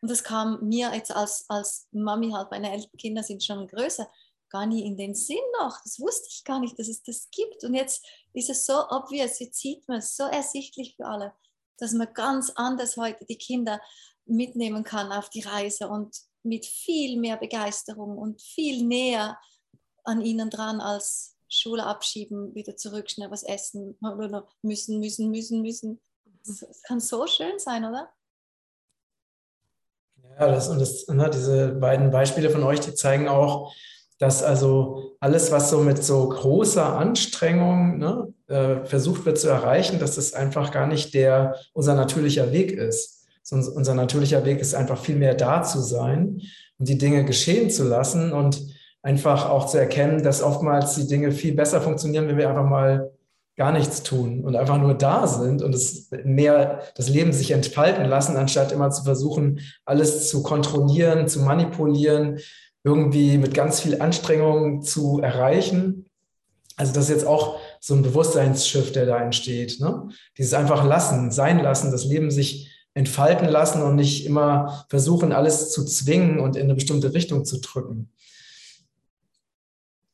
Und 0.03 0.11
das 0.11 0.25
kam 0.25 0.59
mir 0.67 0.93
jetzt 0.93 1.15
als, 1.15 1.45
als 1.49 1.87
Mami 1.93 2.33
halt, 2.33 2.51
meine 2.51 2.85
Kinder 2.99 3.23
sind 3.23 3.43
schon 3.43 3.69
größer, 3.69 4.11
gar 4.51 4.67
nie 4.67 4.85
in 4.85 4.97
den 4.97 5.15
Sinn 5.15 5.39
noch. 5.61 5.81
Das 5.85 6.01
wusste 6.01 6.29
ich 6.29 6.45
gar 6.45 6.59
nicht, 6.59 6.79
dass 6.79 6.89
es 6.89 7.03
das 7.03 7.31
gibt. 7.31 7.63
Und 7.65 7.75
jetzt 7.75 8.05
ist 8.35 8.51
es 8.51 8.67
so 8.67 8.75
obvious, 8.91 9.39
jetzt 9.39 9.61
sieht 9.61 9.87
man 9.89 9.99
es 9.99 10.17
so 10.17 10.25
ersichtlich 10.25 10.97
für 10.97 11.07
alle, 11.07 11.33
dass 11.79 11.93
man 11.93 12.13
ganz 12.13 12.51
anders 12.51 12.97
heute 12.97 13.25
die 13.25 13.39
Kinder 13.39 13.81
mitnehmen 14.27 14.83
kann 14.83 15.13
auf 15.13 15.31
die 15.31 15.41
Reise 15.43 15.89
und 15.89 16.17
mit 16.43 16.67
viel 16.67 17.19
mehr 17.19 17.37
Begeisterung 17.37 18.19
und 18.19 18.43
viel 18.43 18.85
näher 18.85 19.39
an 20.03 20.21
ihnen 20.21 20.51
dran 20.51 20.81
als 20.81 21.37
Schule 21.49 21.85
abschieben, 21.85 22.55
wieder 22.57 22.77
zurück, 22.77 23.09
schnell 23.09 23.31
was 23.31 23.45
essen, 23.45 23.97
müssen, 24.63 24.99
müssen, 24.99 25.31
müssen, 25.31 25.63
müssen. 25.63 26.01
Es 26.45 26.83
kann 26.83 26.99
so 26.99 27.27
schön 27.29 27.59
sein, 27.61 27.85
oder? 27.85 28.13
Ja, 30.39 30.49
das, 30.49 30.69
und 30.69 30.81
das, 30.81 31.07
ne, 31.09 31.31
diese 31.33 31.69
beiden 31.69 32.11
Beispiele 32.11 32.51
von 32.51 32.63
euch, 32.63 32.81
die 32.81 32.95
zeigen 32.95 33.29
auch, 33.29 33.73
dass 34.19 34.43
also 34.43 35.17
alles, 35.21 35.51
was 35.51 35.71
so 35.71 35.81
mit 35.81 36.03
so 36.03 36.29
großer 36.29 36.97
Anstrengung 36.97 37.99
ne, 37.99 38.33
äh, 38.47 38.85
versucht 38.85 39.27
wird 39.27 39.39
zu 39.39 39.49
erreichen, 39.49 39.99
dass 39.99 40.15
das 40.15 40.33
einfach 40.33 40.71
gar 40.71 40.87
nicht 40.87 41.13
der, 41.15 41.57
unser 41.73 41.95
natürlicher 41.95 42.53
Weg 42.53 42.73
ist. 42.73 43.27
Sondern 43.43 43.73
unser 43.73 43.95
natürlicher 43.95 44.45
Weg 44.45 44.61
ist 44.61 44.75
einfach 44.75 44.99
viel 44.99 45.17
mehr 45.17 45.35
da 45.35 45.65
zu 45.65 45.81
sein 45.81 46.41
und 46.79 46.89
die 46.89 46.99
Dinge 46.99 47.25
geschehen 47.25 47.71
zu 47.71 47.83
lassen 47.83 48.33
und 48.33 48.63
einfach 49.03 49.51
auch 49.51 49.67
zu 49.67 49.79
erkennen, 49.79 50.23
dass 50.23 50.43
oftmals 50.43 50.95
die 50.95 51.09
Dinge 51.09 51.33
viel 51.33 51.55
besser 51.55 51.81
funktionieren, 51.81 52.29
wenn 52.29 52.39
wir 52.39 52.49
einfach 52.49 52.69
mal 52.69 53.11
gar 53.57 53.73
nichts 53.73 54.03
tun 54.03 54.45
und 54.45 54.57
einfach 54.57 54.79
nur 54.79 54.95
da 54.95 55.27
sind 55.27 55.63
und 55.63 55.75
es 55.75 56.11
mehr 56.25 56.83
das 56.97 57.09
Leben 57.09 57.33
sich 57.33 57.51
entfalten 57.51 58.07
lassen, 58.07 58.37
anstatt 58.37 58.73
immer 58.73 58.91
zu 58.91 59.05
versuchen, 59.05 59.61
alles 59.85 60.29
zu 60.29 60.43
kontrollieren, 60.43 61.29
zu 61.29 61.41
manipulieren, 61.41 62.39
irgendwie 62.83 63.37
mit 63.39 63.55
ganz 63.55 63.81
viel 63.81 64.01
Anstrengung 64.01 64.83
zu 64.83 65.21
erreichen. 65.21 66.07
Also 66.77 66.93
das 66.95 67.05
ist 67.05 67.11
jetzt 67.11 67.27
auch 67.27 67.59
so 67.79 67.95
ein 67.95 68.03
Bewusstseinsschiff, 68.03 68.93
der 68.93 69.07
da 69.07 69.21
entsteht. 69.21 69.81
Ne? 69.81 70.09
Dieses 70.39 70.55
einfach 70.55 70.85
lassen, 70.85 71.31
sein 71.31 71.61
lassen, 71.61 71.93
das 71.93 72.07
Leben 72.07 72.31
sich 72.31 72.71
entfalten 72.95 73.49
lassen 73.49 73.83
und 73.83 73.97
nicht 73.97 74.27
immer 74.27 74.87
versuchen, 74.89 75.33
alles 75.33 75.71
zu 75.71 75.85
zwingen 75.85 76.41
und 76.41 76.57
in 76.57 76.65
eine 76.65 76.75
bestimmte 76.75 77.13
Richtung 77.13 77.45
zu 77.45 77.61
drücken. 77.61 78.11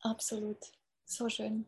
Absolut. 0.00 0.58
So 1.04 1.28
schön. 1.28 1.66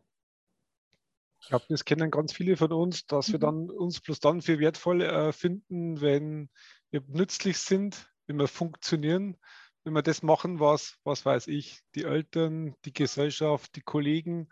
Ich 1.41 1.47
glaube, 1.47 1.65
das 1.69 1.85
kennen 1.85 2.11
ganz 2.11 2.33
viele 2.33 2.55
von 2.55 2.71
uns, 2.71 3.05
dass 3.05 3.27
mhm. 3.27 3.31
wir 3.33 3.39
dann 3.39 3.69
uns 3.69 3.99
bloß 3.99 4.19
dann 4.19 4.41
für 4.41 4.59
wertvoll 4.59 5.01
äh, 5.01 5.33
finden, 5.33 5.99
wenn 6.01 6.49
wir 6.91 7.03
nützlich 7.07 7.57
sind, 7.57 8.09
wenn 8.27 8.37
wir 8.37 8.47
funktionieren, 8.47 9.37
wenn 9.83 9.93
wir 9.93 10.03
das 10.03 10.21
machen, 10.21 10.59
was, 10.59 10.97
was 11.03 11.25
weiß 11.25 11.47
ich, 11.47 11.81
die 11.95 12.03
Eltern, 12.03 12.75
die 12.85 12.93
Gesellschaft, 12.93 13.75
die 13.75 13.81
Kollegen, 13.81 14.49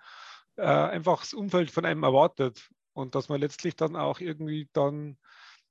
äh, 0.55 0.63
einfach 0.63 1.19
das 1.21 1.33
Umfeld 1.33 1.71
von 1.71 1.85
einem 1.85 2.03
erwartet. 2.03 2.69
Und 2.93 3.15
dass 3.15 3.29
man 3.29 3.39
letztlich 3.39 3.75
dann 3.75 3.95
auch 3.95 4.19
irgendwie 4.19 4.67
dann 4.73 5.17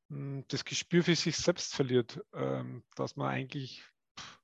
mh, 0.09 0.17
hm, 0.17 0.45
das 0.49 0.65
Gespür 0.65 1.03
für 1.03 1.17
sich 1.17 1.37
selbst 1.37 1.75
verliert, 1.75 2.21
ähm, 2.33 2.85
dass 2.95 3.17
man 3.17 3.29
eigentlich, 3.29 3.83
pff, 4.19 4.41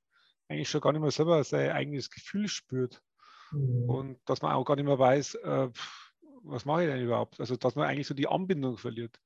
eigentlich 0.48 0.68
schon 0.68 0.80
gar 0.80 0.92
nicht 0.92 1.02
mehr 1.02 1.12
selber 1.12 1.42
sein 1.44 1.70
eigenes 1.70 2.10
Gefühl 2.10 2.48
spürt. 2.48 3.00
Mhm. 3.52 3.88
Und 3.88 4.20
dass 4.24 4.42
man 4.42 4.52
auch 4.52 4.64
gar 4.64 4.74
nicht 4.74 4.86
mehr 4.86 4.98
weiß, 4.98 5.36
äh, 5.36 5.70
was 6.44 6.64
mache 6.64 6.84
ich 6.84 6.90
denn 6.90 7.02
überhaupt? 7.02 7.40
Also, 7.40 7.56
dass 7.56 7.74
man 7.74 7.88
eigentlich 7.88 8.06
so 8.06 8.14
die 8.14 8.28
Anbindung 8.28 8.78
verliert. 8.78 9.20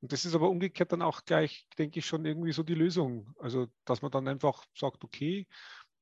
Und 0.00 0.12
das 0.12 0.24
ist 0.24 0.34
aber 0.34 0.50
umgekehrt 0.50 0.92
dann 0.92 1.02
auch 1.02 1.24
gleich, 1.24 1.68
denke 1.78 2.00
ich, 2.00 2.06
schon 2.06 2.24
irgendwie 2.24 2.52
so 2.52 2.62
die 2.62 2.74
Lösung. 2.74 3.34
Also, 3.38 3.68
dass 3.84 4.02
man 4.02 4.10
dann 4.10 4.28
einfach 4.28 4.64
sagt, 4.74 5.04
okay, 5.04 5.46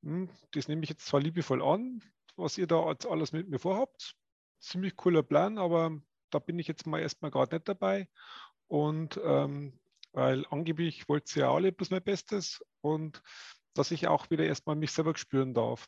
hm, 0.03 0.29
das 0.51 0.67
nehme 0.67 0.83
ich 0.83 0.89
jetzt 0.89 1.05
zwar 1.05 1.21
liebevoll 1.21 1.61
an, 1.61 2.01
was 2.35 2.57
ihr 2.57 2.67
da 2.67 2.83
alles 2.83 3.31
mit 3.31 3.49
mir 3.49 3.59
vorhabt. 3.59 4.15
Ziemlich 4.59 4.95
cooler 4.95 5.23
Plan, 5.23 5.57
aber 5.57 5.99
da 6.31 6.39
bin 6.39 6.59
ich 6.59 6.67
jetzt 6.67 6.87
mal 6.87 6.99
erstmal 6.99 7.31
gerade 7.31 7.55
nicht 7.55 7.67
dabei. 7.67 8.09
Und 8.67 9.19
ähm, 9.23 9.79
weil 10.13 10.45
angeblich 10.49 11.07
wollt 11.07 11.33
ihr 11.35 11.43
ja 11.43 11.53
alle 11.53 11.71
bloß 11.71 11.89
mein 11.91 12.03
Bestes 12.03 12.63
und 12.81 13.21
dass 13.73 13.91
ich 13.91 14.07
auch 14.07 14.29
wieder 14.29 14.45
erstmal 14.45 14.75
mich 14.75 14.91
selber 14.91 15.15
spüren 15.15 15.53
darf. 15.53 15.87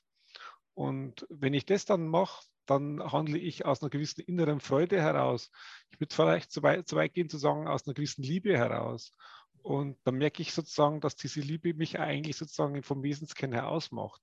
Und 0.73 1.25
wenn 1.29 1.53
ich 1.53 1.65
das 1.65 1.85
dann 1.85 2.07
mache, 2.07 2.45
dann 2.65 3.01
handle 3.11 3.37
ich 3.37 3.65
aus 3.65 3.81
einer 3.81 3.89
gewissen 3.89 4.21
inneren 4.21 4.59
Freude 4.59 5.01
heraus. 5.01 5.51
Ich 5.91 5.99
würde 5.99 6.13
vielleicht 6.13 6.51
zu 6.51 6.63
weit, 6.63 6.87
zu 6.87 6.95
weit 6.95 7.13
gehen 7.13 7.29
zu 7.29 7.37
sagen, 7.37 7.67
aus 7.67 7.85
einer 7.85 7.93
gewissen 7.93 8.23
Liebe 8.23 8.57
heraus. 8.57 9.11
Und 9.61 9.97
dann 10.03 10.15
merke 10.15 10.41
ich 10.41 10.53
sozusagen, 10.53 10.99
dass 10.99 11.15
diese 11.15 11.39
Liebe 11.39 11.73
mich 11.73 11.99
eigentlich 11.99 12.37
sozusagen 12.37 12.83
vom 12.83 13.03
Wesenskern 13.03 13.53
her 13.53 13.69
ausmacht. 13.69 14.21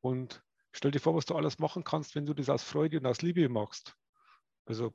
Und 0.00 0.42
stell 0.72 0.90
dir 0.90 1.00
vor, 1.00 1.14
was 1.14 1.26
du 1.26 1.34
alles 1.36 1.58
machen 1.58 1.84
kannst, 1.84 2.14
wenn 2.14 2.26
du 2.26 2.34
das 2.34 2.48
aus 2.48 2.62
Freude 2.62 2.98
und 2.98 3.06
aus 3.06 3.22
Liebe 3.22 3.48
machst. 3.48 3.96
Also, 4.66 4.92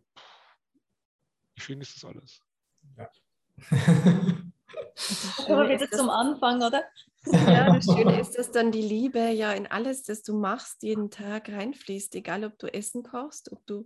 wie 1.56 1.62
schön 1.62 1.82
ist 1.82 1.96
das 1.96 2.06
alles? 2.06 2.42
Ja. 2.98 3.10
Aber 5.48 5.70
wieder 5.70 5.90
zum 5.90 6.10
Anfang, 6.10 6.62
oder? 6.62 6.84
Ja, 7.26 7.76
das 7.76 7.86
Schöne 7.86 8.20
ist, 8.22 8.38
dass 8.38 8.50
dann 8.50 8.72
die 8.72 8.82
Liebe 8.82 9.20
ja 9.20 9.52
in 9.52 9.68
alles, 9.68 10.04
das 10.04 10.24
du 10.24 10.34
machst, 10.34 10.84
jeden 10.84 11.12
Tag 11.12 11.50
reinfließt. 11.50 12.16
Egal, 12.16 12.46
ob 12.46 12.58
du 12.58 12.74
Essen 12.74 13.04
kochst, 13.04 13.52
ob 13.52 13.66
du 13.68 13.86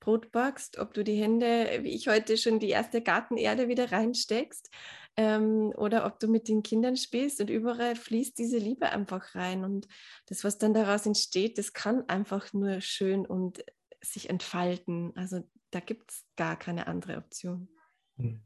Brot 0.00 0.32
backst, 0.32 0.78
ob 0.78 0.92
du 0.92 1.04
die 1.04 1.14
Hände, 1.14 1.78
wie 1.82 1.94
ich 1.94 2.08
heute 2.08 2.36
schon 2.36 2.58
die 2.58 2.70
erste 2.70 3.00
Gartenerde 3.00 3.68
wieder 3.68 3.92
reinsteckst, 3.92 4.68
ähm, 5.16 5.72
oder 5.76 6.06
ob 6.06 6.18
du 6.18 6.26
mit 6.26 6.48
den 6.48 6.62
Kindern 6.62 6.96
spielst 6.96 7.40
und 7.40 7.50
überall 7.50 7.96
fließt 7.96 8.36
diese 8.38 8.58
Liebe 8.58 8.90
einfach 8.90 9.34
rein. 9.34 9.64
Und 9.64 9.86
das, 10.26 10.42
was 10.42 10.58
dann 10.58 10.74
daraus 10.74 11.06
entsteht, 11.06 11.58
das 11.58 11.72
kann 11.72 12.08
einfach 12.08 12.52
nur 12.52 12.80
schön 12.80 13.26
und 13.26 13.64
sich 14.00 14.28
entfalten. 14.30 15.12
Also 15.14 15.42
da 15.70 15.80
gibt 15.80 16.10
es 16.10 16.24
gar 16.36 16.58
keine 16.58 16.86
andere 16.86 17.16
Option. 17.18 17.68
Hm. 18.16 18.42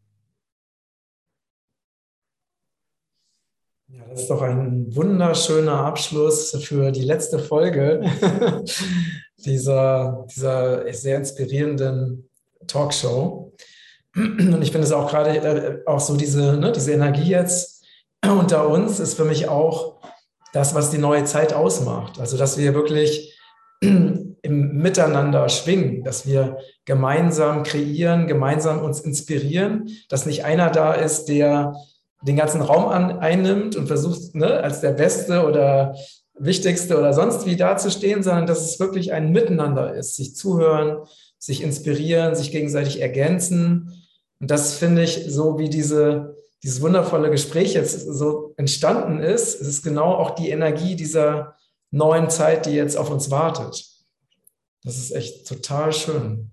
Ja, 3.88 4.02
das 4.10 4.22
ist 4.22 4.30
doch 4.30 4.42
ein 4.42 4.94
wunderschöner 4.94 5.84
Abschluss 5.84 6.50
für 6.62 6.90
die 6.90 7.04
letzte 7.04 7.38
Folge 7.38 8.04
dieser, 9.38 10.26
dieser 10.28 10.92
sehr 10.92 11.18
inspirierenden 11.18 12.28
Talkshow. 12.66 13.52
Und 14.16 14.62
ich 14.62 14.72
finde 14.72 14.86
es 14.86 14.92
auch 14.92 15.08
gerade 15.08 15.36
äh, 15.36 15.82
auch 15.86 16.00
so 16.00 16.16
diese, 16.16 16.56
ne, 16.56 16.72
diese 16.72 16.92
Energie 16.92 17.30
jetzt 17.30 17.84
unter 18.26 18.68
uns 18.68 18.98
ist 18.98 19.14
für 19.14 19.24
mich 19.24 19.48
auch 19.48 20.00
das, 20.52 20.74
was 20.74 20.90
die 20.90 20.98
neue 20.98 21.24
Zeit 21.24 21.52
ausmacht. 21.52 22.18
Also, 22.18 22.36
dass 22.36 22.58
wir 22.58 22.74
wirklich 22.74 23.38
im 23.80 24.36
Miteinander 24.42 25.48
schwingen, 25.48 26.02
dass 26.02 26.26
wir 26.26 26.58
gemeinsam 26.86 27.62
kreieren, 27.62 28.26
gemeinsam 28.26 28.82
uns 28.82 29.00
inspirieren, 29.00 29.90
dass 30.08 30.26
nicht 30.26 30.44
einer 30.44 30.70
da 30.70 30.94
ist, 30.94 31.26
der 31.26 31.74
den 32.22 32.36
ganzen 32.36 32.60
Raum 32.60 32.86
an, 32.86 33.18
einnimmt 33.18 33.76
und 33.76 33.86
versucht, 33.86 34.34
ne, 34.34 34.60
als 34.60 34.80
der 34.80 34.92
Beste 34.92 35.44
oder 35.46 35.94
Wichtigste 36.38 36.98
oder 36.98 37.12
sonst 37.12 37.46
wie 37.46 37.56
dazustehen, 37.56 38.22
sondern 38.22 38.46
dass 38.46 38.60
es 38.60 38.78
wirklich 38.78 39.12
ein 39.12 39.32
Miteinander 39.32 39.94
ist, 39.94 40.16
sich 40.16 40.34
zuhören, 40.34 41.06
sich 41.38 41.62
inspirieren, 41.62 42.34
sich 42.34 42.50
gegenseitig 42.50 43.00
ergänzen. 43.00 44.02
Und 44.40 44.50
das 44.50 44.74
finde 44.74 45.02
ich 45.02 45.24
so, 45.28 45.58
wie 45.58 45.70
diese, 45.70 46.36
dieses 46.62 46.82
wundervolle 46.82 47.30
Gespräch 47.30 47.74
jetzt 47.74 48.00
so 48.00 48.54
entstanden 48.56 49.20
ist, 49.20 49.60
es 49.60 49.66
ist 49.66 49.82
genau 49.82 50.14
auch 50.14 50.30
die 50.30 50.50
Energie 50.50 50.94
dieser 50.94 51.56
neuen 51.90 52.28
Zeit, 52.28 52.66
die 52.66 52.72
jetzt 52.72 52.96
auf 52.96 53.10
uns 53.10 53.30
wartet. 53.30 53.84
Das 54.82 54.98
ist 54.98 55.12
echt 55.12 55.46
total 55.46 55.92
schön. 55.92 56.52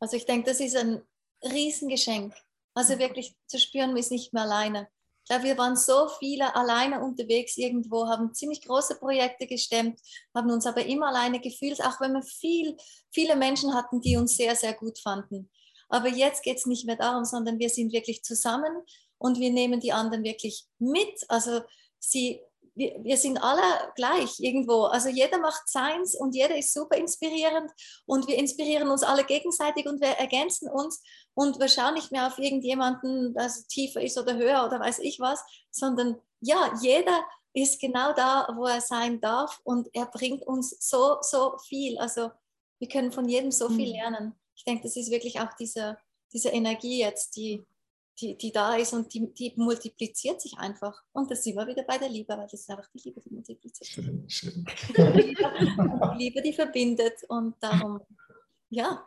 Also 0.00 0.16
ich 0.16 0.26
denke, 0.26 0.50
das 0.50 0.60
ist 0.60 0.76
ein 0.76 1.00
Riesengeschenk. 1.42 2.34
Also 2.74 2.98
wirklich 2.98 3.34
zu 3.46 3.58
spüren, 3.58 3.90
man 3.90 3.98
ist 3.98 4.10
nicht 4.10 4.32
mehr 4.32 4.42
alleine. 4.42 4.88
Ich 5.24 5.28
glaube, 5.28 5.44
wir 5.44 5.56
waren 5.56 5.74
so 5.74 6.08
viele 6.18 6.54
alleine 6.54 7.02
unterwegs 7.02 7.56
irgendwo, 7.56 8.08
haben 8.08 8.34
ziemlich 8.34 8.60
große 8.60 8.96
Projekte 8.96 9.46
gestemmt, 9.46 9.98
haben 10.34 10.50
uns 10.50 10.66
aber 10.66 10.84
immer 10.84 11.08
alleine 11.08 11.40
gefühlt, 11.40 11.80
auch 11.82 11.98
wenn 12.00 12.12
wir 12.12 12.22
viel, 12.22 12.76
viele 13.10 13.34
Menschen 13.34 13.72
hatten, 13.72 14.02
die 14.02 14.16
uns 14.18 14.36
sehr, 14.36 14.54
sehr 14.54 14.74
gut 14.74 14.98
fanden. 14.98 15.50
Aber 15.88 16.08
jetzt 16.08 16.42
geht 16.42 16.58
es 16.58 16.66
nicht 16.66 16.84
mehr 16.84 16.96
darum, 16.96 17.24
sondern 17.24 17.58
wir 17.58 17.70
sind 17.70 17.92
wirklich 17.92 18.22
zusammen 18.22 18.76
und 19.16 19.38
wir 19.38 19.50
nehmen 19.50 19.80
die 19.80 19.92
anderen 19.92 20.24
wirklich 20.24 20.66
mit. 20.78 21.24
Also 21.28 21.62
sie 21.98 22.42
wir, 22.74 22.96
wir 23.02 23.16
sind 23.16 23.38
alle 23.38 23.92
gleich 23.94 24.40
irgendwo. 24.40 24.84
Also 24.84 25.08
jeder 25.08 25.38
macht 25.38 25.68
seins 25.68 26.14
und 26.14 26.34
jeder 26.34 26.56
ist 26.56 26.72
super 26.72 26.96
inspirierend 26.96 27.70
und 28.06 28.26
wir 28.26 28.36
inspirieren 28.36 28.88
uns 28.88 29.02
alle 29.02 29.24
gegenseitig 29.24 29.86
und 29.86 30.00
wir 30.00 30.08
ergänzen 30.08 30.68
uns 30.68 31.02
und 31.34 31.58
wir 31.58 31.68
schauen 31.68 31.94
nicht 31.94 32.12
mehr 32.12 32.26
auf 32.26 32.38
irgendjemanden, 32.38 33.34
der 33.34 33.50
tiefer 33.68 34.02
ist 34.02 34.18
oder 34.18 34.36
höher 34.36 34.64
oder 34.66 34.80
weiß 34.80 34.98
ich 35.00 35.20
was, 35.20 35.42
sondern 35.70 36.20
ja, 36.40 36.72
jeder 36.82 37.22
ist 37.52 37.80
genau 37.80 38.12
da, 38.12 38.48
wo 38.56 38.66
er 38.66 38.80
sein 38.80 39.20
darf 39.20 39.60
und 39.62 39.88
er 39.92 40.06
bringt 40.06 40.42
uns 40.46 40.76
so, 40.80 41.18
so 41.20 41.56
viel. 41.68 41.96
Also 41.98 42.30
wir 42.80 42.88
können 42.88 43.12
von 43.12 43.28
jedem 43.28 43.52
so 43.52 43.68
viel 43.68 43.88
mhm. 43.88 43.94
lernen. 43.94 44.34
Ich 44.56 44.64
denke, 44.64 44.82
das 44.82 44.96
ist 44.96 45.10
wirklich 45.10 45.40
auch 45.40 45.52
diese, 45.54 45.96
diese 46.32 46.48
Energie 46.48 46.98
jetzt, 46.98 47.36
die, 47.36 47.64
die, 48.20 48.36
die 48.36 48.52
da 48.52 48.76
ist 48.76 48.92
und 48.92 49.12
die, 49.12 49.32
die 49.34 49.52
multipliziert 49.56 50.40
sich 50.40 50.56
einfach. 50.58 51.02
Und 51.12 51.30
das 51.30 51.42
sind 51.42 51.56
wir 51.56 51.66
wieder 51.66 51.82
bei 51.82 51.98
der 51.98 52.08
Liebe, 52.08 52.36
weil 52.36 52.46
das 52.46 52.60
ist 52.60 52.70
einfach 52.70 52.88
die 52.94 53.08
Liebe, 53.08 53.20
die 53.20 53.30
multipliziert. 53.30 53.88
Schön, 53.88 54.24
schön. 54.28 54.64
die 54.96 56.16
Liebe, 56.18 56.42
die 56.42 56.52
verbindet 56.52 57.14
und 57.28 57.56
darum, 57.60 58.00
ja, 58.70 59.04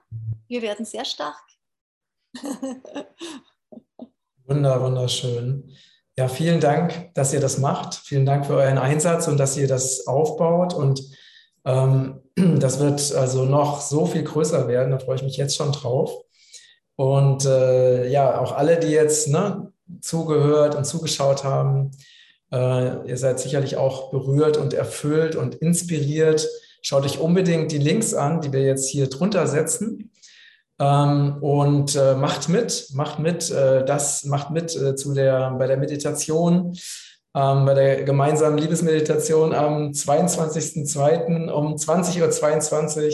wir 0.48 0.62
werden 0.62 0.86
sehr 0.86 1.06
stark. 1.06 1.42
Wunder, 4.46 4.82
wunderschön. 4.82 5.72
Ja, 6.18 6.28
vielen 6.28 6.60
Dank, 6.60 7.14
dass 7.14 7.34
ihr 7.34 7.40
das 7.40 7.60
macht. 7.60 7.96
Vielen 7.96 8.26
Dank 8.26 8.46
für 8.46 8.56
euren 8.56 8.78
Einsatz 8.78 9.28
und 9.28 9.38
dass 9.38 9.56
ihr 9.58 9.68
das 9.68 10.08
aufbaut. 10.08 10.74
Und 10.74 11.02
ähm, 11.66 12.22
das 12.36 12.80
wird 12.80 13.14
also 13.14 13.46
noch 13.46 13.82
so 13.82 14.06
viel 14.06 14.24
größer 14.24 14.68
werden. 14.68 14.92
Da 14.92 15.00
freue 15.00 15.18
ich 15.18 15.24
mich 15.24 15.38
jetzt 15.38 15.56
schon 15.56 15.72
drauf. 15.72 16.12
Und 16.98 17.46
äh, 17.46 18.10
ja, 18.10 18.42
auch 18.42 18.58
alle, 18.58 18.78
die 18.80 18.88
jetzt 18.88 19.30
ne, 19.30 19.72
zugehört 20.02 20.76
und 20.76 20.84
zugeschaut 20.84 21.44
haben, 21.44 21.92
äh, 22.52 23.08
ihr 23.08 23.18
seid 23.18 23.40
sicherlich 23.40 23.78
auch 23.78 24.10
berührt 24.10 24.58
und 24.58 24.74
erfüllt 24.74 25.36
und 25.36 25.56
inspiriert. 25.56 26.48
Schaut 26.82 27.06
euch 27.06 27.20
unbedingt 27.20 27.72
die 27.72 27.78
Links 27.78 28.16
an, 28.16 28.42
die 28.42 28.52
wir 28.52 28.62
jetzt 28.62 28.90
hier 28.90 29.10
drunter 29.10 29.46
setzen. 29.46 30.12
Ähm, 30.80 31.38
und 31.42 31.96
äh, 31.96 32.16
macht 32.16 32.50
mit, 32.50 32.90
macht 32.94 33.20
mit, 33.20 33.52
äh, 33.52 33.86
das 33.86 34.26
macht 34.26 34.52
mit 34.52 34.76
äh, 34.76 34.96
zu 34.96 35.14
der, 35.14 35.52
bei 35.52 35.68
der 35.68 35.78
Meditation, 35.78 36.78
ähm, 37.36 37.66
bei 37.66 37.74
der 37.76 38.04
gemeinsamen 38.04 38.58
Liebesmeditation 38.58 39.54
am 39.54 39.92
22.02. 39.92 41.50
um 41.50 41.76
20.22 41.76 43.06
Uhr 43.06 43.12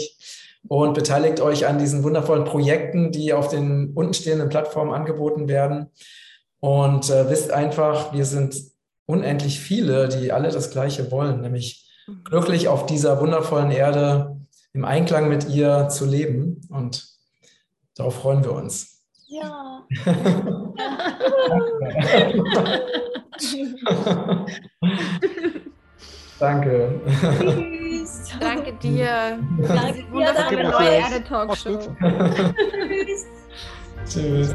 und 0.68 0.94
beteiligt 0.94 1.40
euch 1.40 1.66
an 1.66 1.78
diesen 1.78 2.02
wundervollen 2.02 2.44
Projekten, 2.44 3.12
die 3.12 3.32
auf 3.32 3.48
den 3.48 3.92
untenstehenden 3.94 4.48
Plattformen 4.48 4.92
angeboten 4.92 5.48
werden. 5.48 5.90
Und 6.60 7.10
äh, 7.10 7.28
wisst 7.28 7.50
einfach, 7.50 8.14
wir 8.14 8.24
sind 8.24 8.56
unendlich 9.06 9.60
viele, 9.60 10.08
die 10.08 10.32
alle 10.32 10.50
das 10.50 10.70
Gleiche 10.70 11.10
wollen, 11.10 11.42
nämlich 11.42 11.86
mhm. 12.06 12.24
glücklich 12.24 12.68
auf 12.68 12.86
dieser 12.86 13.20
wundervollen 13.20 13.70
Erde 13.70 14.36
im 14.72 14.84
Einklang 14.84 15.28
mit 15.28 15.48
ihr 15.48 15.88
zu 15.88 16.06
leben. 16.06 16.62
Und 16.70 17.06
darauf 17.96 18.14
freuen 18.14 18.42
wir 18.44 18.52
uns. 18.52 19.02
Ja. 19.26 19.86
Danke. 26.40 27.00
Danke 27.40 27.80
dir. 28.04 28.38
Danke 28.40 28.72
dir. 28.74 29.38
Wundervolle 30.10 30.70
neue 30.70 30.88
Erde 30.88 31.24
Talkshow. 31.24 31.78
Tschüss. 34.06 34.54